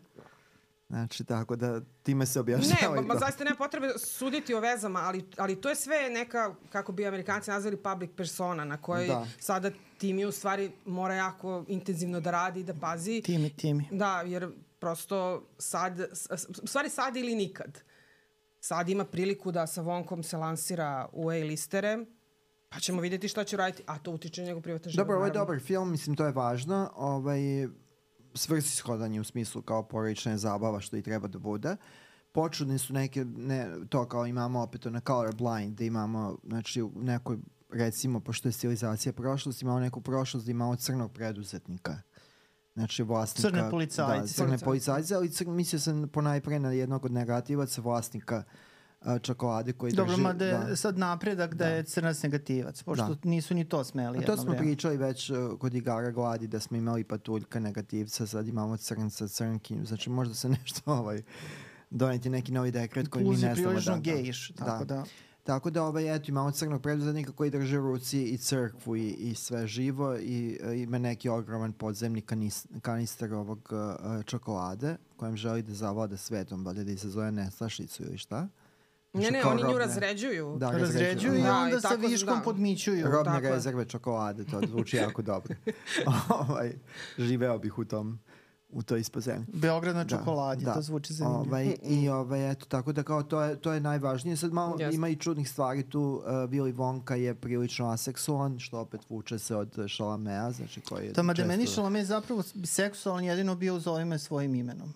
Znači, 0.89 1.25
tako 1.25 1.57
da 1.57 1.81
time 2.03 2.27
se 2.27 2.41
objašnjava. 2.41 2.95
Ne, 2.95 3.01
ma, 3.01 3.15
ma 3.15 3.21
zaista 3.21 3.45
nema 3.45 3.57
potrebe 3.57 3.89
suditi 3.97 4.55
o 4.55 4.61
vezama, 4.61 5.01
ali, 5.01 5.25
ali 5.37 5.61
to 5.61 5.69
je 5.69 5.75
sve 5.75 6.11
neka, 6.11 6.55
kako 6.69 6.93
bi 6.93 7.07
amerikanci 7.07 7.51
nazvali 7.51 7.77
public 7.77 8.11
persona, 8.17 8.65
na 8.65 8.83
kojoj 8.83 9.07
da. 9.07 9.27
sada 9.39 9.71
Timi 9.99 10.25
u 10.25 10.33
stvari 10.33 10.73
mora 10.85 11.15
jako 11.15 11.65
intenzivno 11.69 12.21
da 12.21 12.31
radi 12.31 12.61
i 12.61 12.65
da 12.65 12.75
pazi. 12.75 13.23
Timi, 13.23 13.51
Timi. 13.51 13.89
Da, 13.91 14.23
jer 14.27 14.49
prosto 14.79 15.47
sad, 15.59 16.01
u 16.63 16.67
stvari 16.67 16.91
sad 16.91 17.17
ili 17.17 17.35
nikad. 17.35 17.81
Sad 18.61 18.89
ima 18.89 19.05
priliku 19.05 19.53
da 19.53 19.67
sa 19.67 19.83
Vonkom 19.83 20.23
se 20.23 20.37
lansira 20.37 21.09
u 21.13 21.29
A-listere, 21.29 21.99
pa 22.69 22.81
ćemo 22.81 23.01
videti 23.01 23.29
šta 23.29 23.45
će 23.45 23.57
raditi, 23.57 23.83
a 23.87 23.99
to 23.99 24.11
utiče 24.11 24.41
na 24.41 24.47
njegov 24.47 24.63
privatni 24.63 24.91
život. 24.93 25.07
Dobro, 25.07 25.17
ovo 25.17 25.27
je 25.27 25.33
dobar 25.33 25.61
film, 25.61 25.91
mislim, 25.91 26.17
to 26.17 26.27
je 26.27 26.33
važno. 26.33 26.91
Ovaj, 26.97 27.41
svrsishodan 28.39 29.15
je 29.15 29.21
u 29.21 29.25
smislu 29.25 29.63
kao 29.63 29.83
porodična 29.83 30.39
zabava 30.39 30.81
što 30.81 30.97
i 30.97 31.03
treba 31.03 31.29
da 31.29 31.39
bude. 31.39 31.77
Počudne 32.33 32.79
su 32.79 32.93
neke, 32.93 33.25
ne, 33.25 33.69
to 33.89 34.09
kao 34.09 34.27
imamo 34.27 34.63
opet 34.63 34.85
na 34.85 35.01
colorblind, 35.01 35.79
da 35.79 35.85
imamo, 35.85 36.39
znači, 36.47 36.83
u 36.83 36.93
nekoj, 36.95 37.39
recimo, 37.71 38.21
pošto 38.21 38.49
je 38.49 38.53
stilizacija 38.53 39.13
prošlosti, 39.13 39.65
imamo 39.65 39.81
neku 39.81 40.01
prošlost 40.01 40.47
da 40.47 40.51
imamo 40.51 40.77
crnog 40.77 41.13
preduzetnika. 41.13 41.99
Znači 42.75 43.03
vlasnika... 43.03 43.49
Crne 43.49 43.71
policajce. 43.71 44.21
Da, 44.21 44.27
crne 44.27 44.59
policajce, 44.59 45.15
ali 45.15 45.31
cr, 45.31 45.47
mislio 45.47 45.81
sam 45.81 46.09
ponajpre 46.09 46.59
na 46.59 46.73
jednog 46.73 47.05
od 47.05 47.13
negativaca 47.13 47.81
vlasnika 47.81 48.37
a, 48.37 48.68
čokolade 49.23 49.73
koji 49.73 49.93
Dobro, 49.93 50.13
drži... 50.13 50.23
Dobro, 50.23 50.33
mada 50.33 50.45
je 50.45 50.69
da. 50.69 50.77
sad 50.77 50.99
napredak 50.99 51.55
da, 51.55 51.65
da 51.65 51.71
je 51.71 51.83
crnac 51.83 52.23
negativac, 52.23 52.83
pošto 52.83 53.15
da. 53.15 53.29
nisu 53.31 53.55
ni 53.55 53.65
to 53.65 53.85
smeli. 53.85 54.19
A 54.19 54.23
to 54.23 54.37
smo 54.37 54.45
vreme. 54.45 54.59
pričali 54.59 54.97
već 54.97 55.31
uh, 55.31 55.59
kod 55.59 55.75
igara 55.75 56.11
gladi 56.11 56.47
da 56.47 56.61
smo 56.61 56.77
imali 56.77 57.05
patuljka 57.05 57.61
negativca, 57.61 58.27
sad 58.27 58.49
imamo 58.49 58.77
crnca, 58.77 59.29
crnkinju, 59.29 59.85
znači 59.85 60.11
možda 60.11 60.35
se 60.35 60.49
nešto 60.59 60.81
ovaj, 60.93 61.23
doneti 61.91 62.31
neki 62.31 62.53
novi 62.53 62.71
dekret 62.71 63.09
koji 63.09 63.25
Plus 63.25 63.41
mi 63.41 63.49
ne 63.49 63.55
znamo 63.55 63.81
da... 63.81 63.93
Plus 63.93 64.03
gejiš, 64.03 64.53
tako 64.59 64.85
da. 64.85 64.95
da. 64.95 65.05
Tako 65.45 65.71
da 65.71 65.83
ovaj, 65.85 66.17
eto, 66.17 66.25
imamo 66.29 66.51
crnog 66.51 66.83
preduzetnika 66.83 67.33
koji 67.33 67.51
drži 67.51 67.77
u 67.77 67.81
ruci 67.81 68.23
i 68.23 68.39
crkvu 68.39 68.97
i, 68.97 69.09
i 69.09 69.35
sve 69.35 69.67
živo 69.67 70.17
i 70.19 70.59
uh, 70.65 70.79
ima 70.79 70.99
neki 70.99 71.29
ogroman 71.29 71.73
podzemni 71.73 72.21
kanis, 72.21 72.67
kanister 72.83 73.35
ovog 73.35 73.73
uh, 73.73 74.25
čokolade 74.25 74.97
kojem 75.17 75.37
želi 75.37 75.63
da 75.63 75.75
zavlada 75.75 76.17
svetom, 76.17 76.65
valjda 76.65 76.85
da 76.85 76.97
se 76.97 77.09
zove 77.09 77.33
Nestašicu 77.33 78.03
ili 78.03 78.19
šta. 78.19 78.49
Ne, 79.13 79.31
ne, 79.31 79.45
oni 79.45 79.63
nju 79.63 79.79
razređuju. 79.79 80.57
Da, 80.59 80.71
razređuju 80.71 81.39
i 81.39 81.43
da, 81.43 81.57
onda 81.57 81.77
i 81.77 81.81
sa 81.81 81.95
viškom 81.95 82.39
da. 82.39 82.45
podmićuju. 82.45 83.07
Robne 83.11 83.41
rezerve 83.41 83.85
čokolade, 83.85 84.45
to 84.45 84.61
zvuči 84.69 84.97
jako 85.05 85.23
dobro. 85.23 85.55
ovaj, 86.29 86.73
živeo 87.19 87.59
bih 87.59 87.79
u 87.79 87.85
tom 87.85 88.19
u 88.71 88.83
toj 88.83 89.01
ispozemlji. 89.01 89.47
Beograd 89.53 89.97
na 89.97 90.05
da, 90.05 90.17
čokoladi, 90.17 90.65
da, 90.65 90.75
to 90.75 90.83
zvuči 90.83 91.13
zanimljivo. 91.13 91.45
Ovaj, 91.47 91.77
I 91.83 92.09
ovaj, 92.09 92.51
eto, 92.51 92.67
tako 92.67 92.93
da 92.93 93.03
kao 93.03 93.23
to 93.23 93.43
je, 93.43 93.57
to 93.57 93.73
je 93.73 93.81
najvažnije. 93.81 94.37
Sad 94.37 94.53
malo 94.53 94.77
yes. 94.77 94.95
ima 94.95 95.09
i 95.09 95.17
čudnih 95.17 95.49
stvari 95.49 95.83
tu. 95.83 96.01
Uh, 96.01 96.33
Willy 96.33 96.75
Wonka 96.75 97.15
je 97.15 97.35
prilično 97.35 97.89
aseksualan, 97.89 98.59
što 98.59 98.79
opet 98.79 99.01
vuče 99.09 99.39
se 99.39 99.57
od 99.57 99.79
Šalamea, 99.87 100.51
znači 100.51 100.81
koji 100.81 101.07
je... 101.07 101.13
Tamo 101.13 101.35
da 101.35 101.45
meni 101.45 101.67
Šalame 101.67 102.05
zapravo 102.05 102.43
seksualan 102.65 103.25
jedino 103.25 103.55
bio 103.55 103.79
za 103.79 103.93
ovime 103.93 104.19
svojim 104.19 104.55
imenom. 104.55 104.95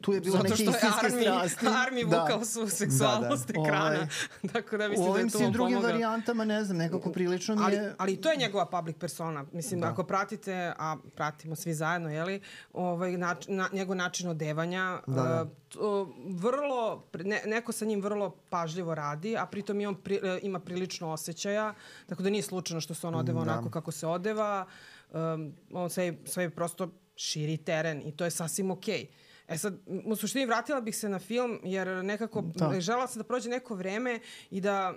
Tu 0.00 0.12
je 0.12 0.20
bilo 0.20 0.36
Zato 0.36 0.42
neke 0.42 0.54
istinske 0.54 0.86
armi, 1.02 1.22
strasti. 1.22 1.66
Armi 1.86 2.04
da. 2.04 2.20
vukao 2.20 2.44
su 2.44 2.68
seksualnost 2.68 3.46
da, 3.46 3.52
da. 3.52 3.60
ekrana. 3.60 3.86
Ovaj, 3.86 4.06
Tako 4.52 4.76
da 4.76 4.88
mislim 4.88 5.08
u 5.08 5.10
ovim 5.10 5.28
da 5.28 5.38
je 5.38 5.44
to 5.44 5.50
drugim 5.50 5.76
pomoga. 5.76 5.92
varijantama, 5.92 6.44
ne 6.44 6.64
znam, 6.64 6.76
nekako 6.76 7.12
prilično 7.12 7.54
mi 7.54 7.60
je... 7.60 7.64
Ali, 7.64 7.94
ali 7.98 8.20
to 8.20 8.30
je 8.30 8.36
njegova 8.36 8.66
public 8.66 8.96
persona. 8.96 9.44
Mislim, 9.52 9.80
da. 9.80 9.88
ako 9.88 10.04
pratite, 10.04 10.72
a 10.78 10.96
pratimo 11.14 11.56
svi 11.56 11.74
zajedno, 11.74 12.10
jeli, 12.10 12.40
ovaj, 12.72 13.16
nač, 13.16 13.46
na, 13.48 13.68
njegov 13.72 13.96
način 13.96 14.28
odevanja, 14.28 15.00
da, 15.06 15.14
da. 15.14 15.42
Uh, 15.42 15.48
to, 15.68 16.14
vrlo, 16.26 17.04
ne, 17.14 17.42
neko 17.46 17.72
sa 17.72 17.84
njim 17.84 18.02
vrlo 18.02 18.36
pažljivo 18.48 18.94
radi, 18.94 19.36
a 19.36 19.46
pritom 19.46 19.80
i 19.80 19.86
on 19.86 19.94
pri, 19.94 20.14
uh, 20.14 20.22
ima 20.42 20.60
prilično 20.60 21.10
osjećaja, 21.10 21.74
tako 22.06 22.22
da 22.22 22.30
nije 22.30 22.42
slučajno 22.42 22.80
što 22.80 22.94
se 22.94 23.06
on 23.06 23.14
odeva 23.14 23.44
da. 23.44 23.52
onako 23.52 23.70
kako 23.70 23.90
se 23.90 24.06
odeva. 24.06 24.66
Um, 25.12 25.54
on 25.72 25.90
sve, 25.90 26.14
sve 26.24 26.50
prosto 26.50 26.90
širi 27.16 27.56
teren 27.56 28.02
i 28.04 28.16
to 28.16 28.24
je 28.24 28.30
sasvim 28.30 28.70
okej. 28.70 28.98
Okay 28.98 29.29
E 29.50 29.58
sad, 29.58 29.74
u 30.04 30.16
suštini 30.16 30.46
vratila 30.46 30.80
bih 30.80 30.96
se 30.96 31.08
na 31.08 31.18
film, 31.18 31.60
jer 31.64 31.88
nekako 32.04 32.42
da. 32.42 32.80
žela 32.80 33.06
sam 33.06 33.18
da 33.18 33.24
prođe 33.24 33.48
neko 33.50 33.74
vreme 33.74 34.20
i 34.50 34.60
da, 34.60 34.94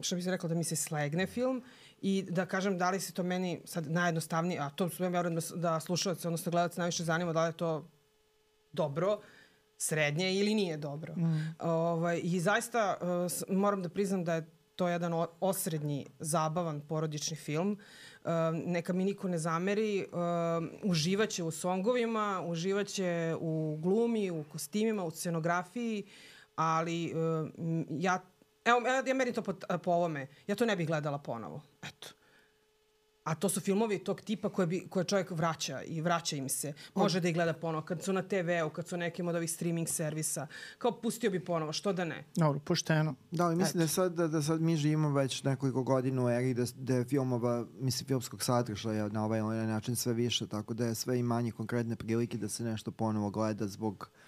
što 0.00 0.16
bi 0.16 0.22
se 0.22 0.30
rekla, 0.30 0.48
da 0.48 0.54
mi 0.54 0.64
se 0.64 0.76
slegne 0.76 1.26
film 1.26 1.62
i 2.02 2.24
da 2.30 2.46
kažem 2.46 2.78
da 2.78 2.90
li 2.90 3.00
se 3.00 3.12
to 3.12 3.22
meni 3.22 3.60
sad 3.64 3.90
najjednostavnije, 3.90 4.60
a 4.60 4.70
to 4.70 4.88
su 4.88 5.02
ja 5.02 5.08
verujem 5.08 5.34
da, 5.34 5.40
da 5.54 5.80
slušalci, 5.80 6.26
odnosno 6.26 6.52
gledalci 6.52 6.80
najviše 6.80 7.04
zanima 7.04 7.32
da 7.32 7.42
li 7.42 7.48
je 7.48 7.56
to 7.56 7.88
dobro, 8.72 9.20
srednje 9.78 10.34
ili 10.34 10.54
nije 10.54 10.76
dobro. 10.76 11.14
Mm. 11.16 11.54
Ovaj, 11.58 12.20
I 12.22 12.40
zaista 12.40 12.96
uh, 13.00 13.56
moram 13.56 13.82
da 13.82 13.88
priznam 13.88 14.24
da 14.24 14.34
je 14.34 14.46
to 14.76 14.88
jedan 14.88 15.12
osrednji, 15.40 16.06
zabavan 16.18 16.80
porodični 16.80 17.36
film. 17.36 17.72
Uh, 17.72 17.78
neka 18.66 18.92
mi 18.92 19.04
niko 19.04 19.28
ne 19.28 19.38
zameri, 19.38 20.06
uh, 20.12 20.90
uživaće 20.90 21.42
u 21.42 21.50
songovima, 21.50 22.42
uživaće 22.46 23.36
u 23.40 23.78
glumi, 23.82 24.30
u 24.30 24.44
kostimima, 24.44 25.04
u 25.04 25.10
scenografiji, 25.10 26.04
ali 26.56 27.14
uh, 27.14 27.48
ja, 27.90 28.20
evo, 28.64 28.80
ja 29.06 29.14
merim 29.14 29.34
to 29.34 29.42
po, 29.42 29.52
po 29.82 29.90
ovome, 29.90 30.26
ja 30.46 30.54
to 30.54 30.66
ne 30.66 30.76
bih 30.76 30.86
gledala 30.86 31.18
ponovo. 31.18 31.62
Eto. 31.82 32.08
A 33.26 33.34
to 33.34 33.48
su 33.48 33.60
filmovi 33.60 33.98
tog 33.98 34.20
tipa 34.20 34.48
koje, 34.48 34.66
bi, 34.66 34.86
koje 34.90 35.04
čovjek 35.04 35.30
vraća 35.30 35.82
i 35.82 36.00
vraća 36.00 36.36
im 36.36 36.48
se. 36.48 36.72
Može 36.94 37.20
da 37.20 37.28
ih 37.28 37.34
gleda 37.34 37.52
ponovo. 37.52 37.84
Kad 37.84 38.02
su 38.02 38.12
na 38.12 38.22
TV-u, 38.22 38.70
kad 38.70 38.88
su 38.88 38.96
nekim 38.96 39.28
od 39.28 39.34
ovih 39.34 39.50
streaming 39.50 39.88
servisa. 39.88 40.46
Kao 40.78 41.00
pustio 41.00 41.30
bi 41.30 41.44
ponovo, 41.44 41.72
što 41.72 41.92
da 41.92 42.04
ne? 42.04 42.24
Dobro, 42.36 42.60
pošteno. 42.64 43.14
Da, 43.30 43.44
ali 43.44 43.56
mislim 43.56 43.80
da 43.80 43.88
sad, 43.88 44.12
da, 44.12 44.28
da 44.28 44.42
sad 44.42 44.60
mi 44.60 44.76
živimo 44.76 45.12
već 45.12 45.42
nekoliko 45.42 45.82
godina 45.82 46.24
u 46.24 46.30
eri 46.30 46.54
da, 46.54 46.64
da 46.74 46.94
je 46.94 47.04
filmova, 47.04 47.66
mislim, 47.80 48.06
filmskog 48.06 48.42
sadržaja 48.42 49.08
na 49.08 49.24
ovaj, 49.24 49.40
način 49.66 49.96
sve 49.96 50.12
više, 50.12 50.46
tako 50.46 50.74
da 50.74 50.86
je 50.86 50.94
sve 50.94 51.18
i 51.18 51.22
manje 51.22 51.50
konkretne 51.50 51.96
prilike 51.96 52.38
da 52.38 52.48
se 52.48 52.64
nešto 52.64 52.90
ponovo 52.90 53.30
gleda 53.30 53.66
zbog 53.66 54.10
te 54.10 54.25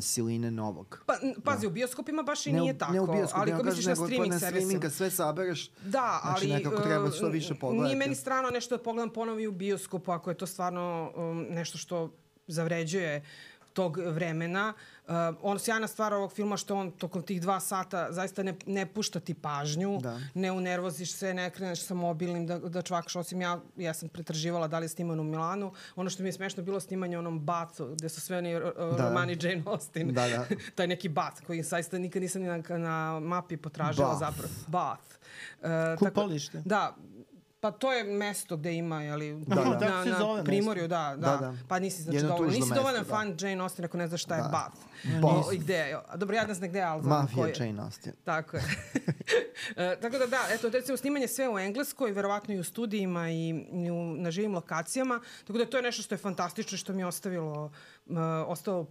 siline 0.00 0.50
novog. 0.50 1.02
Pa, 1.06 1.14
pazi, 1.44 1.62
da. 1.62 1.68
u 1.68 1.70
bioskopima 1.70 2.22
baš 2.22 2.46
i 2.46 2.52
ne, 2.52 2.60
nije 2.60 2.78
tako. 2.78 2.92
Ne 2.92 3.00
u 3.00 3.06
bioskopima, 3.06 3.42
ali 3.42 3.52
ako 3.52 3.62
misliš 3.62 3.86
na 3.86 3.96
streaming 3.96 4.34
servisima. 4.40 4.70
streaming, 4.70 4.92
sve 4.92 5.10
sabereš, 5.10 5.70
da, 5.70 6.20
znači 6.22 6.44
ali, 6.44 6.48
nekako 6.48 6.82
treba 6.82 7.10
što 7.10 7.28
više 7.28 7.54
pogledati. 7.54 7.84
Nije 7.84 7.96
meni 7.96 8.14
strano 8.14 8.50
nešto 8.50 8.76
da 8.76 8.82
pogledam 8.82 9.10
ponovi 9.10 9.46
u 9.46 9.52
bioskopu, 9.52 10.12
ako 10.12 10.30
je 10.30 10.36
to 10.36 10.46
stvarno 10.46 11.12
um, 11.16 11.46
nešto 11.50 11.78
što 11.78 12.16
zavređuje 12.46 13.24
tog 13.72 13.96
vremena. 13.96 14.72
Uh, 15.06 15.14
on 15.42 15.58
sjajna 15.58 15.88
stvar 15.88 16.14
ovog 16.14 16.32
filma 16.32 16.56
što 16.56 16.76
on 16.76 16.90
tokom 16.90 17.22
tih 17.22 17.40
dva 17.40 17.60
sata 17.60 18.12
zaista 18.12 18.42
ne, 18.42 18.54
ne 18.66 18.86
pušta 18.86 19.20
ti 19.20 19.34
pažnju, 19.34 19.98
da. 20.02 20.20
ne 20.34 20.52
unervoziš 20.52 21.12
se, 21.12 21.34
ne 21.34 21.50
kreneš 21.50 21.82
sa 21.82 21.94
mobilnim 21.94 22.46
da, 22.46 22.58
da 22.58 22.82
čvakaš, 22.82 23.16
osim 23.16 23.40
ja, 23.40 23.60
ja 23.76 23.94
sam 23.94 24.08
pretraživala 24.08 24.68
da 24.68 24.78
li 24.78 24.84
je 24.84 24.88
sniman 24.88 25.20
u 25.20 25.24
Milanu. 25.24 25.72
Ono 25.96 26.10
što 26.10 26.22
mi 26.22 26.28
je 26.28 26.32
smešno 26.32 26.62
bilo 26.62 26.80
snimanje 26.80 27.18
onom 27.18 27.40
Bacu, 27.40 27.86
gde 27.86 28.08
su 28.08 28.20
sve 28.20 28.38
oni 28.38 28.56
uh, 28.56 28.62
da. 28.96 29.08
romani 29.08 29.38
Jane 29.40 29.62
Austen. 29.66 30.12
Da, 30.12 30.28
da. 30.28 30.46
Taj 30.74 30.86
neki 30.86 31.08
Bath 31.08 31.42
koji 31.46 31.62
zaista 31.62 31.98
nikad 31.98 32.22
nisam 32.22 32.42
ni 32.42 32.48
na, 32.48 32.78
na 32.78 33.20
mapi 33.20 33.56
potražila 33.56 34.08
Bath. 34.08 34.18
zapravo. 34.20 34.54
Bath. 34.66 35.22
Uh, 35.62 35.68
Kupalište. 35.98 36.58
Tako, 36.58 36.68
da, 36.68 36.96
Pa 37.62 37.70
to 37.70 37.92
je 37.92 38.04
mesto 38.04 38.56
gde 38.56 38.74
ima, 38.74 39.02
jeli, 39.02 39.44
da, 39.46 39.54
da. 39.54 39.64
na, 39.64 40.04
na, 40.04 40.36
na 40.36 40.44
Primorju, 40.44 40.88
da, 40.88 41.14
da, 41.16 41.30
da, 41.30 41.36
da. 41.36 41.54
Pa 41.68 41.78
nisi 41.78 42.02
znači 42.02 42.18
dovoljno, 42.22 42.52
nisi 42.52 42.74
dovoljno 42.74 42.98
da. 42.98 43.04
fan 43.04 43.36
Jane 43.40 43.62
Austen 43.62 43.84
ako 43.84 43.96
ne 43.96 44.08
znaš 44.08 44.22
šta 44.22 44.34
je 44.34 44.42
da. 44.42 44.48
Bath. 44.48 45.54
I 45.54 45.58
gde 45.58 45.74
je, 45.74 45.98
dobro, 46.16 46.36
ja 46.36 46.46
ne 46.46 46.54
znam 46.54 46.70
gde 46.70 46.78
je, 46.78 46.84
ali 46.84 47.02
znam 47.02 47.22
Mafia 47.22 47.46
je. 47.46 47.54
Jane 47.66 47.82
Austen. 47.82 48.12
Tako 48.24 48.56
je. 48.56 48.62
e, 49.76 50.00
tako 50.00 50.18
da 50.18 50.26
da, 50.26 50.38
eto, 50.50 50.68
recimo 50.68 50.96
snimanje 50.96 51.28
sve 51.28 51.48
u 51.48 51.58
Engleskoj, 51.58 52.12
verovatno 52.12 52.54
i 52.54 52.58
u 52.58 52.64
studijima 52.64 53.30
i, 53.30 53.48
i 53.72 53.90
u, 53.90 54.16
na 54.16 54.30
živim 54.30 54.54
lokacijama, 54.54 55.20
tako 55.44 55.58
da 55.58 55.66
to 55.66 55.76
je 55.76 55.82
nešto 55.82 56.02
što 56.02 56.14
je 56.14 56.18
fantastično, 56.18 56.78
što 56.78 56.92
mi 56.92 57.02
je 57.02 57.06
ostavilo, 57.06 57.64
uh, 58.06 58.16
ostalo 58.46 58.80
uh, 58.80 58.88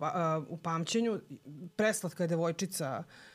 u 0.47 0.57
pamćenju. 0.57 1.19
Preslatka 1.75 2.23
je 2.23 2.27
devojčica 2.27 3.03
uh, 3.07 3.30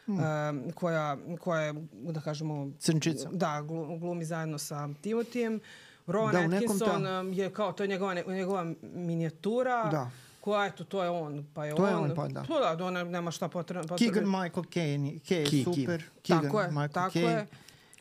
koja, 0.74 1.16
koja 1.40 1.60
je, 1.60 1.74
da 1.92 2.20
kažemo... 2.20 2.70
Crnčica. 2.78 3.28
Da, 3.32 3.62
glumi 4.00 4.24
zajedno 4.24 4.58
sa 4.58 4.88
Timotijem. 5.00 5.60
Rowan 6.06 6.32
da, 6.32 6.56
Atkinson 6.56 7.02
ta... 7.02 7.42
je 7.42 7.52
kao, 7.52 7.72
to 7.72 7.82
je 7.82 7.88
njegova, 7.88 8.14
njegova 8.14 8.72
minijatura. 8.82 9.88
Da 9.90 10.10
ko 10.46 10.64
eto, 10.64 10.84
to 10.84 11.02
je 11.02 11.10
on, 11.10 11.46
pa 11.54 11.64
je 11.64 11.74
to 11.74 11.82
on. 11.82 11.88
je 11.88 11.96
on, 11.96 12.12
pa 12.14 12.28
da. 12.28 12.42
To 12.42 12.60
da, 12.60 12.90
da 12.90 13.04
nema 13.04 13.30
šta 13.30 13.48
potrebno. 13.48 13.96
Keegan 13.96 14.24
Michael 14.24 14.64
Kane, 14.74 15.18
Kane, 15.28 15.64
super. 15.64 16.04
Keegan 16.22 16.42
tako 16.42 16.60
je, 16.60 16.68
Michael 16.68 16.88
tako 16.88 17.12
Kane. 17.12 17.26
je. 17.26 17.46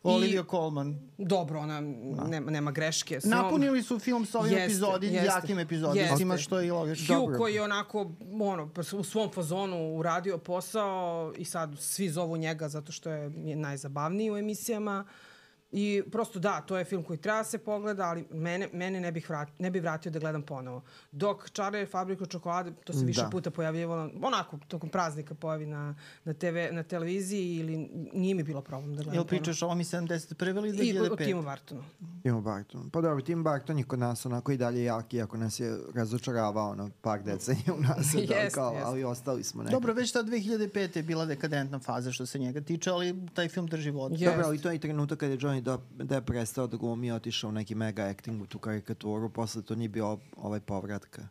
Olivia 0.06 0.42
I, 0.42 0.50
Colman. 0.50 1.00
Dobro, 1.18 1.60
ona 1.60 1.82
da. 1.82 2.28
nema, 2.28 2.52
nema 2.52 2.72
greške. 2.72 3.22
Sve 3.22 3.30
Napunili 3.30 3.84
su 3.84 4.00
film 4.00 4.26
sa 4.26 4.40
ovim 4.40 4.52
jeste, 4.52 4.66
epizodi, 4.66 5.08
jeste, 5.08 5.26
jakim 5.26 5.60
epizodima, 5.60 6.34
jeste. 6.34 6.38
što 6.38 6.60
je 6.60 6.68
i 6.68 6.72
logično. 6.72 7.20
Hugh 7.20 7.38
koji 7.38 7.54
je 7.56 7.62
onako 7.62 8.12
ono, 8.42 8.70
u 9.00 9.04
svom 9.04 9.32
fazonu 9.32 9.96
uradio 9.98 10.38
posao 10.38 11.34
i 11.38 11.46
sad 11.46 11.76
svi 11.80 12.10
zovu 12.10 12.38
njega 12.38 12.70
zato 12.70 12.92
što 12.92 13.10
je 13.10 13.30
najzabavniji 13.56 14.32
u 14.32 14.38
emisijama. 14.38 15.06
Uh, 15.08 15.25
I 15.72 16.04
prosto 16.12 16.40
da, 16.40 16.62
to 16.62 16.78
je 16.78 16.86
film 16.86 17.04
koji 17.04 17.20
treba 17.20 17.38
da 17.38 17.44
se 17.44 17.58
pogleda, 17.58 18.04
ali 18.04 18.26
mene, 18.32 18.70
mene 18.74 19.00
ne, 19.00 19.12
bih 19.12 19.30
vrat, 19.30 19.50
ne 19.60 19.72
bih 19.72 19.82
vratio 19.82 20.12
da 20.12 20.20
gledam 20.20 20.42
ponovo. 20.42 20.82
Dok 21.12 21.50
Charlie 21.50 21.86
fabriku 21.86 22.26
čokolade, 22.26 22.72
to 22.84 22.94
se 22.94 23.06
više 23.06 23.22
da. 23.22 23.30
puta 23.30 23.52
pojavljivalo, 23.52 24.10
onako, 24.22 24.60
tokom 24.68 24.90
praznika 24.90 25.36
pojavi 25.36 25.66
na, 25.66 25.96
na, 26.24 26.34
TV, 26.34 26.58
na 26.72 26.84
televiziji 26.84 27.56
ili 27.56 27.78
nije 28.14 28.36
mi 28.36 28.44
bilo 28.44 28.62
problem 28.62 28.96
da 28.96 29.04
gledam 29.04 29.14
Jel 29.14 29.26
pričaš 29.26 29.62
o 29.62 29.66
ovom 29.66 29.80
71. 29.80 30.58
ili 30.58 30.72
2005? 30.72 31.08
I 31.08 31.10
o 31.12 31.16
Timu 31.16 31.42
Bartonu. 31.42 31.84
Timu 32.24 32.42
Bartonu. 32.42 32.90
Pa 32.90 33.02
dobro, 33.02 33.22
Tim 33.22 33.44
Barton 33.44 33.78
je 33.78 33.84
kod 33.84 34.00
nas 34.00 34.26
onako 34.26 34.52
i 34.52 34.58
dalje 34.58 34.84
jak, 34.84 35.14
iako 35.14 35.38
nas 35.38 35.60
je 35.60 35.78
razočaravao 35.94 36.70
ono, 36.70 36.90
par 37.02 37.24
decenija 37.24 37.74
u 37.74 37.82
nas, 37.82 38.16
da, 38.28 38.50
kao, 38.56 38.74
jest. 38.74 38.86
ali 38.86 39.04
ostali 39.04 39.44
smo 39.44 39.64
nekako. 39.64 39.80
Dobro, 39.80 39.94
već 39.94 40.12
ta 40.12 40.24
2005. 40.24 40.98
je 40.98 41.04
bila 41.04 41.26
dekadentna 41.26 41.80
faza 41.80 42.12
što 42.12 42.26
se 42.26 42.40
njega 42.40 42.62
tiče, 42.62 42.90
ali 42.90 43.28
taj 43.34 43.50
film 43.50 43.68
drži 43.68 43.92
vodu. 43.92 44.16
Dobro, 44.18 44.46
ali 44.46 44.62
to 44.62 44.70
je 44.70 44.76
i 44.76 44.80
trenutak 44.80 45.20
kada 45.20 45.32
je 45.32 45.38
Johnny 45.38 45.65
da, 45.66 45.78
da 46.04 46.16
je 46.16 46.22
prestao 46.22 46.68
da 46.68 46.78
glumi, 46.78 47.12
otišao 47.12 47.50
u 47.50 47.54
neki 47.54 47.76
mega 47.76 48.04
acting 48.04 48.42
u 48.42 48.46
tu 48.46 48.60
karikaturu, 48.60 49.30
posle 49.30 49.62
to 49.62 49.76
nije 49.76 49.90
bio 49.90 50.18
ovaj 50.38 50.60
povratka. 50.60 51.28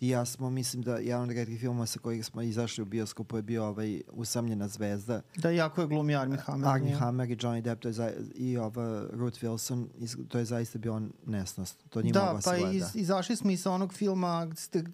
I 0.00 0.08
ja 0.08 0.24
smo, 0.24 0.50
mislim 0.50 0.82
da 0.82 0.96
jedan 0.96 1.22
od 1.22 1.30
redkih 1.30 1.60
filmova 1.60 1.86
sa 1.86 1.98
kojih 1.98 2.26
smo 2.26 2.42
izašli 2.42 2.82
u 2.82 2.84
bioskopu 2.84 3.36
je 3.36 3.42
bio 3.42 3.64
ovaj 3.64 4.02
Usamljena 4.12 4.68
zvezda. 4.68 5.20
Da, 5.36 5.50
jako 5.50 5.80
je 5.80 5.86
glumi 5.86 6.16
Armie 6.16 6.38
Hammer. 6.38 6.68
Armie 6.68 6.94
Hammer 6.94 7.30
i 7.30 7.36
Johnny 7.36 7.60
Depp 7.60 7.82
to 7.82 7.88
je 7.88 7.92
za, 7.92 8.12
i 8.34 8.58
ova 8.58 9.06
Ruth 9.12 9.42
Wilson, 9.42 9.86
to 10.28 10.38
je 10.38 10.44
zaista 10.44 10.78
bio 10.78 11.02
nesnost. 11.26 11.84
To 11.90 12.02
nije 12.02 12.12
da, 12.12 12.24
mogla 12.24 12.40
pa 12.44 12.56
iz, 12.56 12.84
izašli 12.94 13.36
smo 13.36 13.50
i 13.50 13.56
sa 13.56 13.72
onog 13.72 13.92
filma... 13.92 14.50
Ste. 14.56 14.84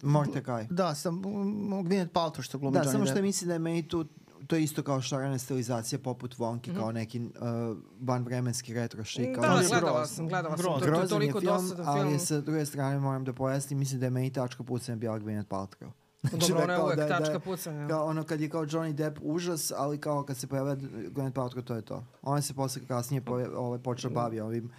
Da, 0.69 0.95
sa 0.95 1.09
Gwyneth 1.09 2.11
Paltrow 2.13 2.41
što 2.41 2.57
glumi 2.57 2.73
da, 2.73 2.79
Johnny 2.79 2.83
Depp. 2.83 2.93
Da, 2.93 3.05
samo 3.05 3.05
što 3.05 3.21
mislim 3.21 3.47
da 3.47 3.53
je 3.53 3.59
meni 3.59 3.87
tu 3.87 4.05
to 4.47 4.55
je 4.55 4.63
isto 4.63 4.83
kao 4.83 5.01
šarana 5.01 5.37
stilizacija 5.37 5.99
poput 5.99 6.37
Vonki, 6.37 6.71
mm 6.71 6.73
-hmm. 6.73 6.79
kao 6.79 6.91
neki 6.91 7.19
uh, 7.19 7.77
vanvremenski 8.01 8.73
retro 8.73 9.03
šik. 9.03 9.35
Da, 9.35 9.41
da, 9.41 9.61
gledala 9.69 10.05
sam, 10.05 10.27
gledala 10.27 10.57
sam. 10.57 10.65
To, 10.65 10.79
to 10.79 11.01
je 11.01 11.07
toliko 11.07 11.39
film, 11.39 11.53
dosta 11.53 11.75
film. 11.75 11.87
Ali 11.87 12.19
sa 12.19 12.41
druge 12.41 12.65
strane 12.65 12.99
moram 12.99 13.23
da 13.23 13.33
pojasnim, 13.33 13.79
mislim 13.79 13.99
da 13.99 14.05
je 14.05 14.09
meni 14.09 14.33
tačka 14.33 14.63
pucanja 14.63 14.95
bila 14.95 15.19
Gwyneth 15.19 15.47
Paltrow. 15.47 15.91
Znači, 16.29 16.51
Dobro, 16.51 16.63
ona 16.63 16.73
je 16.73 16.83
uvek 16.83 16.97
da, 16.97 17.07
tačka 17.07 17.33
da, 17.33 17.39
pucanja. 17.39 17.87
Kao 17.87 18.05
ono 18.05 18.23
kad 18.23 18.41
je 18.41 18.49
kao 18.49 18.65
Johnny 18.65 18.93
Depp 18.93 19.19
užas, 19.21 19.71
ali 19.77 19.97
kao 19.97 20.23
kad 20.23 20.37
se 20.37 20.47
pojavlja 20.47 20.75
Gwyneth 20.75 21.33
Paltrow, 21.33 21.63
to 21.63 21.75
je 21.75 21.81
to. 21.81 22.03
Ona 22.21 22.41
se 22.41 22.53
posle 22.53 22.81
kasnije 22.87 23.23
ovaj, 23.55 23.79
počeo 23.79 24.11
bavi 24.11 24.39
ovim 24.39 24.71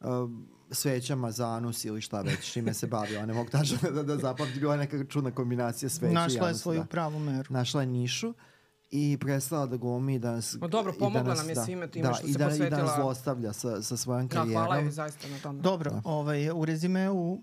uh, 0.00 0.06
svećama 0.70 1.30
za 1.30 1.48
anus 1.48 1.84
ili 1.84 2.00
šta 2.00 2.20
već, 2.20 2.52
čime 2.52 2.74
se 2.74 2.86
bavi. 2.86 3.16
Ona 3.16 3.34
mogu 3.34 3.50
tačno 3.50 3.90
da, 3.90 4.02
da 4.02 4.16
zapamti, 4.16 4.60
bila 4.60 4.76
neka 4.76 5.04
čudna 5.04 5.30
kombinacija 5.30 5.88
sveća 5.88 6.14
Našla 6.14 6.20
i 6.20 6.24
anus. 6.24 6.34
Našla 6.34 6.48
je 6.48 6.54
svoju 6.54 6.80
da. 6.80 6.86
pravu 6.86 7.18
meru. 7.18 7.46
Našla 7.50 7.80
je 7.80 7.86
nišu. 7.86 8.28
Uh, 8.28 8.34
i 8.92 9.18
prestala 9.20 9.66
da 9.66 9.76
glumi 9.76 10.18
da 10.18 10.30
nas... 10.30 10.56
No 10.60 10.68
dobro, 10.68 10.92
pomogla 10.98 11.34
nam 11.34 11.48
je 11.48 11.54
da, 11.54 11.64
svime 11.64 11.90
time 11.90 12.08
da, 12.08 12.14
što 12.14 12.26
i 12.26 12.32
se 12.32 12.38
da, 12.38 12.44
posvetila. 12.44 12.66
I 12.66 12.70
da 12.70 12.86
nas 12.86 12.96
zlostavlja 12.96 13.52
sa, 13.52 13.82
sa 13.82 13.96
svojom 13.96 14.28
karijerom. 14.28 14.52
Da, 14.52 14.58
hvala 14.58 14.76
je 14.76 14.90
zaista 14.90 15.28
na 15.28 15.38
tome. 15.38 15.62
Dobro, 15.62 15.90
da. 15.90 16.00
ovaj, 16.04 16.50
u 16.50 16.64
rezimeu 16.64 17.38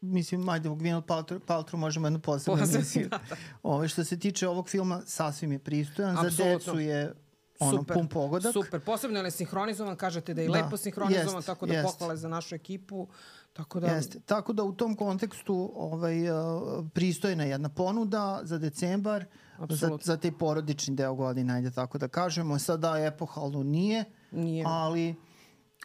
mislim, 0.00 0.48
ajde, 0.48 0.68
u 0.68 0.76
Gwyneth 0.76 1.06
Paltrow, 1.06 1.38
Paltrow 1.46 1.76
možemo 1.76 2.06
jednu 2.06 2.18
posebnu 2.18 2.62
emisiju. 2.74 3.08
Da, 3.10 3.18
da. 3.18 3.36
Ove, 3.62 3.74
ovaj, 3.74 3.88
što 3.88 4.04
se 4.04 4.18
tiče 4.18 4.48
ovog 4.48 4.68
filma, 4.68 5.02
sasvim 5.06 5.52
je 5.52 5.58
pristojan. 5.58 6.18
Absolutno. 6.18 6.44
Za 6.44 6.50
decu 6.50 6.80
je 6.80 7.14
ono, 7.58 7.78
super, 7.78 7.94
pun 7.94 8.08
pogodak. 8.08 8.52
Super, 8.52 8.80
posebno 8.80 9.20
je 9.20 9.30
sinhronizovan, 9.30 9.96
kažete 9.96 10.34
da 10.34 10.42
je 10.42 10.48
da, 10.48 10.52
lepo 10.52 10.76
sinhronizovan, 10.76 11.34
jest, 11.34 11.46
tako 11.46 11.66
da 11.66 11.72
jest. 11.72 11.84
pohvale 11.84 12.16
za 12.16 12.28
našu 12.28 12.54
ekipu. 12.54 13.08
Tako 13.52 13.80
da... 13.80 13.86
Jeste. 13.86 14.20
Tako 14.20 14.52
da 14.52 14.62
u 14.62 14.72
tom 14.72 14.96
kontekstu 14.96 15.72
ovaj, 15.74 16.30
uh, 16.30 16.86
pristojna 16.94 17.44
jedna 17.44 17.68
ponuda 17.68 18.40
za 18.42 18.58
decembar, 18.58 19.24
za, 19.68 19.98
za 20.02 20.16
te 20.16 20.32
porodični 20.32 20.96
deo 20.96 21.14
godine, 21.14 21.54
ajde 21.54 21.70
tako 21.70 21.98
da 21.98 22.08
kažemo. 22.08 22.58
Sada 22.58 22.98
epohalno 22.98 23.62
nije, 23.62 24.04
nije. 24.30 24.64
ali 24.66 25.14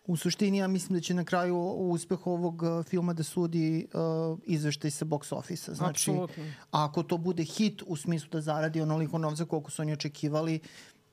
u 0.09 0.17
suštini 0.17 0.57
ja 0.57 0.67
mislim 0.67 0.97
da 0.97 1.01
će 1.01 1.13
na 1.13 1.23
kraju 1.23 1.57
uspeh 1.77 2.27
ovog 2.27 2.63
uh, 2.63 2.85
filma 2.85 3.13
da 3.13 3.23
sudi 3.23 3.87
uh, 3.93 4.39
izveštaj 4.45 4.91
sa 4.91 5.05
box 5.05 5.35
office-a. 5.35 5.73
Znači, 5.73 6.11
Absolutno. 6.11 6.43
ako 6.71 7.03
to 7.03 7.17
bude 7.17 7.43
hit 7.43 7.81
u 7.85 7.95
smislu 7.95 8.29
da 8.29 8.41
zaradi 8.41 8.81
onoliko 8.81 9.17
novca 9.17 9.45
koliko 9.45 9.71
su 9.71 9.81
oni 9.81 9.93
očekivali, 9.93 10.59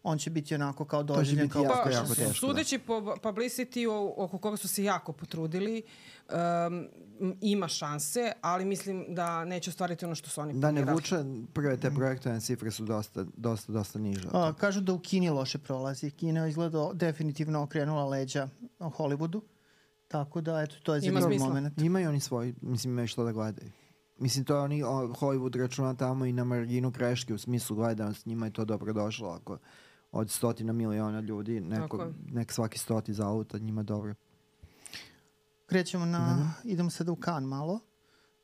on 0.07 0.19
će 0.19 0.31
biti 0.31 0.55
onako 0.55 0.85
kao 0.85 1.03
doživljen 1.03 1.49
kao 1.49 1.63
jako, 1.63 1.81
pa, 1.85 1.91
jako 1.91 2.15
teško, 2.15 2.33
sudeći 2.33 2.79
po 2.79 2.95
publicity 3.23 3.87
oko 4.17 4.39
koga 4.39 4.57
su 4.57 4.69
se 4.69 4.85
jako 4.85 5.13
potrudili, 5.13 5.83
um, 6.29 6.89
ima 7.41 7.69
šanse, 7.69 8.33
ali 8.41 8.65
mislim 8.65 9.05
da 9.09 9.45
neće 9.45 9.71
ostvariti 9.71 10.05
ono 10.05 10.15
što 10.15 10.31
su 10.31 10.41
oni 10.41 10.61
Da 10.61 10.71
ne 10.71 10.85
vuče, 10.85 11.17
prve 11.53 11.77
te 11.77 11.91
projektovane 11.91 12.41
cifre 12.41 12.71
su 12.71 12.85
dosta, 12.85 13.25
dosta, 13.37 13.73
dosta 13.73 13.99
niže. 13.99 14.29
A, 14.33 14.53
kažu 14.53 14.81
da 14.81 14.93
u 14.93 14.99
Kini 14.99 15.31
loše 15.31 15.59
prolazi. 15.59 16.11
Kina 16.11 16.45
je 16.45 16.49
izgleda 16.49 16.91
definitivno 16.93 17.63
okrenula 17.63 18.05
leđa 18.05 18.49
Hollywoodu. 18.79 19.41
Tako 20.09 20.41
da, 20.41 20.63
eto, 20.63 20.75
to 20.83 20.95
je 20.95 21.01
zanimljiv 21.01 21.41
moment. 21.41 21.83
Imaju 21.83 22.09
oni 22.09 22.21
svoj, 22.21 22.55
mislim, 22.61 22.93
imaju 22.93 23.09
što 23.09 23.25
da 23.25 23.33
gledaju. 23.33 23.71
Mislim, 24.19 24.45
to 24.45 24.55
je 24.55 24.61
oni, 24.61 24.83
o, 24.83 24.89
Hollywood 24.89 25.59
računa 25.59 25.95
tamo 25.95 26.25
i 26.25 26.33
na 26.33 26.45
marginu 26.45 26.91
greške 26.91 27.35
u 27.35 27.39
smislu 27.39 27.77
gledanost, 27.77 28.27
njima 28.27 28.47
je 28.47 28.53
to 28.53 28.65
dobro 28.65 28.93
došlo 28.93 29.29
ako 29.29 29.59
od 30.17 30.31
stotina 30.31 30.73
miliona 30.73 31.21
ljudi, 31.21 31.61
neko, 31.61 32.13
nek 32.33 32.53
svaki 32.53 32.79
stoti 32.79 33.15
zauta, 33.15 33.59
njima 33.59 33.83
dobro. 33.83 34.15
Krećemo 35.67 36.07
na, 36.07 36.19
mm 36.19 36.39
-hmm. 36.39 36.73
idemo 36.73 36.91
sada 36.91 37.13
u 37.13 37.17
kan 37.17 37.45
malo. 37.45 37.81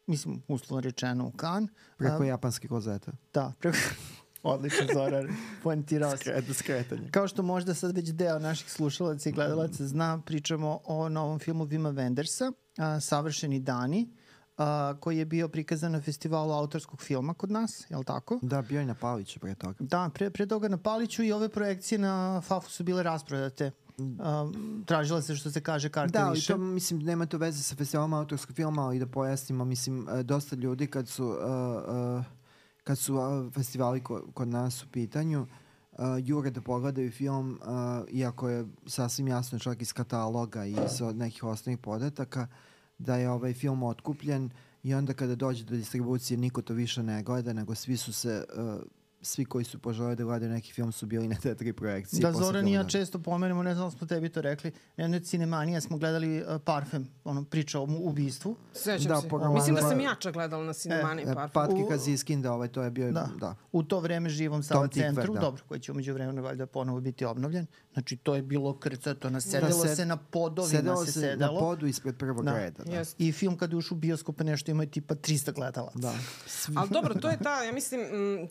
Mislim, 0.06 0.42
uslovno 0.48 0.80
rečeno 0.80 1.26
u 1.26 1.30
kan. 1.30 1.68
Preko 1.96 2.22
uh, 2.22 2.26
japanskih 2.26 2.70
kozeta. 2.70 3.12
Da, 3.32 3.52
preko... 3.58 3.78
Odlično, 4.42 4.86
Zoran. 4.94 5.28
Poentirao 5.62 6.16
se. 6.16 6.42
skretanje. 6.54 7.10
Kao 7.10 7.28
što 7.28 7.42
možda 7.42 7.74
sad 7.74 7.96
već 7.96 8.08
deo 8.08 8.38
naših 8.38 8.70
slušalaca 8.72 9.28
i 9.28 9.32
gledalaca 9.32 9.86
zna, 9.86 10.22
pričamo 10.26 10.80
o 10.84 11.08
novom 11.08 11.38
filmu 11.38 11.64
Vima 11.64 11.92
Wendersa, 11.92 12.52
a, 12.78 13.00
Savršeni 13.00 13.60
dani, 13.60 14.08
a, 14.56 14.94
koji 15.00 15.18
je 15.18 15.24
bio 15.24 15.48
prikazan 15.48 15.92
na 15.92 16.00
festivalu 16.00 16.52
autorskog 16.52 17.02
filma 17.02 17.34
kod 17.34 17.50
nas, 17.50 17.86
je 17.90 17.96
li 17.96 18.04
tako? 18.04 18.38
Da, 18.42 18.62
bio 18.62 18.80
je 18.80 18.86
na 18.86 18.94
Paliću 18.94 19.40
pre 19.40 19.54
toga. 19.54 19.76
Da, 19.78 20.10
pre, 20.14 20.30
pre 20.30 20.46
toga 20.46 20.68
na 20.68 20.76
Paliću 20.76 21.22
i 21.22 21.32
ove 21.32 21.48
projekcije 21.48 21.98
na 21.98 22.40
FAF-u 22.40 22.70
su 22.70 22.84
bile 22.84 23.02
rasprodate. 23.02 23.70
Um, 23.98 24.84
tražila 24.86 25.22
se 25.22 25.36
što 25.36 25.50
se 25.50 25.60
kaže 25.60 25.88
karte 25.88 26.18
da, 26.18 26.30
više. 26.30 26.52
Da, 26.52 26.56
to 26.56 26.64
mislim 26.64 27.00
nema 27.00 27.26
to 27.26 27.38
veze 27.38 27.62
sa 27.62 27.74
festivalom 27.74 28.12
autorskog 28.12 28.56
filma, 28.56 28.82
ali 28.82 28.98
da 28.98 29.06
pojasnimo, 29.06 29.64
mislim, 29.64 30.08
e, 30.08 30.22
dosta 30.22 30.56
ljudi 30.56 30.86
kad 30.86 31.08
su 31.08 31.26
uh, 31.26 31.34
uh, 32.18 32.24
kad 32.84 32.98
su 32.98 33.14
uh, 33.14 33.52
festivali 33.52 34.00
ko, 34.00 34.22
kod 34.34 34.48
nas 34.48 34.82
u 34.82 34.86
pitanju, 34.92 35.42
uh, 35.42 35.98
jure 36.22 36.50
da 36.50 36.60
pogledaju 36.60 37.10
film, 37.10 37.60
uh, 37.62 38.08
iako 38.10 38.48
je 38.48 38.66
sasvim 38.86 39.28
jasno 39.28 39.58
čak 39.58 39.82
iz 39.82 39.92
kataloga 39.92 40.64
i 40.64 40.70
iz 40.70 41.00
nekih 41.14 41.44
osnovnih 41.44 41.78
podataka, 41.78 42.46
da 42.98 43.16
je 43.16 43.30
ovaj 43.30 43.54
film 43.54 43.82
otkupljen 43.82 44.50
i 44.82 44.94
onda 44.94 45.14
kada 45.14 45.34
dođe 45.34 45.64
do 45.64 45.76
distribucije 45.76 46.36
niko 46.36 46.62
to 46.62 46.74
više 46.74 47.02
ne 47.02 47.22
gleda, 47.22 47.52
nego 47.52 47.74
svi 47.74 47.96
su 47.96 48.12
se 48.12 48.44
uh, 48.54 48.82
svi 49.22 49.44
koji 49.44 49.64
su 49.64 49.78
poželeli 49.78 50.16
da 50.16 50.24
gledaju 50.24 50.52
neki 50.52 50.72
film 50.72 50.92
su 50.92 51.06
bili 51.06 51.28
na 51.28 51.36
te 51.36 51.54
tri 51.54 51.72
projekcije. 51.72 52.20
Da, 52.20 52.32
Zoran 52.32 52.68
i 52.68 52.72
ja 52.72 52.84
često 52.84 53.18
pomenemo, 53.18 53.62
ne 53.62 53.74
znam 53.74 53.90
da 53.90 53.96
smo 53.96 54.06
tebi 54.06 54.28
to 54.28 54.40
rekli, 54.40 54.72
na 54.96 55.04
jednoj 55.04 55.20
cinemanija 55.20 55.80
smo 55.80 55.98
gledali 55.98 56.42
uh, 56.42 56.46
Parfem, 56.64 57.08
ono, 57.24 57.44
priča 57.44 57.80
o 57.80 57.86
ubistvu. 57.90 58.56
Sećam 58.72 59.08
da, 59.08 59.20
se. 59.20 59.28
Mislim 59.54 59.74
da 59.74 59.82
sam 59.82 60.00
jača 60.00 60.30
gledala 60.30 60.64
na 60.64 60.72
cinemaniji 60.72 61.24
e, 61.28 61.34
Parfem. 61.34 61.50
Patki 61.52 61.82
Kaziskin, 61.88 62.42
da, 62.42 62.52
ovaj, 62.52 62.68
to 62.68 62.82
je 62.82 62.90
bio, 62.90 63.12
da. 63.12 63.28
da. 63.40 63.54
U 63.72 63.82
to 63.82 64.00
vreme 64.00 64.28
živom 64.28 64.62
Sava 64.62 64.88
centru, 64.88 65.34
da. 65.34 65.40
dobro, 65.40 65.62
koji 65.68 65.80
će 65.80 65.92
umeđu 65.92 66.12
vremenu 66.14 66.42
valjda 66.42 66.66
ponovo 66.66 67.00
biti 67.00 67.24
obnovljen. 67.24 67.66
Znači, 67.92 68.16
to 68.16 68.34
je 68.34 68.42
bilo 68.42 68.78
krcato, 68.78 69.30
nasedelo 69.30 69.82
da, 69.82 69.88
sed, 69.88 69.96
se 69.96 70.06
na 70.06 70.16
podovima 70.16 70.78
sedelo 70.78 71.06
se 71.06 71.12
sedelo. 71.12 71.52
na 71.52 71.60
podu 71.60 71.86
ispred 71.86 72.16
prvog 72.16 72.44
da. 72.44 72.58
reda. 72.58 72.84
Da. 72.84 72.92
Yes. 72.92 73.14
I 73.18 73.32
film 73.32 73.56
kada 73.56 73.76
uš 73.76 73.92
u 73.92 73.94
bioskope 73.94 74.44
nešto 74.44 74.70
ima 74.70 74.86
tipa 74.86 75.14
300 75.14 75.52
gledalaca. 75.54 75.98
Da. 75.98 76.14
Ali 76.80 76.90
dobro, 76.90 77.14
to 77.14 77.28
je 77.28 77.38
ta, 77.38 77.62
ja 77.62 77.72
mislim, 77.72 78.00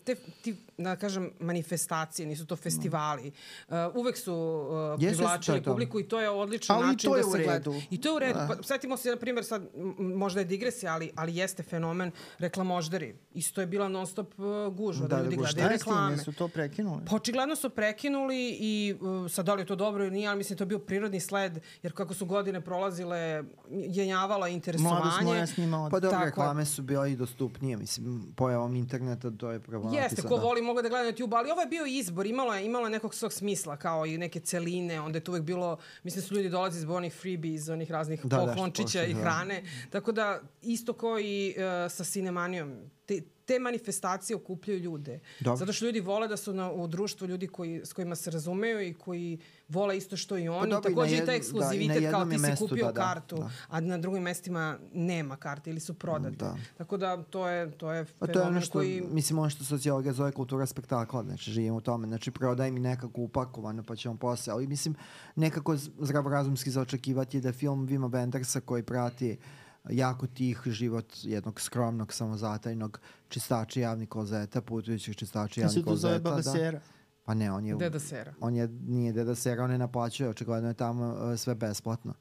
te, 0.04 0.14
ti 0.42 0.56
da 0.78 0.96
kažem, 0.96 1.30
manifestacije, 1.40 2.26
nisu 2.26 2.46
to 2.46 2.56
festivali. 2.56 3.32
Uh, 3.68 3.74
uvek 3.94 4.16
su 4.16 4.34
uh, 4.34 5.00
privlačili 5.00 5.62
publiku 5.62 6.00
i 6.00 6.08
to 6.08 6.20
je 6.20 6.30
odličan 6.30 6.76
ali 6.76 6.86
način 6.86 7.12
da 7.12 7.22
se 7.22 7.44
gleda. 7.44 7.70
I 7.90 8.00
to 8.00 8.08
je 8.08 8.14
u 8.14 8.18
redu. 8.18 8.38
Da. 8.38 8.46
Pa, 8.46 8.62
setimo 8.62 8.96
se, 8.96 9.10
na 9.10 9.16
primjer, 9.16 9.44
sad, 9.44 9.68
možda 9.98 10.40
je 10.40 10.44
digresija, 10.44 10.92
ali, 10.94 11.10
ali 11.16 11.36
jeste 11.36 11.62
fenomen 11.62 12.10
reklamožderi. 12.38 13.14
Isto 13.34 13.60
je 13.60 13.66
bila 13.66 13.88
non 13.88 14.06
stop 14.06 14.38
uh, 14.38 14.74
gužva, 14.74 15.06
da, 15.08 15.16
da 15.16 15.22
ljudi 15.22 15.36
da, 15.36 15.42
gledaju 15.42 15.68
reklame. 15.68 16.18
su 16.18 16.32
to 16.32 16.48
prekinuli? 16.48 17.04
Pa 17.10 17.16
očigledno 17.16 17.56
su 17.56 17.70
prekinuli 17.70 18.56
i 18.60 18.94
uh, 19.00 19.30
sad 19.30 19.46
da 19.46 19.54
li 19.54 19.62
je 19.62 19.66
to 19.66 19.76
dobro 19.76 20.04
ili 20.04 20.12
nije, 20.12 20.28
ali 20.28 20.38
mislim 20.38 20.58
to 20.58 20.62
je 20.62 20.66
bio 20.66 20.78
prirodni 20.78 21.20
sled, 21.20 21.60
jer 21.82 21.92
kako 21.92 22.14
su 22.14 22.26
godine 22.26 22.60
prolazile, 22.60 23.44
jenjavala 23.70 24.48
interesovanje. 24.48 25.00
Mladost 25.00 25.22
moja 25.22 25.46
snimala. 25.46 25.90
Pa 25.90 26.00
dobro, 26.00 26.24
reklame 26.24 26.64
su 26.64 26.82
bile 26.82 27.12
i 27.12 27.16
dostupnije, 27.16 27.76
mislim, 27.76 28.32
pojavom 28.36 28.76
interneta 28.76 29.30
to 29.30 29.50
je 29.50 29.60
problematično. 29.60 30.04
Jeste, 30.04 30.22
ko 30.22 30.36
voli 30.52 30.62
mogu 30.62 30.82
da 30.82 30.88
gleda 30.88 31.04
na 31.04 31.12
YouTube, 31.12 31.36
ali 31.38 31.50
ovo 31.50 31.60
je 31.60 31.66
bio 31.66 31.86
izbor, 31.86 32.26
imalo 32.26 32.54
je, 32.54 32.64
imalo 32.66 32.86
je 32.86 32.90
nekog 32.90 33.14
svog 33.14 33.32
smisla, 33.32 33.76
kao 33.76 34.06
i 34.06 34.18
neke 34.18 34.40
celine, 34.40 35.00
onda 35.00 35.16
je 35.16 35.24
to 35.24 35.32
uvek 35.32 35.42
bilo, 35.42 35.78
mislim 36.02 36.22
da 36.22 36.28
su 36.28 36.34
ljudi 36.34 36.48
dolazi 36.48 36.80
zbog 36.80 36.96
onih 36.96 37.14
freebies, 37.14 37.68
onih 37.68 37.90
raznih 37.90 38.26
da, 38.26 38.38
poklončića 38.38 38.98
da, 38.98 39.06
i 39.06 39.14
hrane, 39.14 39.62
da. 39.62 39.90
tako 39.90 40.12
da 40.12 40.40
isto 40.62 40.92
kao 40.92 41.20
i 41.20 41.54
uh, 41.56 41.92
sa 41.92 42.04
Cinemanijom, 42.04 42.90
te, 43.06 43.22
te 43.52 43.58
manifestacije 43.58 44.36
okupljaju 44.36 44.80
ljude. 44.80 45.20
Dobro. 45.40 45.56
Zato 45.56 45.72
što 45.72 45.86
ljudi 45.86 46.00
vole 46.00 46.28
da 46.28 46.36
su 46.36 46.54
na, 46.54 46.72
u 46.72 46.86
društvu 46.86 47.26
ljudi 47.26 47.46
koji, 47.46 47.80
s 47.84 47.92
kojima 47.92 48.16
se 48.16 48.30
razumeju 48.30 48.80
i 48.80 48.94
koji 48.94 49.38
vole 49.68 49.96
isto 49.96 50.16
što 50.16 50.38
i 50.38 50.48
oni. 50.48 50.70
Pa 50.70 50.80
Takođe 50.80 51.16
i 51.16 51.26
taj 51.26 51.36
ekskluzivitet 51.36 52.02
da, 52.02 52.10
kao 52.10 52.24
ti 52.24 52.38
si 52.38 52.52
kupio 52.58 52.86
da, 52.86 52.92
da, 52.92 53.00
kartu, 53.00 53.36
da. 53.36 53.50
a 53.68 53.80
na 53.80 53.98
drugim 53.98 54.22
mestima 54.22 54.78
nema 54.92 55.36
karte 55.36 55.70
ili 55.70 55.80
su 55.80 55.94
prodate. 55.94 56.36
Da. 56.36 56.56
Tako 56.78 56.96
da 56.96 57.22
to 57.22 57.48
je, 57.48 57.70
to 57.70 57.92
je 57.92 58.04
pa 58.18 58.26
to 58.26 58.38
je 58.38 58.46
ono 58.46 58.60
što, 58.60 58.72
koji... 58.72 59.02
Mislim, 59.10 59.38
ono 59.38 59.50
što 59.50 59.64
sociologa 59.64 60.12
zove 60.12 60.32
kultura 60.32 60.66
spektakla, 60.66 61.22
znači 61.22 61.50
živimo 61.50 61.76
u 61.76 61.80
tome. 61.80 62.06
Znači, 62.06 62.30
prodaj 62.30 62.70
mi 62.70 62.80
nekako 62.80 63.20
upakovano 63.20 63.82
pa 63.82 63.96
ćemo 63.96 64.16
posle. 64.16 64.52
Ali 64.52 64.66
mislim, 64.66 64.94
nekako 65.36 65.76
zdravorazumski 66.00 66.70
zaočekivati 66.70 67.40
da 67.40 67.52
film 67.52 67.86
Vima 67.86 68.08
Wendersa 68.08 68.60
koji 68.60 68.82
prati 68.82 69.38
jako 69.90 70.26
tih 70.26 70.62
život 70.66 71.12
jednog 71.22 71.60
skromnog, 71.60 72.12
samozatajnog 72.12 73.00
čistača 73.28 73.80
javnih 73.80 74.08
klozeta, 74.08 74.60
putujućih 74.60 75.16
čistača 75.16 75.60
javnih 75.60 75.84
klozeta. 75.84 75.96
Se 75.96 76.02
to 76.02 76.08
zove 76.08 76.18
Baba 76.20 76.36
da. 76.36 76.42
Sera? 76.42 76.80
Pa 77.24 77.34
ne, 77.34 77.52
on 77.52 77.66
je... 77.66 77.76
Deda 77.76 78.00
Sera. 78.00 78.34
On 78.40 78.54
je, 78.54 78.68
nije 78.68 79.12
Deda 79.12 79.34
Sera, 79.34 79.64
on 79.64 79.70
je 79.70 79.78
naplaćuje, 79.78 80.28
očigledno 80.28 80.68
je 80.68 80.74
tamo 80.74 81.06
uh, 81.06 81.38
sve 81.38 81.54
besplatno. 81.54 82.14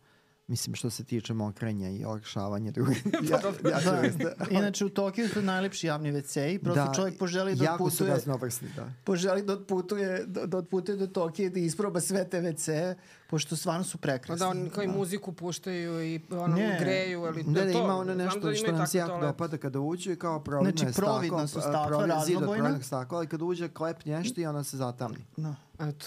Mislim, 0.52 0.76
što 0.76 0.90
se 0.90 1.04
tiče 1.04 1.34
mokrenja 1.34 1.90
i 1.90 2.06
olakšavanja 2.06 2.72
drugih. 2.78 3.06
ja, 3.30 3.40
ja, 3.70 3.80
da, 3.82 4.24
da. 4.24 4.46
Inače, 4.60 4.86
u 4.86 4.90
Tokiju 4.90 5.30
su 5.30 5.42
najlepši 5.42 5.88
javni 5.88 6.12
WC 6.12 6.56
i 6.56 6.60
prosto 6.60 6.86
da, 6.86 6.94
čovjek 6.94 7.18
poželi 7.20 7.56
da 7.56 7.64
jako 7.64 7.90
su 7.90 8.06
raznovrsni, 8.06 8.70
da. 8.76 8.90
Poželi 9.04 9.42
da 9.42 9.54
otputuje, 9.54 10.24
da, 10.26 10.46
da 10.46 10.58
otputuje 10.58 10.98
do 10.98 11.08
Tokije 11.08 11.50
da 11.50 11.60
isproba 11.60 12.02
sve 12.02 12.30
te 12.30 12.42
WC, 12.42 12.96
pošto 13.30 13.56
stvarno 13.56 13.84
su 13.84 13.98
prekrasni. 13.98 14.40
Pa 14.40 14.46
da, 14.46 14.60
oni 14.60 14.70
kao 14.70 14.84
i 14.84 14.88
da. 14.88 14.94
muziku 14.94 15.32
puštaju 15.32 16.04
i 16.04 16.22
ono 16.32 16.56
ne, 16.56 16.78
greju, 16.82 17.24
ali 17.24 17.44
da, 17.44 17.66
da, 17.66 17.72
to, 17.72 17.84
ima 17.84 17.96
ono 17.96 18.16
nešto 18.16 18.40
da 18.40 18.56
što 18.56 18.72
nam 18.72 18.88
se 18.88 18.98
jako 18.98 19.22
dopada 19.22 19.58
kada 19.58 19.80
uđe, 19.80 20.16
kao 20.16 20.44
providno 20.44 20.72
znači, 20.72 20.86
je 20.86 20.94
staklo. 20.94 21.14
Znači, 21.14 21.30
providno 21.30 21.48
su 21.48 21.62
stakla, 21.62 22.06
raznobojna. 22.06 22.82
stakla, 22.82 23.18
ali 23.18 23.28
kada 23.28 23.46
uđe 23.46 23.70
klep 23.70 24.06
nešto 24.06 24.42
i 24.42 24.46
ona 24.46 24.64
se 24.64 24.78
zatamni. 24.78 25.26
No. 25.38 25.56
Eto. 25.80 26.06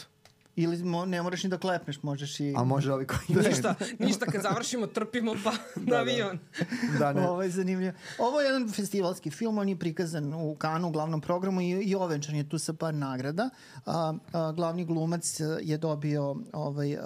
Ili 0.57 0.85
mo, 0.85 1.07
ne 1.07 1.23
moraš 1.23 1.45
ni 1.45 1.51
da 1.51 1.59
klepneš, 1.59 2.03
možeš 2.03 2.41
i... 2.41 2.55
A 2.57 2.65
može 2.65 2.93
ovi 2.93 3.07
koji... 3.07 3.39
ništa, 3.49 3.75
ništa, 3.99 4.27
kad 4.27 4.43
završimo 4.43 4.87
trpimo 4.87 5.35
pa 5.45 5.51
da, 5.77 5.95
na 5.95 5.97
avion. 5.97 6.39
Da, 6.93 6.99
da 6.99 7.13
ne. 7.13 7.29
Ovo 7.29 7.43
je 7.43 7.51
zanimljivo. 7.51 7.93
Ovo 8.19 8.41
je 8.41 8.45
jedan 8.45 8.73
festivalski 8.73 9.31
film, 9.31 9.59
on 9.59 9.69
je 9.69 9.79
prikazan 9.79 10.35
u 10.35 10.55
Kanu 10.55 10.89
u 10.89 10.91
glavnom 10.91 11.21
programu 11.21 11.61
i, 11.61 11.71
i 11.71 11.95
ovenčan 11.95 12.35
je 12.35 12.49
tu 12.49 12.59
sa 12.59 12.73
par 12.73 12.95
nagrada. 12.95 13.51
A, 13.87 14.15
a, 14.33 14.53
glavni 14.53 14.85
glumac 14.85 15.41
je 15.61 15.79
dobio 15.79 16.37
ovaj, 16.53 16.97
a, 16.97 17.01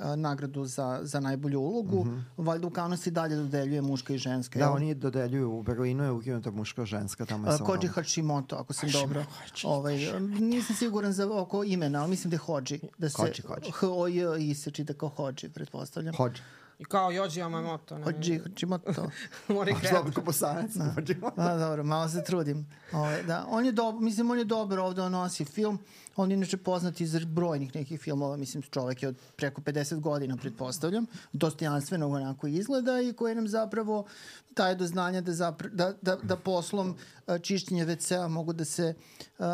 a, 0.00 0.16
nagradu 0.16 0.64
za, 0.64 1.00
za 1.02 1.20
najbolju 1.20 1.60
ulogu. 1.60 2.04
Mm 2.04 2.08
-hmm. 2.08 2.22
Valjda 2.36 2.66
u 2.66 2.70
Kanu 2.70 2.96
se 2.96 3.10
dalje 3.10 3.36
dodeljuje 3.36 3.82
muška 3.82 4.14
i 4.14 4.18
ženska. 4.18 4.58
Da, 4.58 4.70
oni 4.70 4.94
dodeljuju 4.94 5.52
u 5.52 5.62
Berlinu 5.62 6.04
je 6.04 6.10
ukinuta 6.10 6.50
muška 6.50 6.82
i 6.82 6.86
ženska. 6.86 7.26
Tamo 7.26 7.52
je 7.52 7.58
Koji 7.58 7.88
Hashimoto, 7.88 8.56
ako 8.56 8.72
sam 8.72 8.88
Hashimoto, 8.88 9.08
dobro. 9.08 9.24
Hashimoto, 9.40 9.78
ovaj, 9.78 9.96
nisam 10.40 10.76
siguran 10.76 11.12
za 11.12 11.28
oko 11.32 11.64
imena, 11.64 12.00
ali 12.00 12.10
mislim 12.10 12.30
da 12.30 12.34
je 12.34 12.38
Hođi 12.38 12.80
da 12.98 13.10
se 13.10 13.22
hođi, 13.22 13.42
hođi. 13.42 13.70
H 13.70 13.88
O 13.88 14.06
J 14.06 14.50
I 14.50 14.54
se 14.54 14.70
čita 14.70 14.94
kao 14.94 15.08
hođi, 15.08 15.48
pretpostavljam. 15.48 16.14
Hođi. 16.14 16.42
I 16.78 16.84
kao 16.84 17.10
Jođi 17.10 17.40
Yamamoto. 17.40 17.98
Ne? 17.98 18.04
Hođi, 18.04 18.38
hođi 18.38 18.66
moto. 18.66 19.10
Mori 19.48 19.74
krenuti. 19.80 20.12
Kao 20.14 20.24
bosanac. 20.24 20.70
Da. 20.74 20.94
A, 21.36 21.56
dobro, 21.56 21.84
malo 21.84 22.08
se 22.08 22.24
trudim. 22.24 22.66
Ove, 22.92 23.00
ovaj, 23.02 23.22
da, 23.22 23.46
on 23.48 23.66
je 23.66 23.72
dobro, 23.72 24.00
mislim, 24.00 24.30
on 24.30 24.38
je 24.38 24.44
dobro 24.44 24.82
ovde 24.84 25.02
on 25.02 25.12
nosi 25.12 25.44
film. 25.44 25.78
On 26.16 26.30
je 26.30 26.34
inače 26.34 26.56
poznat 26.56 27.00
iz 27.00 27.24
brojnih 27.24 27.74
nekih 27.74 28.00
filmova, 28.00 28.36
mislim, 28.36 28.62
čovek 28.62 29.02
je 29.02 29.08
od 29.08 29.16
preko 29.36 29.60
50 29.60 30.00
godina, 30.00 30.36
pretpostavljam, 30.36 31.06
dostojanstveno 31.32 32.08
onako 32.08 32.46
izgleda 32.46 33.00
i 33.00 33.12
koje 33.12 33.34
nam 33.34 33.48
zapravo 33.48 34.06
daje 34.50 34.74
do 34.74 34.86
znanja 34.86 35.20
da, 35.20 35.32
zapra, 35.32 35.68
da, 35.68 35.94
da, 36.02 36.16
da 36.16 36.36
poslom 36.36 36.96
čišćenja 37.42 37.86
WC-a 37.86 38.28
mogu 38.28 38.52
da 38.52 38.64
se 38.64 38.94
um, 39.38 39.46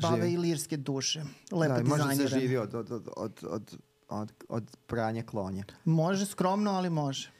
bave 0.00 0.22
Živi. 0.22 0.32
i 0.32 0.36
lirske 0.36 0.76
duše. 0.76 1.22
Lepo 1.52 1.74
da, 1.74 1.82
može 1.82 2.16
se 2.16 2.26
živi 2.26 2.56
od, 2.56 2.74
od, 2.74 2.90
od, 2.90 3.08
od, 3.16 3.44
od, 3.50 3.76
od, 4.08 4.32
od 4.48 4.76
pranja 4.86 5.22
klonja. 5.22 5.64
Može 5.84 6.26
skromno, 6.26 6.70
ali 6.70 6.90
može. 6.90 7.30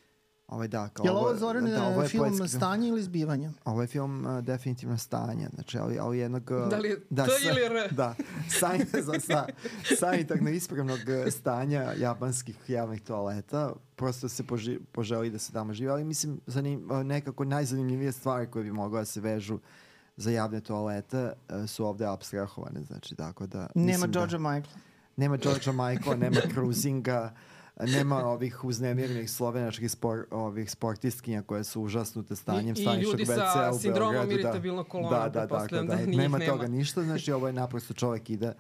Ovaj, 0.49 0.69
da, 0.69 0.89
kao 0.89 1.05
je 1.05 1.11
li 1.11 1.17
ovo 1.17 1.37
Zoran 1.37 1.65
da, 1.65 1.87
ovo 1.87 2.03
je 2.03 2.09
film 2.09 2.39
poetski... 2.39 2.57
stanje 2.57 2.89
ili 2.89 3.03
zbivanje? 3.03 3.51
Ovo 3.65 3.81
je 3.81 3.87
film 3.87 4.27
uh, 4.27 4.45
definitivno 4.45 4.99
stanje, 4.99 5.49
znači, 5.55 5.79
ali, 5.79 5.99
ali 5.99 6.19
jednog... 6.19 6.51
Uh, 6.51 6.69
da 6.69 6.77
li 6.77 6.97
da, 7.11 7.25
to 7.25 7.31
sa, 7.43 7.51
ili 7.51 7.61
R? 7.61 7.93
Da, 7.97 8.15
sa, 8.49 8.71
sa, 9.29 9.47
sanitarno 9.99 10.51
ispravnog 10.51 10.99
stanja 11.31 11.93
japanskih 11.99 12.57
javnih 12.69 13.03
toaleta, 13.03 13.73
prosto 13.97 14.29
se 14.29 14.47
poži, 14.47 14.79
poželi 14.93 15.31
da 15.31 15.39
se 15.39 15.53
tamo 15.53 15.73
žive, 15.73 15.93
ali 15.93 16.05
mislim, 16.05 16.41
zanim, 16.47 16.89
nekako 17.05 17.45
najzanimljivije 17.45 18.13
stvari 18.13 18.51
koje 18.51 18.65
bi 18.65 18.73
mogla 18.73 18.99
da 18.99 19.05
se 19.05 19.21
vežu 19.21 19.59
za 20.17 20.31
javne 20.31 20.61
toalete 20.61 21.33
uh, 21.49 21.67
su 21.67 21.87
ovde 21.87 22.07
abstrahovane, 22.07 22.83
znači, 22.83 23.15
tako 23.15 23.47
da... 23.47 23.67
Nema 23.75 24.07
George'a 24.07 24.31
da, 24.31 24.39
Michaela. 24.39 24.88
Nema 25.19 25.37
George'a 25.37 25.73
Michaela, 25.73 26.17
nema 26.17 26.41
cruisinga, 26.55 27.35
nema 27.81 28.25
ovih 28.25 28.65
uznemirnih 28.65 29.31
slovenačkih 29.31 29.91
spor, 29.91 30.27
ovih 30.31 30.71
sportistkinja 30.71 31.43
koje 31.43 31.65
su 31.65 31.83
užasnute 31.83 32.37
stanjem 32.37 32.75
I, 32.79 32.83
stanišnog 32.83 33.15
u 33.15 33.17
Beogradu. 33.17 33.41
I 33.41 33.63
ljudi 33.63 33.73
sa 33.73 33.79
sindromom 33.79 34.31
irittabilnog 34.31 34.89
kolona, 34.89 35.19
da, 35.19 35.29
da, 35.29 35.47
da, 35.47 35.67
da, 35.71 35.83
da, 35.83 35.97
da, 35.97 36.07
nema 36.07 36.39
toga 36.39 36.67
ništa, 36.67 37.03
znači 37.03 37.33
ovo 37.33 37.47
je 37.47 37.53
naprosto 37.53 37.95
čovek 37.95 38.31
ide 38.31 38.53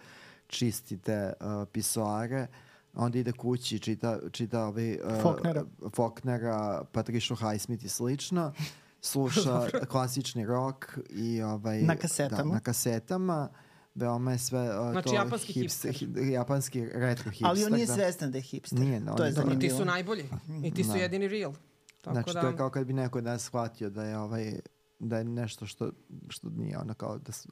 čisti 0.47 0.99
te 0.99 1.33
uh, 1.41 1.69
pisoare, 1.73 2.47
onda 2.95 3.19
ide 3.19 3.33
kući, 3.33 3.79
čita, 3.79 4.19
čita 4.33 4.65
ovi, 4.65 5.01
uh, 5.05 5.23
Faulknera. 5.23 5.65
Faulknera, 5.95 6.85
Patricia 6.93 7.37
Highsmith 7.37 7.85
i 7.85 7.89
slično, 7.89 8.53
sluša 9.01 9.69
klasični 9.89 10.47
rock 10.47 10.85
i 11.11 11.43
ovaj, 11.43 11.83
na 11.83 11.97
kasetama. 11.97 12.43
Da, 12.43 12.49
na 12.49 12.61
kasetama 12.61 13.49
veoma 13.95 14.33
je 14.33 14.39
sve 14.39 14.81
uh, 14.81 14.91
znači, 14.91 15.09
to 15.09 15.15
japanski 15.15 15.53
hipster. 15.53 15.93
hipster. 15.95 16.27
japanski 16.27 16.85
retro 16.95 17.31
hipster. 17.31 17.49
Ali 17.49 17.65
on 17.65 17.73
nije 17.73 17.87
da. 17.87 17.95
svestan 17.95 18.31
da 18.31 18.39
je 18.39 18.43
hipster. 18.43 18.79
Nije, 18.79 19.01
no, 19.01 19.15
to 19.15 19.25
je 19.25 19.33
zanimljivo. 19.33 19.61
Ti 19.61 19.71
su 19.71 19.85
najbolji 19.85 20.25
i 20.65 20.75
ti 20.75 20.85
su 20.85 20.93
da. 20.93 20.99
jedini 20.99 21.29
real. 21.29 21.53
Tako 22.01 22.15
znači, 22.15 22.35
da... 22.35 22.41
to 22.41 22.47
je 22.47 22.57
kao 22.57 22.71
kad 22.71 22.87
bi 22.87 22.93
neko 22.93 23.21
da 23.21 23.39
shvatio 23.39 23.91
da 23.91 24.05
je 24.05 24.19
ovaj 24.19 24.61
da 24.99 25.19
je 25.19 25.25
nešto 25.25 25.67
što, 25.67 25.91
što 26.29 26.51
nije 26.51 26.79
ono 26.79 26.95
kao 26.95 27.19
da 27.19 27.33
su, 27.33 27.49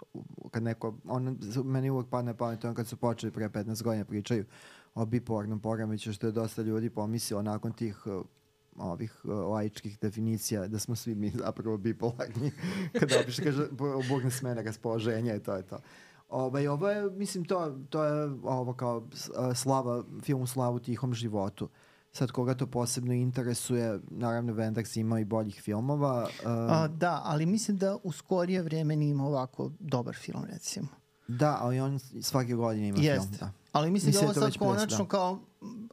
kad 0.50 0.62
neko, 0.62 0.98
on, 1.04 1.38
meni 1.64 1.90
uvek 1.90 2.08
padne 2.08 2.36
pamet 2.36 2.64
on 2.64 2.74
kad 2.74 2.86
su 2.86 2.96
počeli 2.96 3.32
pre 3.32 3.48
15 3.48 3.82
godina 3.82 4.04
pričaju 4.04 4.44
o 4.94 5.06
bipolarnom 5.06 5.60
poremeću 5.60 6.12
što 6.12 6.26
je 6.26 6.32
dosta 6.32 6.62
ljudi 6.62 6.90
pomislilo 6.90 7.42
nakon 7.42 7.72
tih 7.72 8.06
uh, 8.06 8.24
ovih 8.76 9.24
uh, 9.24 9.30
laičkih 9.30 9.98
definicija 9.98 10.68
da 10.68 10.78
smo 10.78 10.96
svi 10.96 11.14
mi 11.14 11.30
zapravo 11.30 11.76
bipolarni 11.76 12.52
kada 13.00 13.20
opiše 13.20 13.44
kaže 13.44 13.68
obugne 14.04 14.30
smene 14.30 14.62
raspoloženja 14.62 15.34
i 15.34 15.42
to 15.42 15.54
je 15.54 15.62
to. 15.62 15.78
Ovaj, 16.28 16.68
ovo 16.68 16.88
je, 16.88 17.10
mislim, 17.10 17.44
to, 17.44 17.78
to 17.90 18.04
je 18.04 18.30
ovo 18.42 18.72
kao 18.72 19.02
slava, 19.54 20.04
film 20.22 20.42
u 20.42 20.46
slavu 20.46 20.78
tihom 20.78 21.14
životu. 21.14 21.68
Sad, 22.12 22.30
koga 22.30 22.54
to 22.54 22.66
posebno 22.66 23.12
interesuje, 23.12 24.00
naravno 24.10 24.52
Wenders 24.52 25.00
ima 25.00 25.20
i 25.20 25.24
boljih 25.24 25.60
filmova. 25.62 26.22
Uh, 26.22 26.48
A, 26.48 26.88
da, 26.88 27.22
ali 27.24 27.46
mislim 27.46 27.76
da 27.76 27.96
u 28.02 28.12
skorije 28.12 28.62
vreme 28.62 28.96
nije 28.96 29.10
ima 29.10 29.26
ovako 29.26 29.70
dobar 29.78 30.14
film, 30.14 30.44
recimo. 30.52 30.88
Da, 31.28 31.58
ali 31.60 31.80
on 31.80 31.98
svake 32.22 32.54
godine 32.54 32.88
ima 32.88 32.98
Jest. 32.98 33.28
film. 33.28 33.36
Da. 33.40 33.50
Ali 33.72 33.90
mislim, 33.90 34.08
mislim 34.08 34.22
da 34.22 34.40
ovo 34.40 34.50
sad 34.50 34.58
konačno 34.58 35.04
da. 35.04 35.08
kao, 35.08 35.40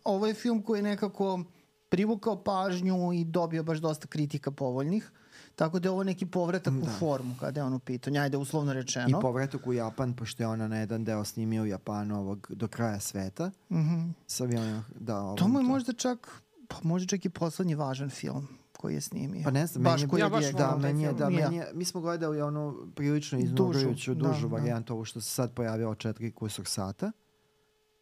ovo 0.04 0.28
je 0.28 0.34
film 0.34 0.62
koji 0.62 0.80
je 0.80 0.84
nekako 0.84 1.44
privukao 1.90 2.44
pažnju 2.44 3.14
i 3.14 3.24
dobio 3.24 3.64
baš 3.64 3.78
dosta 3.78 4.08
kritika 4.08 4.52
povoljnih. 4.52 5.12
Tako 5.56 5.80
da 5.80 5.88
je 5.88 5.92
ovo 5.92 6.04
neki 6.04 6.26
povratak 6.26 6.74
da. 6.74 6.82
u 6.82 6.86
formu 7.00 7.36
kada 7.40 7.60
je 7.60 7.64
on 7.64 7.74
u 7.74 7.80
pitanju, 7.80 8.22
ajde 8.22 8.38
uslovno 8.38 8.74
rečeno. 8.74 9.20
I 9.20 9.22
povratak 9.22 9.68
u 9.68 9.74
Japan, 9.74 10.14
pošto 10.14 10.44
je 10.44 10.48
ona 10.48 10.68
na 10.68 10.78
jedan 10.78 11.04
deo 11.04 11.26
snimio 11.26 11.64
u 11.64 11.66
Japanu 11.66 12.20
ovog 12.20 12.48
do 12.50 12.68
kraja 12.68 13.00
sveta. 13.00 13.52
Mm 13.70 13.78
-hmm. 13.78 14.12
Sa 14.28 14.44
avionima, 14.44 14.84
da. 15.00 15.22
Ovom, 15.22 15.38
to 15.38 15.48
mu 15.48 15.60
je 15.60 15.64
možda 15.64 15.94
čak, 15.94 16.42
pa 16.68 16.76
možda 16.84 17.08
čak 17.08 17.26
i 17.26 17.30
poslednji 17.30 17.76
važan 17.76 18.10
film 18.10 18.48
koji 18.78 18.94
je 18.94 19.02
snimio. 19.02 19.44
Pa 19.44 19.52
ne 19.52 19.68
znam, 19.68 19.84
baš 19.84 20.02
meni 20.02 20.14
je, 20.14 20.20
ja 20.20 20.30
baš 20.30 20.52
da, 20.52 20.78
meni 20.78 21.04
je, 21.04 21.14
da, 21.14 21.30
meni 21.30 21.56
je, 21.56 21.72
mi 21.74 21.86
smo 21.86 22.02
gledali 22.02 22.42
onu 22.42 22.88
prilično 22.96 23.40
iznurujuću, 23.40 24.14
dužu, 24.14 24.28
dužu 24.28 24.48
da, 24.48 24.48
da. 24.48 24.56
varijantu, 24.56 24.94
da. 24.94 24.94
ovo 24.94 25.06
što 25.06 25.22
se 25.22 25.30
sad 25.30 25.54
pojavio 25.54 25.96
četiri 25.96 26.32
kusog 26.32 26.68
sata. 26.68 27.12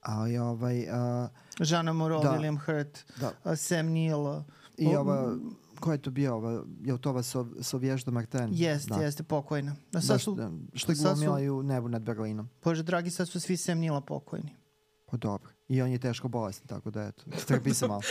Ali 0.01 0.37
ovaj... 0.37 0.79
Uh, 0.79 1.29
Žana 1.59 1.93
Moreau, 1.93 2.23
da, 2.23 2.29
William 2.29 2.59
Hurt, 2.65 3.05
da. 3.19 3.31
uh, 3.43 3.57
Sam 3.57 3.85
Neill. 3.85 4.43
I 4.77 4.95
ova 4.95 5.35
ko 5.81 5.91
je 5.91 5.97
to 5.97 6.11
bio, 6.11 6.35
ova, 6.35 6.63
je 6.83 7.01
to 7.01 7.09
ova 7.09 7.23
Sov, 7.23 7.47
Sovježda 7.61 8.11
Marten? 8.11 8.49
Jeste, 8.53 8.93
da. 8.93 9.01
jeste, 9.01 9.23
pokojna. 9.23 9.75
Da, 9.91 10.01
sad 10.01 10.21
su, 10.21 10.35
da, 10.35 10.51
što 10.73 10.91
je 10.91 10.95
glumila 10.95 11.39
su, 11.39 11.53
u 11.53 11.63
nebu 11.63 11.87
nad 11.87 12.01
Berlinom. 12.01 12.49
Bože, 12.63 12.83
dragi, 12.83 13.09
sad 13.09 13.29
su 13.29 13.39
svi 13.39 13.57
sem 13.57 13.79
Nila 13.79 14.01
pokojni. 14.01 14.55
Pa 15.05 15.17
dobro. 15.17 15.49
I 15.67 15.81
on 15.81 15.91
je 15.91 15.99
teško 15.99 16.27
bolestan, 16.27 16.67
tako 16.67 16.91
da 16.91 17.03
eto, 17.03 17.23
strpi 17.43 17.73
se 17.73 17.87
malo. 17.87 18.01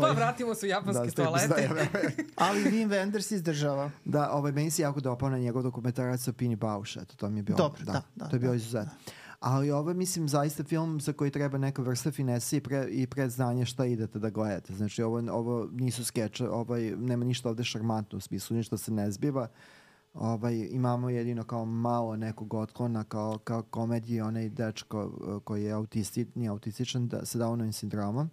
pa 0.00 0.10
vratimo 0.12 0.54
se 0.54 0.66
u 0.66 0.68
japanske 0.68 1.06
da, 1.06 1.24
toalete. 1.24 1.68
Da, 1.68 2.00
Ali 2.46 2.64
Wim 2.64 2.88
Wenders 2.88 3.34
izdržava. 3.34 3.90
Da, 4.04 4.30
ovaj, 4.30 4.52
meni 4.52 4.70
se 4.70 4.82
jako 4.82 5.00
dopao 5.00 5.30
na 5.30 5.38
njegov 5.38 5.62
dokumentarac 5.62 6.20
sa 6.20 6.32
Pini 6.32 6.56
Bausch, 6.56 6.96
eto, 6.96 7.16
to 7.16 7.30
mi 7.30 7.38
je 7.38 7.42
bilo. 7.42 7.56
Dobro, 7.56 7.84
da, 7.84 7.92
da, 7.92 8.02
da 8.14 8.28
to 8.28 8.36
je 8.36 8.40
bilo 8.40 8.52
da, 8.52 8.56
izuzetno. 8.56 8.92
Da. 9.06 9.12
Ali 9.46 9.70
ovo 9.70 9.90
je, 9.90 9.94
mislim, 9.94 10.28
zaista 10.28 10.64
film 10.64 11.00
za 11.00 11.12
koji 11.12 11.30
treba 11.30 11.58
neka 11.58 11.82
vrsta 11.82 12.10
finese 12.10 12.56
i, 12.56 12.60
pre, 12.60 12.86
i 12.90 13.06
predznanje 13.06 13.64
šta 13.64 13.86
idete 13.86 14.18
da 14.18 14.30
gledate. 14.30 14.74
Znači, 14.74 15.02
ovo, 15.02 15.22
ovo 15.32 15.68
nisu 15.72 16.04
skeče, 16.04 16.48
ovaj, 16.48 16.90
nema 16.96 17.24
ništa 17.24 17.48
ovde 17.48 17.64
šarmantno 17.64 18.18
u 18.18 18.20
smislu, 18.20 18.56
ništa 18.56 18.76
se 18.76 18.92
ne 18.92 19.10
zbiva. 19.10 19.48
Ovaj, 20.14 20.68
imamo 20.70 21.10
jedino 21.10 21.44
kao 21.44 21.64
malo 21.64 22.16
nekog 22.16 22.54
otklona 22.54 23.04
kao, 23.04 23.38
kao 23.38 23.62
komediji, 23.62 24.20
onaj 24.20 24.48
dečko 24.48 25.02
eh, 25.02 25.40
koji 25.44 25.64
je 25.64 25.72
autisti, 25.72 26.26
nije 26.34 26.48
autističan 26.48 27.08
da, 27.08 27.24
sa 27.24 27.38
Downovim 27.38 27.72
sindromom 27.72 28.30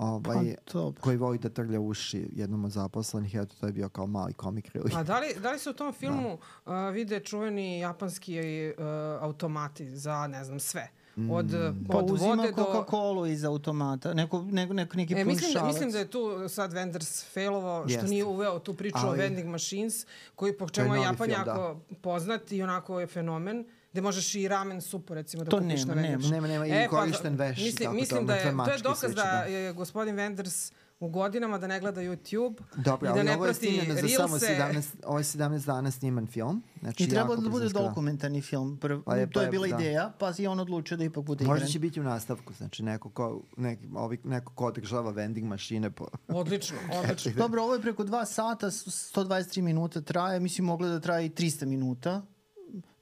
ovaj, 0.00 0.54
pa, 0.72 0.92
koji 1.00 1.16
voli 1.16 1.38
da 1.38 1.48
trlja 1.48 1.80
uši 1.80 2.28
jednom 2.32 2.64
od 2.64 2.70
zaposlenih, 2.70 3.34
eto 3.34 3.54
to 3.60 3.66
je 3.66 3.72
bio 3.72 3.88
kao 3.88 4.06
mali 4.06 4.32
komik 4.32 4.72
really. 4.74 4.98
A 4.98 5.02
da 5.02 5.18
li, 5.18 5.26
da 5.42 5.52
li 5.52 5.58
se 5.58 5.70
u 5.70 5.72
tom 5.72 5.92
filmu 5.92 6.38
da. 6.66 6.88
uh, 6.88 6.94
vide 6.94 7.20
čuveni 7.20 7.78
japanski 7.78 8.40
uh, 8.40 8.84
automati 9.22 9.96
za, 9.96 10.26
ne 10.26 10.44
znam, 10.44 10.60
sve? 10.60 10.88
Od, 11.30 11.46
mm. 11.46 11.86
pa 11.88 11.98
od 11.98 12.10
uzima 12.10 12.34
vode 12.34 12.52
do... 12.52 12.62
Coca-Cola 12.62 13.32
iz 13.32 13.44
automata, 13.44 14.14
neko, 14.14 14.42
neko, 14.42 14.74
neko, 14.74 14.96
neki 14.96 15.14
e, 15.14 15.24
mislim 15.24 15.52
da, 15.54 15.64
mislim 15.64 15.90
da 15.90 15.98
je 15.98 16.10
tu 16.10 16.48
sad 16.48 16.72
Wenders 16.72 17.32
failovo 17.32 17.84
što 17.88 17.98
Jest. 17.98 18.08
nije 18.08 18.24
uveo 18.24 18.58
tu 18.58 18.74
priču 18.74 18.98
Ali, 18.98 19.08
o 19.08 19.12
vending 19.12 19.48
machines, 19.48 20.06
koji 20.34 20.58
po 20.58 20.68
čemu 20.68 20.94
je 20.94 21.02
Japan 21.02 21.30
jako 21.30 21.80
da. 21.90 21.96
poznat 21.96 22.52
i 22.52 22.62
onako 22.62 23.00
je 23.00 23.06
fenomen 23.06 23.64
gde 23.92 24.00
možeš 24.00 24.34
i 24.34 24.48
ramen 24.48 24.80
supu 24.80 25.14
recimo 25.14 25.44
da 25.44 25.50
to 25.50 25.58
kupiš 25.58 25.84
nema, 25.84 25.94
na 25.94 26.02
nema, 26.02 26.28
nema, 26.28 26.48
nema, 26.48 26.66
i 26.66 26.70
e, 26.70 26.88
pa, 26.90 26.96
korišten 26.96 27.36
veš. 27.36 27.58
Mislim, 27.58 27.94
mislim 27.94 28.26
da 28.26 28.34
je, 28.34 28.56
to 28.64 28.70
je 28.70 28.78
dokaz 28.78 29.14
da 29.14 29.22
je 29.22 29.72
gospodin 29.72 30.16
Wenders 30.16 30.72
u 31.00 31.08
godinama 31.08 31.58
da 31.58 31.66
ne 31.66 31.80
gleda 31.80 32.00
YouTube 32.00 32.60
Dobro, 32.76 33.10
i 33.10 33.14
da 33.14 33.22
ne 33.22 33.38
prati 33.42 33.80
Reelse. 33.86 34.08
Za 34.08 34.16
samo 34.16 34.38
17, 34.38 34.86
ovo 35.06 35.18
je 35.18 35.24
17 35.24 35.66
dana 35.66 35.90
sniman 35.90 36.26
film. 36.26 36.62
Znači, 36.80 37.04
I 37.04 37.08
trebalo 37.08 37.36
da 37.36 37.48
bude 37.48 37.68
dokumentarni 37.68 38.40
film. 38.40 38.78
Prv, 38.80 39.02
pa 39.02 39.16
je, 39.16 39.30
to 39.30 39.40
je 39.40 39.46
pa 39.46 39.50
bila 39.50 39.68
da. 39.68 39.76
ideja, 39.76 40.12
pa 40.18 40.32
je 40.38 40.48
on 40.48 40.60
odlučio 40.60 40.96
da 40.96 41.04
ipak 41.04 41.24
bude 41.24 41.44
Možda 41.44 41.66
će 41.66 41.78
biti 41.78 42.00
u 42.00 42.02
nastavku, 42.02 42.52
znači 42.52 42.82
neko 42.82 43.10
ko, 43.10 43.42
neki, 43.56 43.86
ovi, 43.94 44.18
neko 44.24 44.52
ko 44.54 44.66
održava 44.66 45.10
vending 45.10 45.46
mašine. 45.46 45.90
Po... 45.90 46.06
Odlično, 46.28 46.76
odlično. 47.02 47.32
Dobro, 47.32 47.62
ovo 47.62 47.74
je 47.74 47.80
preko 47.80 48.04
dva 48.04 48.26
sata, 48.26 48.66
123 48.66 49.62
minuta 49.62 50.00
traje, 50.00 50.40
mislim 50.40 50.66
moglo 50.66 50.88
da 50.88 51.00
traje 51.00 51.26
i 51.26 51.30
300 51.30 51.64
minuta 51.64 52.22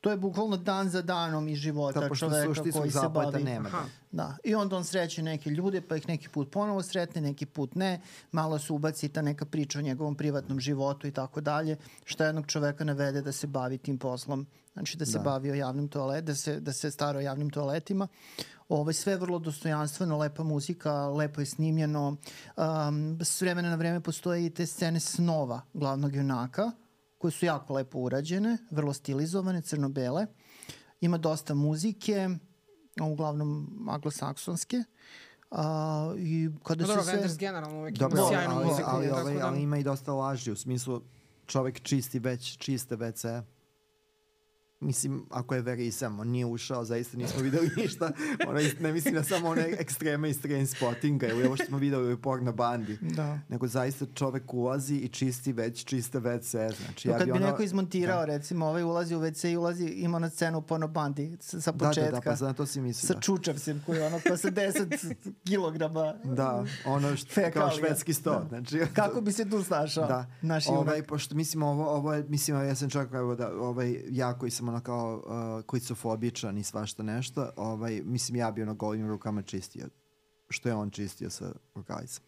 to 0.00 0.10
je 0.10 0.16
bukvalno 0.16 0.56
dan 0.56 0.88
za 0.90 1.02
danom 1.02 1.48
iz 1.48 1.58
života 1.58 2.00
da, 2.00 2.14
čoveka 2.14 2.62
koji 2.72 2.90
se 2.90 3.08
bavi. 3.14 3.44
Nema, 3.44 3.68
da. 3.70 3.84
da. 4.10 4.36
I 4.44 4.54
onda 4.54 4.76
on 4.76 4.84
sreće 4.84 5.22
neke 5.22 5.50
ljude, 5.50 5.80
pa 5.80 5.96
ih 5.96 6.08
neki 6.08 6.28
put 6.28 6.50
ponovo 6.50 6.82
sretne, 6.82 7.20
neki 7.20 7.46
put 7.46 7.74
ne. 7.74 8.00
Malo 8.32 8.58
se 8.58 8.72
ubaci 8.72 9.08
ta 9.08 9.22
neka 9.22 9.44
priča 9.44 9.78
o 9.78 9.82
njegovom 9.82 10.14
privatnom 10.14 10.60
životu 10.60 11.06
i 11.06 11.10
tako 11.10 11.40
dalje, 11.40 11.76
što 12.04 12.24
jednog 12.24 12.46
čoveka 12.46 12.84
navede 12.84 13.22
da 13.22 13.32
se 13.32 13.46
bavi 13.46 13.78
tim 13.78 13.98
poslom. 13.98 14.46
Znači 14.72 14.96
da 14.96 15.06
se 15.06 15.18
da. 15.18 15.24
bavi 15.24 15.50
o 15.50 15.54
javnim 15.54 15.88
toaletima, 15.88 16.26
da 16.26 16.34
se, 16.34 16.60
da 16.60 16.72
se 16.72 16.90
stara 16.90 17.18
o 17.18 17.22
javnim 17.22 17.50
toaletima. 17.50 18.08
Ovo 18.68 18.80
ovaj, 18.80 18.94
sve 18.94 19.16
vrlo 19.16 19.38
dostojanstveno, 19.38 20.18
lepa 20.18 20.42
muzika, 20.42 21.08
lepo 21.08 21.40
je 21.40 21.46
snimljeno. 21.46 22.16
Um, 22.56 23.18
s 23.22 23.40
vremena 23.40 23.70
na 23.70 23.76
vreme 23.76 24.00
postoje 24.00 24.46
i 24.46 24.50
te 24.50 24.66
scene 24.66 25.00
snova 25.00 25.60
glavnog 25.74 26.16
junaka, 26.16 26.70
koje 27.18 27.30
su 27.30 27.46
jako 27.46 27.74
lepo 27.74 27.98
urađene, 27.98 28.58
vrlo 28.70 28.92
stilizovane, 28.92 29.62
crno-bele. 29.62 30.26
Ima 31.00 31.18
dosta 31.18 31.54
muzike, 31.54 32.28
uglavnom 33.02 33.78
anglosaksonske. 33.88 34.76
Uh, 35.50 35.58
i 36.18 36.50
kada 36.62 36.82
no, 36.82 36.86
dobro, 36.86 37.02
se 37.02 37.28
sve... 37.28 37.36
generalno 37.38 37.78
uvek 37.78 37.98
dobro, 37.98 38.18
ima 38.18 38.28
sjajnu 38.28 38.54
ali, 38.54 38.66
muziku. 38.66 38.88
Ali, 38.92 39.08
ali, 39.08 39.20
ali, 39.20 39.34
da... 39.34 39.46
ali 39.46 39.62
ima 39.62 39.78
i 39.78 39.82
dosta 39.82 40.12
laži, 40.12 40.52
u 40.52 40.56
smislu 40.56 41.02
čovek 41.46 41.80
čisti 41.80 42.18
već, 42.18 42.56
čiste 42.56 42.96
WC. 42.96 43.42
Mislim, 44.80 45.26
ako 45.30 45.54
je 45.54 45.62
verisam, 45.62 46.20
on 46.20 46.28
nije 46.28 46.46
ušao, 46.46 46.84
zaista 46.84 47.16
nismo 47.16 47.42
videli 47.42 47.70
ništa. 47.76 48.12
Ono, 48.48 48.60
ne 48.80 48.92
mislim 48.92 49.14
na 49.14 49.24
samo 49.24 49.48
one 49.48 49.74
ekstreme 49.78 50.30
iz 50.30 50.42
train 50.42 50.66
spottinga 50.66 51.26
ili 51.26 51.46
ovo 51.46 51.56
što 51.56 51.66
smo 51.66 51.78
videli 51.78 52.12
u 52.12 52.18
porno 52.18 52.52
bandi. 52.52 52.98
Da. 53.00 53.38
Nego 53.48 53.66
zaista 53.66 54.06
čovek 54.14 54.54
ulazi 54.54 54.94
i 54.94 55.08
čisti 55.08 55.52
već 55.52 55.84
čiste 55.84 56.20
WC. 56.20 56.76
Znači, 56.76 57.08
to 57.08 57.14
ja 57.14 57.18
kad 57.18 57.26
bi, 57.26 57.32
ono, 57.32 57.46
neko 57.46 57.62
izmontirao, 57.62 58.20
da. 58.20 58.24
recimo, 58.24 58.66
ovaj 58.66 58.82
ulazi 58.82 59.14
u 59.14 59.20
WC 59.20 59.52
i 59.52 59.56
ulazi, 59.56 59.84
ima 59.84 60.18
na 60.18 60.30
scenu 60.30 60.58
u 60.58 60.62
porno 60.62 60.88
bandi 60.88 61.36
sa, 61.40 61.60
sa 61.60 61.72
početka. 61.72 62.00
Da, 62.00 62.10
da, 62.10 62.16
da, 62.16 62.20
pa 62.20 62.36
znam, 62.36 62.54
to 62.54 62.66
si 62.66 62.80
misli. 62.80 63.06
Sa 63.06 63.14
da. 63.14 63.20
čučavsim 63.20 63.82
koji 63.86 63.96
je 63.98 64.06
ono 64.06 64.20
pa 64.28 64.36
sa 64.36 64.50
10 64.50 65.14
kilograma 65.48 66.14
Da, 66.24 66.64
ono 66.86 67.16
što, 67.16 67.40
kao 67.54 67.70
švedski 67.70 68.14
sto. 68.14 68.30
Da. 68.30 68.46
Znači, 68.48 68.80
Kako 68.94 69.20
bi 69.20 69.32
se 69.32 69.50
tu 69.50 69.62
snašao 69.62 70.06
Da. 70.06 70.26
naš 70.42 70.68
ovaj, 70.68 70.96
junak? 70.96 71.08
pošto 71.08 71.34
mislim 71.34 71.62
ovo, 71.62 71.90
ovo 71.90 72.14
je, 72.14 72.24
mislim 72.28 72.56
ja 72.56 72.74
sam 72.74 72.90
čak 72.90 73.08
evo 73.12 73.34
da 73.34 73.52
ovaj 73.60 74.02
ja 74.10 74.38
koji 74.38 74.50
sam 74.50 74.67
ono 74.68 74.80
kao 74.80 75.22
uh, 75.58 75.64
klicofobičan 75.64 76.58
i 76.58 76.64
svašta 76.64 77.02
nešto, 77.02 77.50
ovaj 77.56 78.02
mislim 78.04 78.36
ja 78.36 78.50
bi 78.50 78.62
ono 78.62 78.74
golim 78.74 79.08
rukama 79.08 79.42
čistio 79.42 79.88
što 80.48 80.68
je 80.68 80.74
on 80.74 80.90
čistio 80.90 81.30
sa 81.30 81.44
rukavicama. 81.74 82.26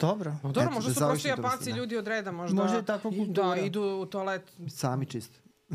Dobro. 0.00 0.30
No, 0.32 0.38
dobro, 0.44 0.62
Eto, 0.62 0.70
možda 0.70 0.88
da 0.90 0.94
su 0.94 1.00
prošli 1.00 1.30
Japanci 1.30 1.70
da. 1.70 1.76
ljudi 1.76 1.96
od 1.96 2.06
reda, 2.06 2.32
možda. 2.32 2.62
Možda 2.62 2.76
je 2.76 2.84
takva 2.84 3.10
i- 3.10 3.18
kultura. 3.18 3.48
Da, 3.48 3.56
idu 3.56 3.82
u 3.82 4.06
toalet. 4.06 4.42
Sami 4.68 5.06
čist. 5.06 5.32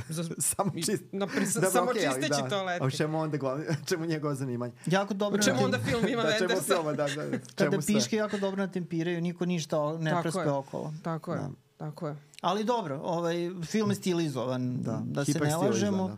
Za, 0.10 0.24
Samo 0.50 0.72
čist. 0.74 1.04
Na, 1.12 1.28
pri, 1.28 1.46
Dobro, 1.46 1.70
samo 1.72 1.90
ali 1.90 2.00
čisteći 2.02 2.42
da. 2.42 2.50
toaleti. 2.50 2.84
A 2.84 2.88
u 2.88 2.92
čemu 2.92 3.20
onda 3.20 3.38
glavni, 3.38 3.66
čemu 3.90 4.06
njegovo 4.06 4.36
zanimanje? 4.36 4.74
Jako 4.86 5.14
dobro. 5.14 5.40
U 5.40 5.44
čemu 5.44 5.64
onda 5.64 5.80
film 5.80 6.08
ima 6.08 6.24
da, 6.24 6.32
čemu 6.34 6.50
Wendersa? 6.50 6.64
filma, 6.66 6.94
da, 6.94 7.08
da, 7.08 7.16
da, 7.18 7.38
Kada 7.56 7.72
čemu 7.72 7.82
sve? 7.82 7.94
piške 7.94 8.16
jako 8.16 8.38
dobro 8.38 8.58
natempiraju, 8.58 9.22
niko 9.22 9.46
ništa 9.46 9.98
ne 9.98 10.10
Tako 10.12 10.22
prespe 10.22 10.40
je. 10.40 10.52
okolo. 10.52 10.94
Tako 11.04 11.34
je, 11.34 11.40
Da. 11.40 11.50
Tako 11.78 12.08
je. 12.08 12.16
Ali 12.42 12.64
dobro, 12.64 13.00
ovaj, 13.04 13.36
film 13.66 13.90
je 13.90 13.96
stilizovan, 13.96 14.78
da, 14.82 15.02
da 15.06 15.26
se 15.26 15.40
ne 15.40 15.56
lažemo. 15.56 16.08
da. 16.08 16.18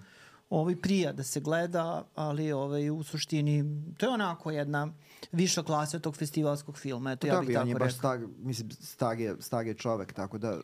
Ovaj 0.49 0.75
prija 0.75 1.13
da 1.13 1.23
se 1.23 1.39
gleda, 1.39 2.03
ali 2.15 2.51
ovaj 2.51 2.89
u 2.89 3.03
suštini 3.03 3.63
to 3.97 4.05
je 4.05 4.09
onako 4.09 4.51
jedna 4.51 4.93
viša 5.31 5.63
klasa 5.63 5.99
tog 5.99 6.15
festivalskog 6.15 6.77
filma. 6.77 7.11
Eto 7.11 7.27
ja 7.27 7.33
Dobro, 7.33 7.47
bih 7.47 7.53
i 7.53 7.57
on 7.57 7.61
tako 7.61 7.69
je 7.69 7.73
rekao. 7.73 7.87
baš 7.87 7.97
star, 7.97 8.19
mislim, 8.37 8.71
star 8.71 9.19
je, 9.19 9.35
star 9.39 9.67
je 9.67 9.73
čovek, 9.73 10.13
tako 10.13 10.37
da 10.37 10.57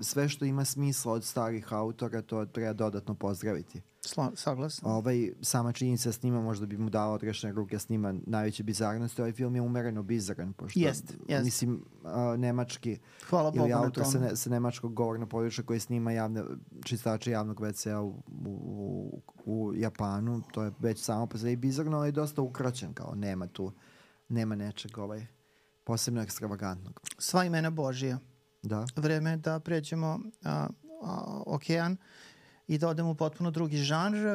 sve 0.00 0.28
što 0.28 0.44
ima 0.44 0.64
smisla 0.64 1.12
od 1.12 1.24
starih 1.24 1.72
autora, 1.72 2.22
to 2.22 2.46
treba 2.46 2.72
dodatno 2.72 3.14
pozdraviti. 3.14 3.82
Sla, 4.06 4.32
saglasan. 4.34 4.90
Ovaj, 4.90 5.32
sama 5.42 5.72
činjenica 5.72 6.12
snima 6.12 6.40
možda 6.40 6.66
bi 6.66 6.78
mu 6.78 6.90
dala 6.90 7.12
odrešene 7.12 7.52
ruke 7.52 7.78
snima 7.78 8.14
najveće 8.26 8.62
bizarnosti. 8.62 9.22
Ovaj 9.22 9.32
film 9.32 9.54
je 9.54 9.62
umereno 9.62 10.02
bizaran, 10.02 10.52
pošto, 10.52 10.80
Jest, 10.80 11.14
jest. 11.28 11.44
mislim, 11.44 11.84
a, 12.04 12.36
nemački 12.38 12.98
Hvala 13.28 13.50
Bogu 13.50 13.64
ili 13.64 13.70
na 13.70 13.82
autor 13.82 14.04
sa, 14.12 14.18
ne, 14.18 14.36
sa 14.36 14.50
nemačkog 14.50 14.94
govornog 14.94 15.28
područja 15.28 15.64
koji 15.64 15.80
snima 15.80 16.12
javne, 16.12 16.42
čistače 16.84 17.30
javnog 17.30 17.60
WC-a 17.60 18.00
u, 18.02 18.22
u, 18.44 19.22
u, 19.44 19.72
Japanu, 19.74 20.42
to 20.52 20.62
je 20.62 20.72
već 20.78 21.02
samo 21.02 21.26
po 21.26 21.38
sebi 21.38 21.56
bizarno, 21.56 21.98
ali 21.98 22.12
dosta 22.12 22.42
ukraćen, 22.42 22.94
kao 22.94 23.14
nema 23.14 23.46
tu, 23.46 23.72
nema 24.28 24.54
nečeg 24.54 24.98
ovaj, 24.98 25.26
posebno 25.84 26.22
ekstravagantnog. 26.22 27.00
Sva 27.18 27.44
imena 27.44 27.70
Božija. 27.70 28.18
Da. 28.62 28.86
Vreme 28.96 29.36
da 29.36 29.60
pređemo 29.60 30.20
a, 30.44 30.68
a, 31.02 31.42
okean 31.46 31.96
i 32.68 32.78
da 32.78 32.88
odemo 32.88 33.10
u 33.10 33.14
potpuno 33.14 33.50
drugi 33.50 33.76
žanr. 33.76 34.26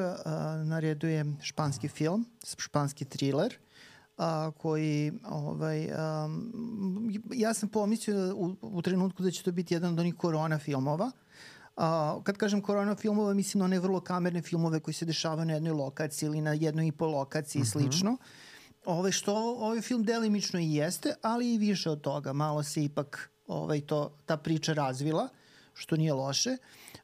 Na 0.65 0.79
redu 0.79 1.07
je 1.07 1.25
španski 1.41 1.87
film, 1.87 2.25
španski 2.57 3.05
thriller 3.05 3.57
a, 4.19 4.51
koji 4.57 5.13
ovaj, 5.29 5.89
um, 6.25 7.11
ja 7.33 7.53
sam 7.53 7.69
pomislio 7.69 8.35
u, 8.35 8.55
u 8.61 8.81
trenutku 8.81 9.23
da 9.23 9.31
će 9.31 9.43
to 9.43 9.51
biti 9.51 9.73
jedan 9.73 9.93
od 9.93 9.99
onih 9.99 10.15
korona 10.15 10.59
filmova. 10.59 11.11
A, 11.77 12.19
kad 12.23 12.37
kažem 12.37 12.61
korona 12.61 12.95
filmova, 12.95 13.33
mislim 13.33 13.59
na 13.59 13.65
one 13.65 13.79
vrlo 13.79 14.01
kamerne 14.01 14.41
filmove 14.41 14.79
koji 14.79 14.93
se 14.93 15.05
dešavaju 15.05 15.45
na 15.45 15.53
jednoj 15.53 15.73
lokaciji 15.73 16.27
ili 16.27 16.41
na 16.41 16.53
jednoj 16.53 16.87
i 16.87 16.91
po 16.91 17.07
lokaciji 17.07 17.61
i 17.61 17.65
slično. 17.65 18.17
Ove, 18.85 19.11
što 19.11 19.35
ovaj 19.35 19.81
film 19.81 20.03
delimično 20.03 20.59
i 20.59 20.73
jeste, 20.73 21.13
ali 21.21 21.53
i 21.53 21.57
više 21.57 21.89
od 21.89 22.01
toga. 22.01 22.33
Malo 22.33 22.63
se 22.63 22.83
ipak 22.83 23.31
ovaj, 23.47 23.81
to, 23.81 24.17
ta 24.25 24.37
priča 24.37 24.73
razvila, 24.73 25.27
što 25.79 25.95
nije 25.95 26.13
loše. 26.13 26.57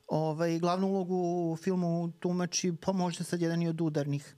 Ovaj, 0.08 0.60
glavnu 0.60 0.88
ulogu 0.88 1.16
u 1.16 1.56
filmu 1.56 2.12
tumači, 2.20 2.74
pa 2.82 2.92
možda 2.92 3.24
sad 3.24 3.42
jedan 3.42 3.62
i 3.62 3.68
od 3.68 3.82
udarnih 3.82 4.36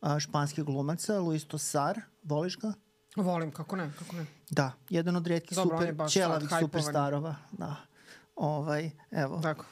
a, 0.00 0.20
španskih 0.20 0.64
glumaca, 0.64 1.20
Luis 1.20 1.44
Tosar. 1.44 2.00
Voliš 2.22 2.58
ga? 2.58 2.72
Volim, 3.16 3.50
kako 3.50 3.76
ne, 3.76 3.92
kako 3.98 4.16
ne. 4.16 4.26
Da, 4.50 4.72
jedan 4.90 5.16
od 5.16 5.26
redkih 5.26 5.56
Dobro, 5.56 5.78
super, 5.78 6.08
ćelavih 6.10 6.48
hypovan. 6.48 6.60
superstarova. 6.60 7.34
Da. 7.52 7.76
Ovaj, 8.36 8.90
evo. 9.10 9.40
Tako. 9.42 9.64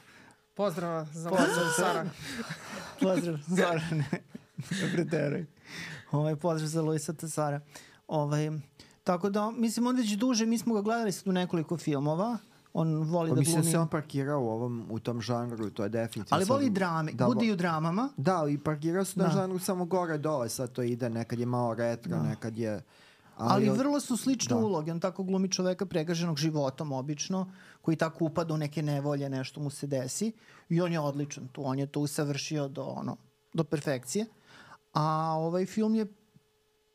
Pozdrav 0.54 1.06
za 1.12 1.30
Pozdrav. 1.30 1.66
Sara. 1.76 2.06
Pozdrav, 3.02 3.38
Zorane. 3.46 4.04
ne 4.82 4.92
preteruj. 4.92 5.46
Ovaj, 6.12 6.36
pozdrav 6.36 6.68
za 6.68 6.82
Luisa 6.82 7.12
Tasara. 7.12 7.60
Ovaj, 8.06 8.50
tako 9.04 9.30
da, 9.30 9.50
mislim, 9.50 9.86
on 9.86 9.96
već 9.96 10.10
duže, 10.10 10.46
mi 10.46 10.58
smo 10.58 10.74
ga 10.74 10.80
gledali 10.80 11.12
sad 11.12 11.28
u 11.28 11.32
nekoliko 11.32 11.76
filmova. 11.76 12.38
On 12.78 13.02
voli 13.04 13.30
Pa 13.30 13.34
da 13.34 13.38
mislim 13.38 13.54
da 13.54 13.60
glumi. 13.60 13.72
se 13.72 13.78
on 13.78 13.88
parkirao 13.88 14.40
u, 14.40 14.48
ovom, 14.48 14.86
u 14.90 14.98
tom 14.98 15.20
žanru, 15.20 15.70
to 15.70 15.82
je 15.82 15.88
definitivno. 15.88 16.28
Ali 16.30 16.44
voli 16.46 16.70
drame. 16.70 17.12
Da, 17.12 17.26
Bude 17.26 17.38
vo- 17.38 17.44
i 17.44 17.52
u 17.52 17.56
dramama. 17.56 18.08
Da, 18.16 18.36
ali 18.36 18.58
parkirao 18.58 19.04
se 19.04 19.18
na 19.18 19.24
Da. 19.24 19.30
žanru 19.30 19.58
samo 19.58 19.84
gore 19.86 20.18
dole, 20.18 20.48
sad 20.48 20.72
to 20.72 20.82
ide, 20.84 21.10
nekad 21.10 21.38
je 21.38 21.46
malo 21.46 21.74
retro, 21.74 22.18
nekad 22.18 22.58
je... 22.58 22.82
Ali, 23.36 23.68
od- 23.70 23.76
vrlo 23.78 24.00
su 24.00 24.16
slične 24.16 24.48
da. 24.50 24.56
uloge. 24.58 24.92
On 24.92 25.00
tako 25.00 25.22
glumi 25.22 25.48
čoveka 25.50 25.86
pregaženog 25.86 26.36
životom 26.38 26.92
obično, 26.92 27.52
koji 27.82 27.96
tako 27.96 28.24
upada 28.24 28.54
u 28.54 28.58
neke 28.58 28.82
nevolje, 28.82 29.28
nešto 29.30 29.60
mu 29.60 29.70
se 29.70 29.86
desi. 29.86 30.32
I 30.68 30.80
on 30.80 30.92
je 30.92 31.00
odličan 31.00 31.48
tu. 31.48 31.62
On 31.64 31.78
je 31.78 31.86
to 31.86 32.00
usavršio 32.00 32.68
do, 32.68 32.82
ono, 32.84 33.16
do 33.54 33.64
perfekcije. 33.64 34.26
A 34.94 35.02
ovaj 35.38 35.66
film 35.66 35.94
je 35.94 36.06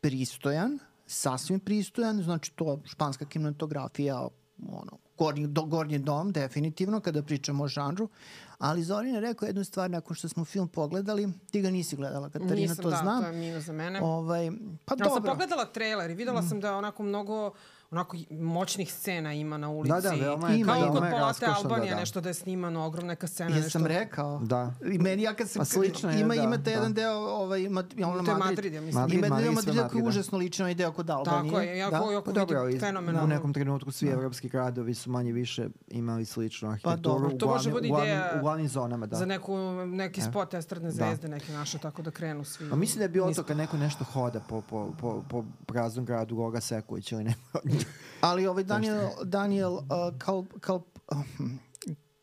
pristojan, 0.02 0.80
sasvim 1.08 1.60
pristojan, 1.60 2.22
znači 2.24 2.52
to 2.52 2.80
španska 2.86 3.26
kinematografija, 3.26 4.28
ono, 4.70 4.98
gornji, 5.18 5.48
do, 5.48 5.62
gornji 5.62 6.00
dom, 6.00 6.32
definitivno, 6.32 7.00
kada 7.00 7.24
pričamo 7.24 7.64
o 7.64 7.68
žanru. 7.68 8.10
Ali 8.58 8.84
Zorin 8.84 9.16
je 9.16 9.22
rekao 9.22 9.46
jednu 9.48 9.64
stvar 9.64 9.92
nakon 9.92 10.16
što 10.16 10.30
smo 10.30 10.46
film 10.46 10.68
pogledali, 10.68 11.30
ti 11.52 11.62
ga 11.62 11.70
nisi 11.70 11.96
gledala, 11.96 12.30
Katarina, 12.30 12.56
Nisam, 12.56 12.84
to 12.84 12.90
da, 12.90 12.96
znam. 12.96 13.22
to 13.22 13.28
je 13.28 13.34
minus 13.34 13.64
za 13.64 13.74
mene. 13.74 14.02
Ovaj, 14.02 14.52
pa 14.86 14.96
Ja 15.00 15.06
sam 15.06 15.16
dobro. 15.16 15.32
pogledala 15.32 15.66
trailer 15.66 16.12
i 16.12 16.16
videla 16.16 16.42
sam 16.44 16.60
da 16.60 16.76
onako 16.78 17.04
mnogo 17.04 17.52
onako 17.92 18.18
moćnih 18.32 18.94
scena 18.94 19.34
ima 19.34 19.58
na 19.58 19.70
ulici. 19.70 19.92
Da, 19.92 20.02
da, 20.02 20.10
veoma 20.12 20.50
je, 20.50 20.60
Ima, 20.60 20.74
Kao 20.74 20.84
i 20.84 20.90
kod 20.90 21.04
raskošno, 21.04 21.54
Albanije, 21.56 21.90
da, 21.90 21.96
da. 21.96 22.00
nešto 22.00 22.22
da 22.22 22.30
je 22.30 22.34
snimano, 22.34 22.86
ogromna 22.86 23.08
neka 23.08 23.28
scena. 23.28 23.50
Ja 23.50 23.56
nešto... 23.56 23.70
sam 23.70 23.86
rekao. 23.86 24.40
Da. 24.40 24.74
I 24.86 24.98
meni 24.98 25.24
ja 25.24 25.34
kad 25.34 25.50
sam... 25.50 25.60
Pa 25.60 25.66
slično 25.66 26.10
je, 26.12 26.20
ima, 26.20 26.36
da, 26.36 26.44
Imate 26.44 26.62
da. 26.62 26.72
jedan 26.72 26.94
deo, 26.94 27.14
ovaj, 27.14 27.62
ima, 27.62 27.84
ono, 27.98 28.24
To 28.24 28.32
je 28.32 28.38
Madrid. 28.38 28.40
Madrid, 28.40 28.74
ja 28.74 28.82
mislim. 28.82 29.02
Madrid, 29.02 29.18
Ima 29.18 29.26
jedan 29.28 29.44
deo 29.44 29.52
Madrid, 29.52 29.68
Madrida 29.68 29.88
koji 29.90 30.00
je 30.00 30.04
da. 30.04 30.10
užasno 30.10 30.38
lično, 30.38 30.70
i 30.70 30.76
deo 30.76 30.92
kod 30.92 31.10
Albanije. 31.10 31.52
Tako 31.52 31.62
je, 31.62 31.78
jako, 31.78 31.92
da? 32.00 32.12
jako 32.12 32.26
Pa 32.26 32.32
dobro, 32.32 32.60
ali 32.60 32.68
vidi 32.68 32.78
u 32.78 32.80
fenomenalno. 32.82 33.28
nekom 33.28 33.54
trenutku 33.54 33.92
svi 33.92 34.08
evropski 34.08 34.50
gradovi 34.50 34.94
su 34.94 35.10
manje 35.10 35.32
više 35.32 35.68
imali 35.88 36.26
sličnu 36.26 36.70
arhitekturu. 36.70 36.98
dobro, 37.00 37.28
u 37.28 37.32
to 37.32 37.48
može 37.48 37.70
glavnim- 37.70 37.92
bude 37.92 38.02
ideja 38.02 38.32
U 38.36 38.42
glavnim 38.42 38.68
zonama, 38.68 39.06
da. 39.06 39.16
Za 39.16 39.26
neku, 39.26 39.58
neki 39.88 40.22
spot 40.22 40.54
estradne 40.54 40.92
zvezde, 40.92 41.28
neke 41.28 41.52
naše, 41.52 41.78
tako 41.78 42.02
da 42.02 42.12
krenu 42.12 42.44
svi. 42.44 42.70
Pa 42.70 42.76
mislim 42.76 42.98
da 43.00 43.20
je 43.20 43.26
niz- 43.26 43.36
to 43.36 43.44
kad 43.44 43.58
neko 43.58 43.78
nešto 43.78 44.04
hoda 44.04 44.40
po, 44.40 44.62
po, 44.62 44.94
po, 45.00 45.24
po 45.30 45.44
praznom 45.66 46.06
gradu 46.06 46.36
Goga 46.36 46.62
Sekulić 46.62 47.12
ili 47.12 47.24
neko. 47.24 47.60
Ali 48.22 48.48
ovaj 48.48 48.64
Daniel, 48.64 49.10
Daniel 49.24 49.74
uh, 49.74 49.82
Kal, 50.18 50.46
Kal, 50.60 50.82
uh, 51.12 51.18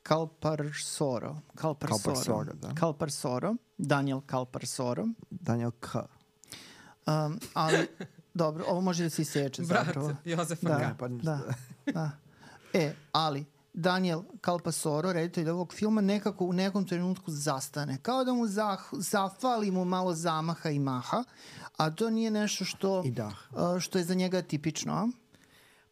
Kalparsoro. 0.03 1.37
Kalparsoro. 1.55 2.05
Kalparsoro, 2.15 2.53
da. 2.55 2.75
Kalparsoro. 2.75 3.55
Daniel 3.79 4.21
Kalparsoro. 4.21 5.09
Daniel 5.31 5.71
K. 5.81 5.95
Um, 7.07 7.39
ali, 7.55 7.89
dobro, 8.35 8.65
ovo 8.69 8.81
može 8.81 9.03
da 9.03 9.11
se 9.11 9.23
iseče 9.23 9.63
Brat 9.63 9.87
zapravo. 9.87 10.17
Jozefa 10.25 10.69
Da. 10.69 10.79
K. 10.79 10.99
Pa, 10.99 11.09
Da, 11.09 11.41
da. 11.87 12.11
E, 12.73 12.95
ali 13.13 13.45
Daniel 13.73 14.23
Kalpasoro, 14.41 15.13
reditelj 15.13 15.49
ovog 15.51 15.75
filma, 15.75 16.01
nekako 16.01 16.45
u 16.45 16.53
nekom 16.53 16.87
trenutku 16.87 17.31
zastane. 17.31 17.99
Kao 18.03 18.25
da 18.25 18.33
mu 18.33 18.47
zah, 18.47 18.81
zafali 18.93 19.71
mu 19.71 19.85
malo 19.85 20.15
zamaha 20.15 20.71
i 20.71 20.79
maha, 20.79 21.25
a 21.77 21.91
to 21.91 22.11
nije 22.11 22.31
nešto 22.31 22.65
što, 22.65 23.03
I 23.05 23.11
dah. 23.11 23.35
uh, 23.51 23.81
što 23.81 23.99
je 23.99 24.05
za 24.05 24.15
njega 24.15 24.43
tipično. 24.43 24.93
a? 24.93 25.09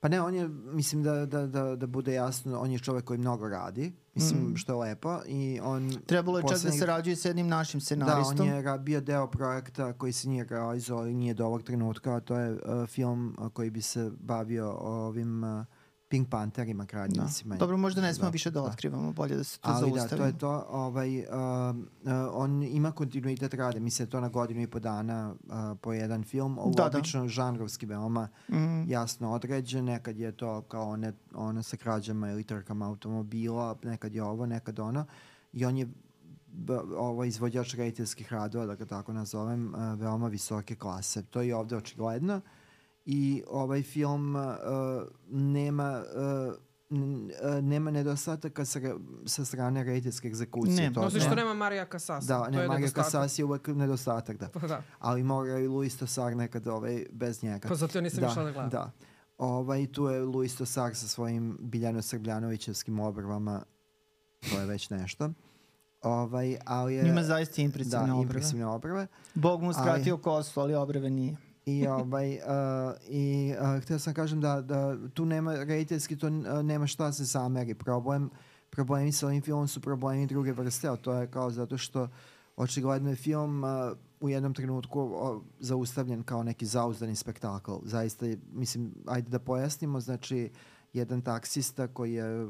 Pa 0.01 0.09
ne, 0.09 0.21
on 0.21 0.35
je, 0.35 0.49
mislim 0.49 1.03
da, 1.03 1.27
da, 1.27 1.47
da, 1.47 1.77
da 1.77 1.87
bude 1.87 2.15
jasno, 2.15 2.59
on 2.61 2.71
je 2.71 2.79
čovek 2.79 3.05
koji 3.05 3.19
mnogo 3.19 3.49
radi, 3.49 3.93
mislim, 4.15 4.57
što 4.57 4.73
je 4.73 4.79
lepo. 4.79 5.19
I 5.27 5.61
on 5.63 5.93
Trebalo 6.07 6.39
je 6.39 6.45
čak 6.45 6.61
da 6.61 6.73
sarađuje 6.73 7.17
sa 7.17 7.29
jednim 7.29 7.49
našim 7.49 7.81
Da, 7.81 7.85
scenaristom. 7.85 8.41
on 8.41 8.47
je 8.47 8.63
ra- 8.63 8.79
bio 8.79 9.01
deo 9.01 9.27
projekta 9.27 9.93
koji 9.93 10.13
se 10.13 10.29
nije 10.29 10.45
realizovao 10.45 11.07
i 11.07 11.15
nije 11.15 11.35
do 11.35 11.47
ovog 11.47 11.63
trenutka, 11.63 12.15
a 12.15 12.21
to 12.21 12.37
je 12.37 12.53
uh, 12.53 12.59
film 12.87 13.37
uh, 13.39 13.49
koji 13.49 13.71
bi 13.71 13.83
se 13.83 14.11
bavio 14.21 14.71
ovim 14.73 15.45
uh, 15.45 15.65
Pink 16.09 16.29
Pantherima, 16.29 16.87
kradnjicima. 16.87 17.55
Da. 17.55 17.59
Dobro, 17.59 17.77
možda 17.77 18.01
ne 18.01 18.15
smemo 18.15 18.29
Da, 18.29 18.33
više 18.33 18.51
da 18.51 18.63
otkrivamo, 18.63 19.13
bolje 19.13 19.37
da 19.37 19.45
se 19.45 19.59
to 19.59 19.69
Ali 19.69 19.91
da, 19.91 19.99
zaustavimo. 19.99 20.19
to 20.19 20.27
je 20.27 20.39
to. 20.39 20.67
Ovaj, 20.69 21.19
uh, 21.19 21.25
uh, 21.25 22.11
on 22.33 22.63
ima 22.63 22.93
kontinuitet. 22.93 23.53
Mislim 23.81 24.05
da 24.05 24.09
je 24.09 24.11
to 24.11 24.21
na 24.21 24.29
godinu 24.29 24.61
i 24.63 24.67
po 24.67 24.79
dana 24.79 25.35
uh, 25.45 25.55
po 25.81 25.93
jedan 25.93 26.25
film. 26.25 26.59
Ovo 26.59 26.71
Da, 26.71 26.89
da. 26.89 26.99
obično 26.99 27.29
žanrovski 27.29 27.87
veoma 27.87 28.29
Mm. 28.49 28.89
jasno 28.89 29.33
određen. 29.33 29.85
Nekad 29.85 30.19
je 30.19 30.33
to 30.33 30.63
kao 30.63 30.89
one, 30.89 31.13
one 31.35 31.63
sa 31.63 31.77
krađama 31.77 32.31
ili 32.31 32.45
trkama 32.45 32.87
automobila, 32.87 33.77
nekad 33.83 34.15
je 34.15 34.23
ovo, 34.23 34.47
nekad 34.47 34.79
ono. 34.79 35.05
I 35.53 35.65
on 35.65 35.77
je 35.77 35.89
ovo 36.97 37.25
izvođač 37.25 37.75
rediteljskih 37.75 38.33
radova, 38.33 38.67
da 38.67 38.75
ga 38.75 38.85
tako 38.85 39.13
nazovem, 39.13 39.75
uh, 39.75 40.01
veoma 40.01 40.29
visoke 40.29 40.75
klase. 40.75 41.23
To 41.23 41.41
je 41.43 41.57
ovde 41.57 41.77
očigledno 41.77 42.41
i 43.07 43.43
ovaj 43.49 43.83
film 43.83 44.37
uh, 44.37 44.43
nema 45.31 46.03
uh, 46.49 46.55
nema 47.63 47.91
nedostataka 47.91 48.65
sa, 48.65 48.81
sa 49.27 49.45
strane 49.45 49.85
rediteljske 49.85 50.29
egzekucije. 50.29 50.91
Ne, 50.91 50.95
to 50.95 51.11
što 51.11 51.35
nema 51.35 51.55
Marija 51.55 51.87
Casas. 51.93 52.25
Da, 52.25 52.49
ne, 52.49 52.67
Marija 52.67 52.89
Casas 52.89 53.39
je 53.39 53.45
uvek 53.45 53.69
nedostatak, 53.69 54.37
da. 54.37 54.49
Pa 54.49 54.67
da. 54.67 54.83
Ali 54.99 55.23
mora 55.23 55.59
i 55.59 55.69
Luis 55.69 55.97
Tosar 55.97 56.37
nekad 56.37 56.67
ovaj, 56.67 57.07
bez 57.13 57.43
njega. 57.43 57.69
Pa 57.69 57.75
zato 57.75 57.99
ja 57.99 58.03
nisam 58.03 58.21
da, 58.21 58.27
išla 58.27 58.45
da 58.45 58.53
gledam. 58.53 58.71
Da. 58.71 58.91
Ovaj, 59.39 59.87
tu 59.87 60.07
je 60.07 60.21
Luis 60.21 60.57
Tosar 60.57 60.95
sa 60.95 61.09
svojim 61.09 61.59
Biljano 61.61 62.03
Srbljanovićevskim 62.03 63.01
obrvama. 63.01 63.63
To 64.51 64.61
je 64.61 64.67
već 64.67 64.91
nešto. 64.91 65.31
Ovaj, 66.03 66.57
ali 66.65 66.95
je, 66.95 67.09
Ima 67.09 67.23
zaista 67.23 67.63
impresivne 67.63 68.07
da, 68.07 68.15
obrve. 68.15 68.23
impresivne 68.23 68.67
obrve. 68.67 69.07
Bog 69.35 69.63
mu 69.63 69.73
skratio 69.73 70.15
ali, 70.15 70.23
kosu, 70.23 70.61
ali 70.61 70.75
obrve 70.75 71.11
nije. 71.11 71.37
I, 71.67 71.87
ovaj, 71.87 72.35
uh, 72.35 72.95
i 73.09 73.55
uh, 73.61 73.83
htio 73.83 73.99
sam 73.99 74.15
kažem 74.15 74.41
da, 74.41 74.61
da 74.61 75.09
tu 75.15 75.25
nema 75.25 75.55
rediteljski, 75.55 76.17
to 76.17 76.31
nema 76.63 76.87
šta 76.87 77.13
se 77.13 77.25
zameri. 77.25 77.75
Problem, 77.75 78.31
problemi 78.71 79.13
sa 79.13 79.27
ovim 79.27 79.43
filmom 79.43 79.69
su 79.69 79.81
problemi 79.81 80.27
druge 80.27 80.53
vrste, 80.53 80.89
a 80.89 80.97
to 80.97 81.13
je 81.13 81.31
kao 81.31 81.51
zato 81.51 81.79
što 81.79 82.09
očigledno 82.57 83.11
je 83.11 83.17
film 83.17 83.65
uh, 83.65 83.71
u 84.21 84.29
jednom 84.29 84.55
trenutku 84.55 85.03
uh, 85.03 85.43
zaustavljen 85.61 86.23
kao 86.23 86.43
neki 86.43 86.67
zauzdani 86.67 87.17
spektakl. 87.17 87.73
Zaista, 87.83 88.27
mislim, 88.53 88.95
ajde 89.07 89.31
da 89.31 89.39
pojasnimo, 89.39 90.01
znači, 90.01 90.51
jedan 90.93 91.21
taksista 91.21 91.89
koji 91.89 92.13
je 92.13 92.47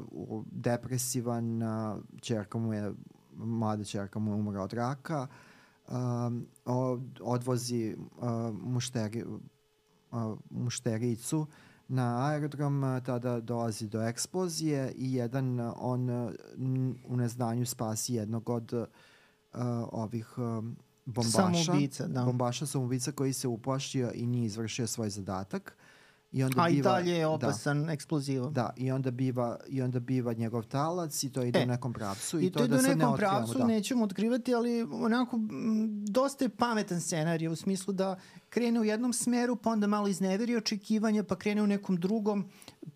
depresivan, 0.51 1.63
uh, 1.63 1.97
čerka 2.21 2.57
mu 2.57 2.73
je, 2.73 2.91
mlada 3.35 3.83
čerka 3.83 4.19
mu 4.19 4.31
je 4.31 4.35
umra 4.35 4.61
od 4.61 4.73
raka, 4.73 5.21
uh, 5.21 5.56
um, 5.87 6.47
odvozi 7.21 7.95
uh, 7.95 8.29
mušteri, 8.61 9.23
uh, 9.23 10.37
muštericu 10.49 11.47
na 11.87 12.27
aerodrom, 12.27 13.01
tada 13.05 13.39
dolazi 13.39 13.87
do 13.87 14.01
eksplozije 14.01 14.93
i 14.95 15.13
jedan 15.13 15.59
on 15.75 16.09
u 17.07 17.17
neznanju 17.17 17.65
spasi 17.65 18.13
jednog 18.13 18.49
od 18.49 18.73
uh, 18.73 18.87
ovih 19.91 20.37
uh, 20.37 20.63
bombaša. 21.05 21.63
Samoubica, 21.63 22.07
da. 22.07 22.23
Bombaša 22.23 22.65
samoubica 22.65 23.11
koji 23.11 23.33
se 23.33 23.47
uplašio 23.47 24.11
i 24.13 24.25
nije 24.25 24.45
izvršio 24.45 24.87
svoj 24.87 25.09
zadatak. 25.09 25.77
I 26.31 26.43
onda 26.43 26.61
A 26.61 26.69
biva, 26.69 26.79
i 26.79 26.81
dalje 26.81 27.11
je 27.11 27.21
da. 27.21 27.29
opasan 27.29 27.85
da, 27.85 27.91
eksplozivom. 27.91 28.53
Da, 28.53 28.73
i 28.77 28.91
onda 28.91 29.11
biva, 29.11 29.59
i 29.67 29.81
onda 29.81 29.99
biva 29.99 30.33
njegov 30.33 30.63
talac 30.63 31.23
i 31.23 31.31
to 31.31 31.43
ide 31.43 31.59
e, 31.59 31.63
u 31.63 31.65
nekom 31.65 31.93
pravcu. 31.93 32.39
I, 32.39 32.45
i 32.45 32.51
to, 32.51 32.59
to 32.59 32.65
ide 32.65 32.77
da 32.77 32.93
u 32.93 32.95
nekom 32.95 33.17
pravcu, 33.17 33.57
da. 33.57 33.65
nećemo 33.65 34.03
otkrivati, 34.03 34.55
ali 34.55 34.83
onako 34.83 35.35
m, 35.35 36.05
dosta 36.05 36.45
je 36.45 36.49
pametan 36.49 37.01
scenarij 37.01 37.47
u 37.47 37.55
smislu 37.55 37.93
da 37.93 38.19
krene 38.49 38.79
u 38.79 38.83
jednom 38.83 39.13
smeru, 39.13 39.55
pa 39.55 39.69
onda 39.69 39.87
malo 39.87 40.07
izneveri 40.07 40.55
očekivanja, 40.55 41.23
pa 41.23 41.35
krene 41.35 41.63
u 41.63 41.67
nekom 41.67 41.95
drugom. 41.95 42.49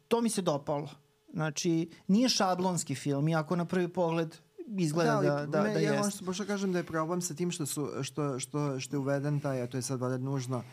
To 0.07 0.21
mi 0.21 0.29
se 0.29 0.41
dopalo. 0.41 0.89
Znači, 1.33 1.89
nije 2.07 2.29
šablonski 2.29 2.95
film, 2.95 3.27
iako 3.27 3.55
na 3.55 3.65
prvi 3.65 3.87
pogled 3.87 4.35
izgleda 4.77 5.21
da, 5.21 5.21
da, 5.21 5.45
da, 5.45 5.63
me, 5.63 5.73
da 5.73 5.79
ja 5.79 5.93
jeste. 5.93 6.23
Ja 6.23 6.25
možda 6.25 6.45
kažem 6.45 6.71
da 6.73 6.79
je 6.79 6.83
problem 6.83 7.21
sa 7.21 7.33
tim 7.33 7.51
što, 7.51 7.65
su, 7.65 7.89
što, 8.01 8.39
što, 8.39 8.79
što 8.79 8.95
je 8.95 8.99
uveden 8.99 9.39
taj, 9.39 9.61
a 9.61 9.67
to 9.67 9.77
je 9.77 9.81
sad 9.81 9.99
valjda 9.99 10.17
nužno, 10.17 10.63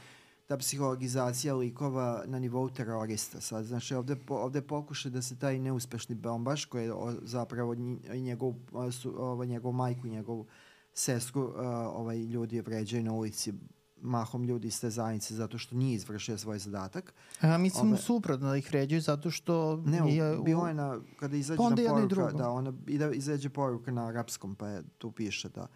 ta 0.49 0.57
psihologizacija 0.57 1.55
likova 1.55 2.25
na 2.27 2.39
nivou 2.39 2.71
terorista. 2.71 3.41
Sad, 3.41 3.65
znači, 3.65 3.95
ovde, 3.95 4.17
ovde 4.29 4.63
pokuša 4.63 5.09
da 5.09 5.23
se 5.23 5.39
taj 5.39 5.59
neuspešni 5.59 6.15
bombaš, 6.15 6.65
koji 6.65 6.85
je 6.85 6.93
zapravo 7.23 7.75
njegov, 8.15 8.55
su, 8.93 9.15
ovo, 9.19 9.45
njegov 9.45 9.73
majku, 9.73 10.07
njegov 10.07 10.45
sestru, 10.93 11.53
ovaj, 11.95 12.19
ljudi 12.19 12.61
vređaju 12.61 13.05
na 13.05 13.13
ulici 13.13 13.53
mahom 14.01 14.45
ljudi 14.45 14.69
iz 14.69 14.81
te 14.81 14.91
zajednice 14.91 15.35
zato 15.35 15.59
što 15.59 15.77
nije 15.77 15.95
izvršio 15.95 16.39
svoj 16.39 16.59
zadatak. 16.59 17.15
A 17.41 17.59
mislim 17.59 17.89
Ove, 17.89 17.99
suprotno 17.99 18.49
da 18.49 18.57
ih 18.57 18.69
vređaju 18.71 19.01
zato 19.01 19.31
što 19.31 19.77
ne, 19.77 20.01
nije... 20.01 20.39
bilo 20.45 20.69
je 20.69 20.75
na, 20.75 21.01
kada 21.17 21.37
izađe 21.37 21.57
pa 21.57 21.71
na 21.71 22.09
poruka, 22.09 22.33
da, 22.33 22.51
ona 22.51 22.73
ide, 22.87 23.11
izađe 23.15 23.49
poruka 23.49 23.91
na 23.91 24.09
arapskom, 24.09 24.55
pa 24.55 24.69
je, 24.69 24.83
tu 24.99 25.13
piše 25.13 25.49
da 25.49 25.67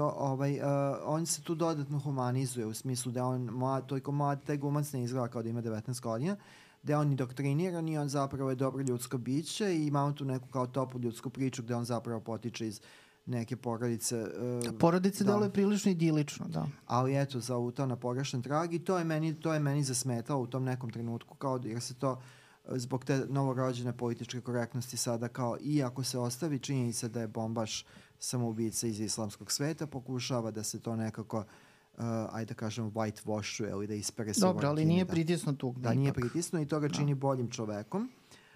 to, 0.00 0.14
ovaj, 0.18 0.52
uh, 0.52 0.64
on 1.04 1.26
se 1.26 1.42
tu 1.42 1.54
dodatno 1.54 1.98
humanizuje 1.98 2.66
u 2.66 2.74
smislu 2.74 3.12
da 3.12 3.24
on 3.24 3.42
mlad, 3.52 3.86
toliko 3.86 4.12
mlad, 4.12 4.44
taj 4.44 4.56
glumac 4.56 4.92
ne 4.92 5.02
izgleda 5.02 5.28
kao 5.28 5.42
da 5.42 5.48
ima 5.48 5.62
19 5.62 6.00
godina, 6.00 6.36
da 6.82 6.98
on 6.98 7.10
je 7.10 7.16
doktriniran 7.16 7.88
i 7.88 7.98
on 7.98 8.08
zapravo 8.08 8.50
je 8.50 8.56
dobro 8.56 8.82
ljudsko 8.82 9.18
biće 9.18 9.74
i 9.74 9.86
ima 9.86 10.04
on 10.04 10.14
tu 10.14 10.24
neku 10.24 10.48
kao 10.48 10.66
toplu 10.66 11.00
ljudsku 11.00 11.30
priču 11.30 11.62
gde 11.62 11.74
on 11.74 11.84
zapravo 11.84 12.20
potiče 12.20 12.66
iz 12.66 12.80
neke 13.26 13.56
porodice. 13.56 14.20
Uh, 14.20 14.78
porodice 14.78 15.24
da. 15.24 15.32
deluje 15.32 15.52
prilično 15.52 15.90
idilično, 15.90 16.46
da. 16.48 16.66
Ali 16.86 17.20
eto, 17.20 17.40
zautao 17.40 17.86
na 17.86 17.96
pogrešan 17.96 18.42
trag 18.42 18.74
i 18.74 18.84
to 18.84 18.98
je 18.98 19.04
meni, 19.04 19.34
to 19.34 19.54
je 19.54 19.60
meni 19.60 19.84
zasmetalo 19.84 20.40
u 20.40 20.46
tom 20.46 20.64
nekom 20.64 20.90
trenutku, 20.90 21.34
kao 21.34 21.60
jer 21.64 21.80
se 21.80 21.94
to 21.94 22.20
zbog 22.68 23.04
te 23.04 23.26
novorođene 23.28 23.96
političke 23.96 24.40
korektnosti 24.40 24.96
sada 24.96 25.28
kao 25.28 25.56
i 25.60 25.82
ako 25.82 26.04
se 26.04 26.18
ostavi 26.18 26.58
činjenica 26.58 27.08
da 27.08 27.20
je 27.20 27.28
bombaš 27.28 27.84
samoubica 28.20 28.86
iz 28.86 29.00
islamskog 29.00 29.52
sveta, 29.52 29.86
pokušava 29.86 30.50
da 30.50 30.64
se 30.64 30.80
to 30.80 30.96
nekako 30.96 31.38
uh, 31.38 32.04
ajde 32.32 32.48
da 32.48 32.54
kažem, 32.54 32.90
white 32.90 33.24
washuje 33.24 33.70
ili 33.70 33.86
da 33.86 33.94
ispere 33.94 34.34
se 34.34 34.40
Dobro, 34.40 34.68
ali 34.68 34.84
nije 34.84 35.06
pritisno 35.06 35.52
tu. 35.52 35.74
Da, 35.76 35.94
nije 35.94 36.12
pritisno 36.12 36.60
i 36.60 36.66
to 36.66 36.80
ga 36.80 36.88
da. 36.88 36.94
čini 36.94 37.14
boljim 37.14 37.50
čovekom. 37.50 38.10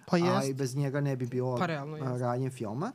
Pa 0.07 0.17
jest. 0.17 0.29
A 0.29 0.43
i 0.43 0.53
bez 0.53 0.75
njega 0.75 1.01
ne 1.01 1.15
bi 1.15 1.27
bilo 1.27 1.57
pa 1.57 1.65
realno, 1.65 2.17
radnje 2.17 2.49
filma. 2.49 2.91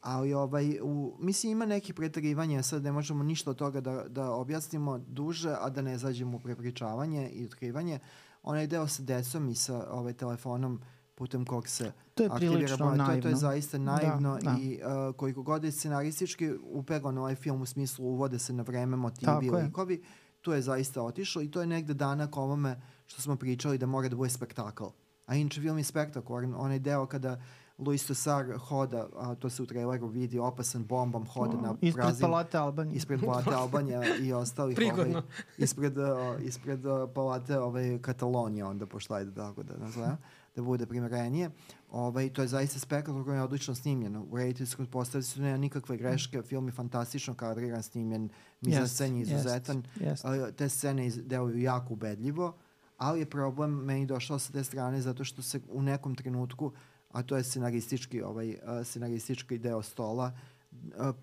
Ali 0.00 0.34
ovaj, 0.34 0.80
u, 0.82 1.16
mislim 1.20 1.52
ima 1.52 1.66
neki 1.66 1.92
pretrivanja, 1.92 2.62
sad 2.62 2.82
ne 2.82 2.92
možemo 2.92 3.24
ništa 3.24 3.50
od 3.50 3.56
toga 3.56 3.80
da, 3.80 4.04
da 4.08 4.30
objasnimo 4.30 4.98
duže, 4.98 5.56
a 5.60 5.70
da 5.70 5.82
ne 5.82 5.98
zađemo 5.98 6.36
u 6.36 6.40
prepričavanje 6.40 7.28
i 7.28 7.44
otkrivanje. 7.44 7.98
Onaj 8.42 8.66
deo 8.66 8.86
sa 8.86 9.02
decom 9.02 9.48
i 9.48 9.54
sa 9.54 9.86
ovaj, 9.90 10.12
telefonom 10.12 10.74
uh, 10.74 10.97
putem 11.18 11.44
kog 11.44 11.68
se 11.68 11.92
to 12.14 12.22
je 12.22 12.28
aktivira 12.32 12.76
naivno. 12.76 13.16
To, 13.16 13.22
to 13.22 13.28
je 13.28 13.36
zaista 13.36 13.78
naivno 13.78 14.38
da, 14.42 14.50
da. 14.50 14.56
i 14.60 14.80
uh, 14.82 15.16
koliko 15.16 15.42
god 15.42 15.64
je 15.64 15.72
scenaristički 15.72 16.52
upegan 16.62 17.18
ovaj 17.18 17.34
film 17.34 17.62
u 17.62 17.66
smislu 17.66 18.06
uvode 18.06 18.38
se 18.38 18.52
na 18.52 18.62
vreme 18.62 18.96
motivi 18.96 19.46
i 19.46 19.50
likovi, 19.50 20.02
tu 20.40 20.52
je 20.52 20.62
zaista 20.62 21.02
otišlo 21.02 21.42
i 21.42 21.50
to 21.50 21.60
je 21.60 21.66
negde 21.66 21.94
danak 21.94 22.36
ovome 22.36 22.80
što 23.06 23.22
smo 23.22 23.36
pričali 23.36 23.78
da 23.78 23.86
mora 23.86 24.08
da 24.08 24.16
bude 24.16 24.30
spektakl. 24.30 24.84
A 25.26 25.34
inče 25.34 25.60
film 25.60 25.78
je 25.78 25.84
spektakularan, 25.84 26.54
onaj 26.56 26.78
deo 26.78 27.06
kada 27.06 27.40
Luis 27.78 28.06
Tosar 28.06 28.46
hoda, 28.58 29.06
a 29.16 29.34
to 29.34 29.50
se 29.50 29.62
u 29.62 29.66
traileru 29.66 30.06
vidi, 30.06 30.38
opasan 30.38 30.84
bombom, 30.84 31.26
hoda 31.26 31.56
oh, 31.56 31.62
na 31.62 31.74
ispred 31.80 32.04
prazim, 32.04 32.20
palate 32.20 32.58
Albanije. 32.58 32.96
Ispred 32.96 33.20
palate 33.20 33.54
Albanija 33.54 34.16
i 34.16 34.32
ostalih. 34.32 34.76
Prigodno. 34.76 35.18
Ovaj, 35.18 35.22
ispred, 35.58 35.98
uh, 35.98 36.06
ispred 36.40 36.86
uh, 36.86 37.10
palate 37.14 37.58
ovaj, 37.58 37.98
Katalonije 37.98 38.64
onda, 38.64 38.86
pošto 38.86 39.14
ajde 39.14 39.34
tako 39.34 39.62
da 39.62 39.76
nazovem 39.76 40.16
da 40.58 40.62
bude 40.62 40.86
primerenije. 40.86 41.50
Ovaj, 41.90 42.32
to 42.32 42.42
je 42.42 42.48
zaista 42.48 42.78
spektakl 42.78 43.22
koji 43.24 43.36
je 43.36 43.42
odlično 43.42 43.74
snimljen. 43.74 44.16
U 44.16 44.36
rediteljskoj 44.36 44.86
postavi 44.86 45.22
su 45.22 45.42
nema 45.42 45.56
nikakve 45.56 45.96
greške, 45.96 46.42
film 46.42 46.68
je 46.68 46.72
fantastično 46.72 47.34
kadriran, 47.34 47.82
snimljen, 47.82 48.28
mizan 48.60 48.82
yes, 48.82 48.88
scen 48.88 49.16
je 49.16 49.22
izuzetan. 49.22 49.82
Yes, 49.96 50.24
yes. 50.24 50.52
Te 50.52 50.68
scene 50.68 51.10
deluju 51.10 51.58
jako 51.58 51.94
ubedljivo, 51.94 52.56
ali 52.96 53.20
je 53.20 53.30
problem 53.30 53.70
meni 53.70 54.06
došao 54.06 54.38
sa 54.38 54.52
te 54.52 54.64
strane 54.64 55.00
zato 55.00 55.24
što 55.24 55.42
se 55.42 55.60
u 55.70 55.82
nekom 55.82 56.14
trenutku, 56.14 56.72
a 57.12 57.22
to 57.22 57.36
je 57.36 57.44
scenaristički, 57.44 58.22
ovaj, 58.22 58.56
scenaristički 58.84 59.58
deo 59.58 59.82
stola, 59.82 60.32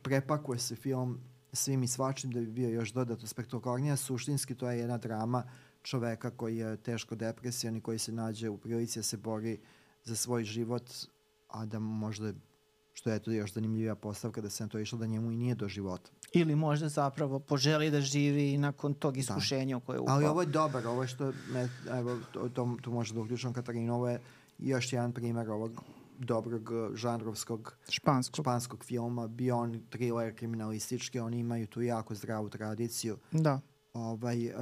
prepakuje 0.02 0.60
se 0.60 0.76
film 0.76 1.20
svim 1.54 1.84
i 1.84 1.88
svačim 1.88 2.32
da 2.32 2.40
bi 2.40 2.48
bio 2.48 2.70
još 2.70 2.94
dodatno 2.94 3.28
spektakularnija. 3.28 3.96
Suštinski 3.96 4.56
to 4.56 4.70
je 4.70 4.80
jedna 4.80 4.98
drama 4.98 5.44
čoveka 5.86 6.30
koji 6.32 6.58
je 6.58 6.78
teško 6.78 7.16
depresijan 7.16 7.76
i 7.76 7.82
koji 7.82 8.00
se 8.00 8.12
nađe 8.12 8.50
u 8.50 8.58
prilici 8.58 9.00
da 9.00 9.04
se 9.04 9.18
bori 9.18 9.60
za 10.04 10.16
svoj 10.16 10.44
život, 10.44 10.92
a 11.48 11.66
da 11.66 11.80
možda, 11.80 12.34
što 12.94 13.10
je 13.10 13.20
to 13.20 13.32
još 13.32 13.54
zanimljivija 13.54 13.96
postavka, 13.96 14.42
da 14.42 14.50
se 14.50 14.64
na 14.64 14.70
to 14.70 14.80
išlo 14.80 14.98
da 14.98 15.06
njemu 15.06 15.32
i 15.32 15.36
nije 15.36 15.56
do 15.56 15.68
života. 15.68 16.12
Ili 16.34 16.56
možda 16.56 16.90
zapravo 16.90 17.40
poželi 17.40 17.92
da 17.92 18.02
živi 18.02 18.58
nakon 18.58 18.94
tog 18.94 19.14
da. 19.14 19.20
iskušenja 19.20 19.76
da. 19.76 19.86
koje 19.86 19.96
je 19.96 20.00
upao. 20.00 20.16
Ali 20.16 20.26
ovo 20.26 20.42
je 20.42 20.48
dobar, 20.48 20.88
ovo 20.88 21.02
je 21.02 21.08
što, 21.08 21.34
me, 21.52 21.70
evo, 21.92 22.20
to, 22.32 22.50
to, 22.50 22.78
to 22.82 22.92
može 22.92 23.14
da 23.14 23.22
uključam 23.22 23.54
Katarina, 23.54 23.96
ovo 23.96 24.10
je 24.10 24.20
još 24.58 24.94
jedan 24.94 25.14
primer 25.14 25.50
ovog 25.50 25.84
dobrog 26.18 26.70
žanrovskog 26.94 27.78
španskog, 27.90 28.44
španskog 28.44 28.84
filma, 28.86 29.28
bio 29.28 29.58
on 29.58 29.82
thriller 29.90 30.36
kriminalistički, 30.36 31.20
oni 31.20 31.40
imaju 31.40 31.68
tu 31.68 31.82
jako 31.82 32.16
zdravu 32.16 32.50
tradiciju. 32.50 33.18
Da 33.32 33.60
ovaj, 33.96 34.48
uh, 34.48 34.54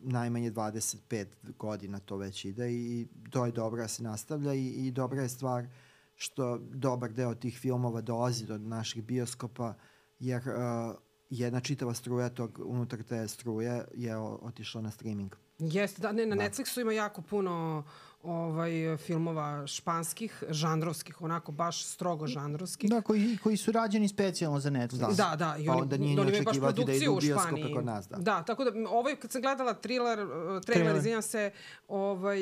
najmanje 0.00 0.50
25 0.50 1.26
godina 1.58 1.98
to 1.98 2.16
već 2.16 2.44
ide 2.44 2.72
i 2.72 3.08
to 3.30 3.46
je 3.46 3.52
dobro 3.52 3.82
da 3.82 3.88
se 3.88 4.02
nastavlja 4.02 4.54
i, 4.54 4.66
i 4.66 4.90
dobra 4.90 5.22
je 5.22 5.28
stvar 5.28 5.66
što 6.14 6.58
dobar 6.58 7.12
deo 7.12 7.34
tih 7.34 7.58
filmova 7.58 8.00
dolazi 8.00 8.46
do 8.46 8.58
naših 8.58 9.04
bioskopa 9.04 9.74
jer 10.18 10.42
uh, 10.48 10.96
jedna 11.30 11.60
čitava 11.60 11.94
struja 11.94 12.28
tog, 12.28 12.60
unutar 12.64 13.02
te 13.02 13.28
struje 13.28 13.84
je 13.94 14.16
otišla 14.18 14.80
na 14.80 14.90
streaming. 14.90 15.36
Jeste, 15.58 16.02
da, 16.02 16.12
ne, 16.12 16.26
na 16.26 16.36
da. 16.36 16.42
Netflixu 16.42 16.80
ima 16.80 16.92
jako 16.92 17.22
puno 17.22 17.84
ovaj, 18.22 18.96
filmova 18.96 19.66
španskih, 19.66 20.42
žanrovskih, 20.48 21.22
onako 21.22 21.52
baš 21.52 21.84
strogo 21.84 22.26
žanrovskih. 22.26 22.90
Da, 22.90 23.00
koji, 23.00 23.38
koji 23.42 23.56
su 23.56 23.72
rađeni 23.72 24.08
specijalno 24.08 24.60
za 24.60 24.70
Netflix. 24.70 25.16
Da, 25.16 25.36
da. 25.36 25.56
I 25.58 25.66
pa 25.66 25.72
oni, 25.72 25.78
pa 25.78 25.82
onda 25.82 25.96
nije 25.96 26.16
ni 26.16 26.20
očekivati 26.20 26.84
da 26.84 26.92
idu 26.92 27.12
u 27.12 27.20
bioskope 27.20 27.72
kod 27.74 27.84
nas. 27.84 28.08
Da. 28.08 28.16
da, 28.16 28.42
tako 28.42 28.64
da 28.64 28.70
ovaj, 28.90 29.16
kad 29.16 29.32
sam 29.32 29.42
gledala 29.42 29.74
thriller, 29.74 30.18
trailer, 30.66 30.96
izvinjam 30.96 31.22
se, 31.22 31.50
ovaj, 31.88 32.38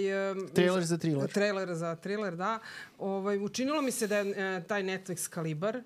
trailer 0.54 0.84
za 0.84 0.98
thriller. 0.98 1.32
Trailer 1.32 1.74
za 1.74 1.96
thriller, 1.96 2.36
da. 2.36 2.58
Ovaj, 2.98 3.38
učinilo 3.38 3.82
mi 3.82 3.90
se 3.90 4.06
da 4.06 4.16
je 4.16 4.56
e, 4.56 4.64
taj 4.64 4.82
Netflix 4.82 5.28
kalibar 5.28 5.82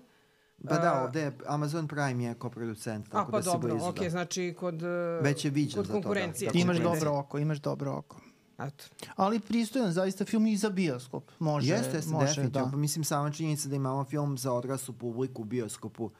Pa 0.69 0.77
da, 0.77 1.03
ovde 1.03 1.21
je 1.21 1.37
Amazon 1.47 1.87
Prime 1.87 2.23
je 2.23 2.33
koproducent, 2.33 3.09
tako 3.09 3.29
A, 3.29 3.31
pa 3.31 3.39
da 3.39 3.43
dobro, 3.43 3.69
si 3.69 3.73
blizu. 3.73 3.89
ok, 3.89 3.99
da. 3.99 4.09
znači 4.09 4.55
kod, 4.59 4.81
Već 5.21 5.45
je 5.45 5.51
viđen 5.51 5.75
kod 5.75 5.85
za 5.85 5.93
konkurencije. 5.93 6.47
To, 6.51 6.53
da. 6.53 6.59
Imaš 6.59 6.77
dobro 6.77 7.17
oko, 7.17 7.39
imaš 7.39 7.57
dobro 7.57 7.93
oko. 7.93 8.17
Eto. 8.59 8.85
Ali 9.15 9.39
pristojan 9.39 9.91
zaista 9.91 10.25
film 10.25 10.47
i 10.47 10.57
za 10.57 10.69
bioskop. 10.69 11.31
Može, 11.39 11.73
jeste, 11.73 11.97
jeste, 11.97 12.11
može, 12.11 12.27
definitivno. 12.27 12.65
da. 12.65 12.71
Pa 12.71 12.77
mislim, 12.77 13.03
sama 13.03 13.31
činjenica 13.31 13.69
da 13.69 13.75
imamo 13.75 14.03
film 14.03 14.37
za 14.37 14.53
odraslu 14.53 14.93
publiku 14.93 15.41
u 15.41 15.45
bioskopu 15.45 16.11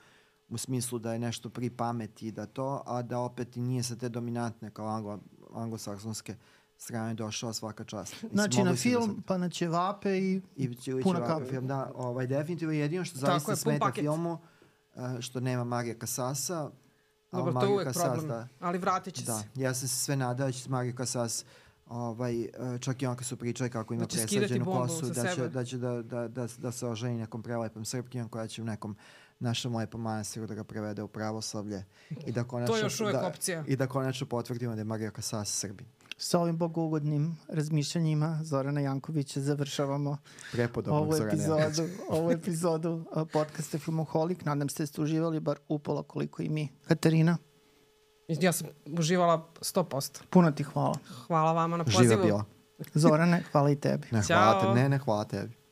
u 0.49 0.57
smislu 0.57 0.99
da 0.99 1.13
je 1.13 1.19
nešto 1.19 1.49
pri 1.49 1.69
pameti 1.69 2.31
da 2.31 2.45
to, 2.45 2.83
a 2.86 3.01
da 3.01 3.19
opet 3.19 3.57
i 3.57 3.61
nije 3.61 3.83
sa 3.83 3.95
te 3.95 4.09
dominantne 4.09 4.71
kao 4.71 4.88
anglo, 4.88 5.19
anglosaksonske 5.53 6.36
strane 6.78 7.13
došao 7.13 7.53
svaka 7.53 7.84
čast. 7.84 8.13
Mislim, 8.13 8.32
znači 8.34 8.63
na 8.63 8.76
film, 8.76 9.03
sam... 9.03 9.23
pa 9.28 9.38
na 9.38 9.49
ćevape 9.49 10.17
i, 10.17 10.41
I 10.55 10.76
puna 11.03 11.28
kape. 11.28 11.45
Film, 11.45 11.67
da, 11.67 11.91
ovaj, 11.95 12.28
definitivno 12.28 12.73
jedino 12.73 13.05
što 13.05 13.19
zaista 13.19 13.51
je, 13.51 13.55
smeta 13.55 13.86
paket. 13.86 14.01
filmu 14.01 14.38
što 15.19 15.39
nema 15.39 15.63
Marija 15.63 15.97
Kasasa. 15.97 16.71
Dobro, 17.32 17.53
to 17.53 17.65
je 17.65 17.73
uvek 17.73 17.88
Kasas, 17.88 18.03
problem, 18.03 18.28
da, 18.28 18.47
ali 18.59 18.78
vratit 18.78 19.13
će 19.13 19.23
da, 19.26 19.39
se. 19.39 19.47
Ja 19.55 19.73
sam 19.73 19.88
se 19.88 19.95
sve 19.95 20.15
nadao 20.15 20.47
da 20.47 20.51
će 20.51 20.69
Marija 20.69 20.95
Kasas 20.95 21.45
ovaj, 21.86 22.41
e, 22.41 22.49
čak 22.80 23.01
i 23.01 23.05
on 23.05 23.15
kad 23.15 23.28
su 23.28 23.38
pričali 23.38 23.69
kako 23.69 23.93
ima 23.93 24.05
da 24.05 24.07
presađenu 24.07 24.65
kosu, 24.65 25.05
da 25.05 25.36
će, 25.36 25.49
da, 25.49 25.65
će 25.65 25.78
da, 25.78 26.01
da, 26.01 26.28
da, 26.28 26.47
da 26.57 26.71
se 26.71 26.88
oženi 26.88 27.17
nekom 27.17 27.43
prelepom 27.43 27.86
srpkinjom 27.86 28.30
koja 28.30 28.47
će 28.47 28.61
u 28.61 28.65
nekom 28.65 28.97
našem 29.39 29.76
lepom 29.76 30.01
manastiru 30.01 30.47
da 30.47 30.53
ga 30.53 30.63
prevede 30.63 31.03
u 31.03 31.07
pravoslavlje 31.07 31.86
i 32.26 32.32
da 32.32 32.43
konačno, 32.43 32.73
to 32.73 32.78
je 32.78 32.84
još 32.84 33.01
uvek 33.01 33.15
da, 33.15 33.28
opcija. 33.28 33.63
I 33.67 33.76
da 33.76 33.88
konačno 33.88 34.28
potvrdimo 34.28 34.76
da 34.76 34.82
je 34.82 34.86
Marija 34.86 35.11
Kasas 35.11 35.49
Srbin. 35.49 35.88
Sa 36.18 36.39
ovim 36.39 36.57
bogougodnim 36.57 37.38
razmišljanjima 37.47 38.39
Zorana 38.43 38.82
Jankovića 38.82 39.41
završavamo 39.41 40.18
ovu 40.88 41.16
epizodu, 41.16 41.89
ovu 42.09 42.32
epizodu 42.32 43.05
podcasta 43.34 43.78
Filmoholik. 43.78 44.45
Nadam 44.45 44.70
se 44.70 44.84
da 44.84 44.88
ste 44.88 45.01
uživali 45.01 45.39
bar 45.39 45.57
upola 45.68 46.03
koliko 46.03 46.41
i 46.41 46.49
mi. 46.49 46.70
Katarina? 46.88 47.38
Ja 48.28 48.51
sam 48.51 48.68
uživala 48.86 49.47
100%. 49.61 50.22
Puno 50.30 50.51
ti 50.51 50.63
hvala. 50.63 50.95
Hvala 51.28 51.53
vama 51.53 51.78
na 51.78 51.84
pozivu. 51.84 52.03
Živa 52.03 52.24
bila. 52.24 52.45
Zorane, 52.93 53.43
hvala 53.51 53.72
i 53.72 53.76
tebi. 53.76 54.07
Ne, 54.11 54.22
hvala 54.28 54.61
tebi. 54.61 54.74
Ne, 54.74 54.89
ne, 54.89 54.97
hvala 54.97 55.24
tebi. 55.24 55.64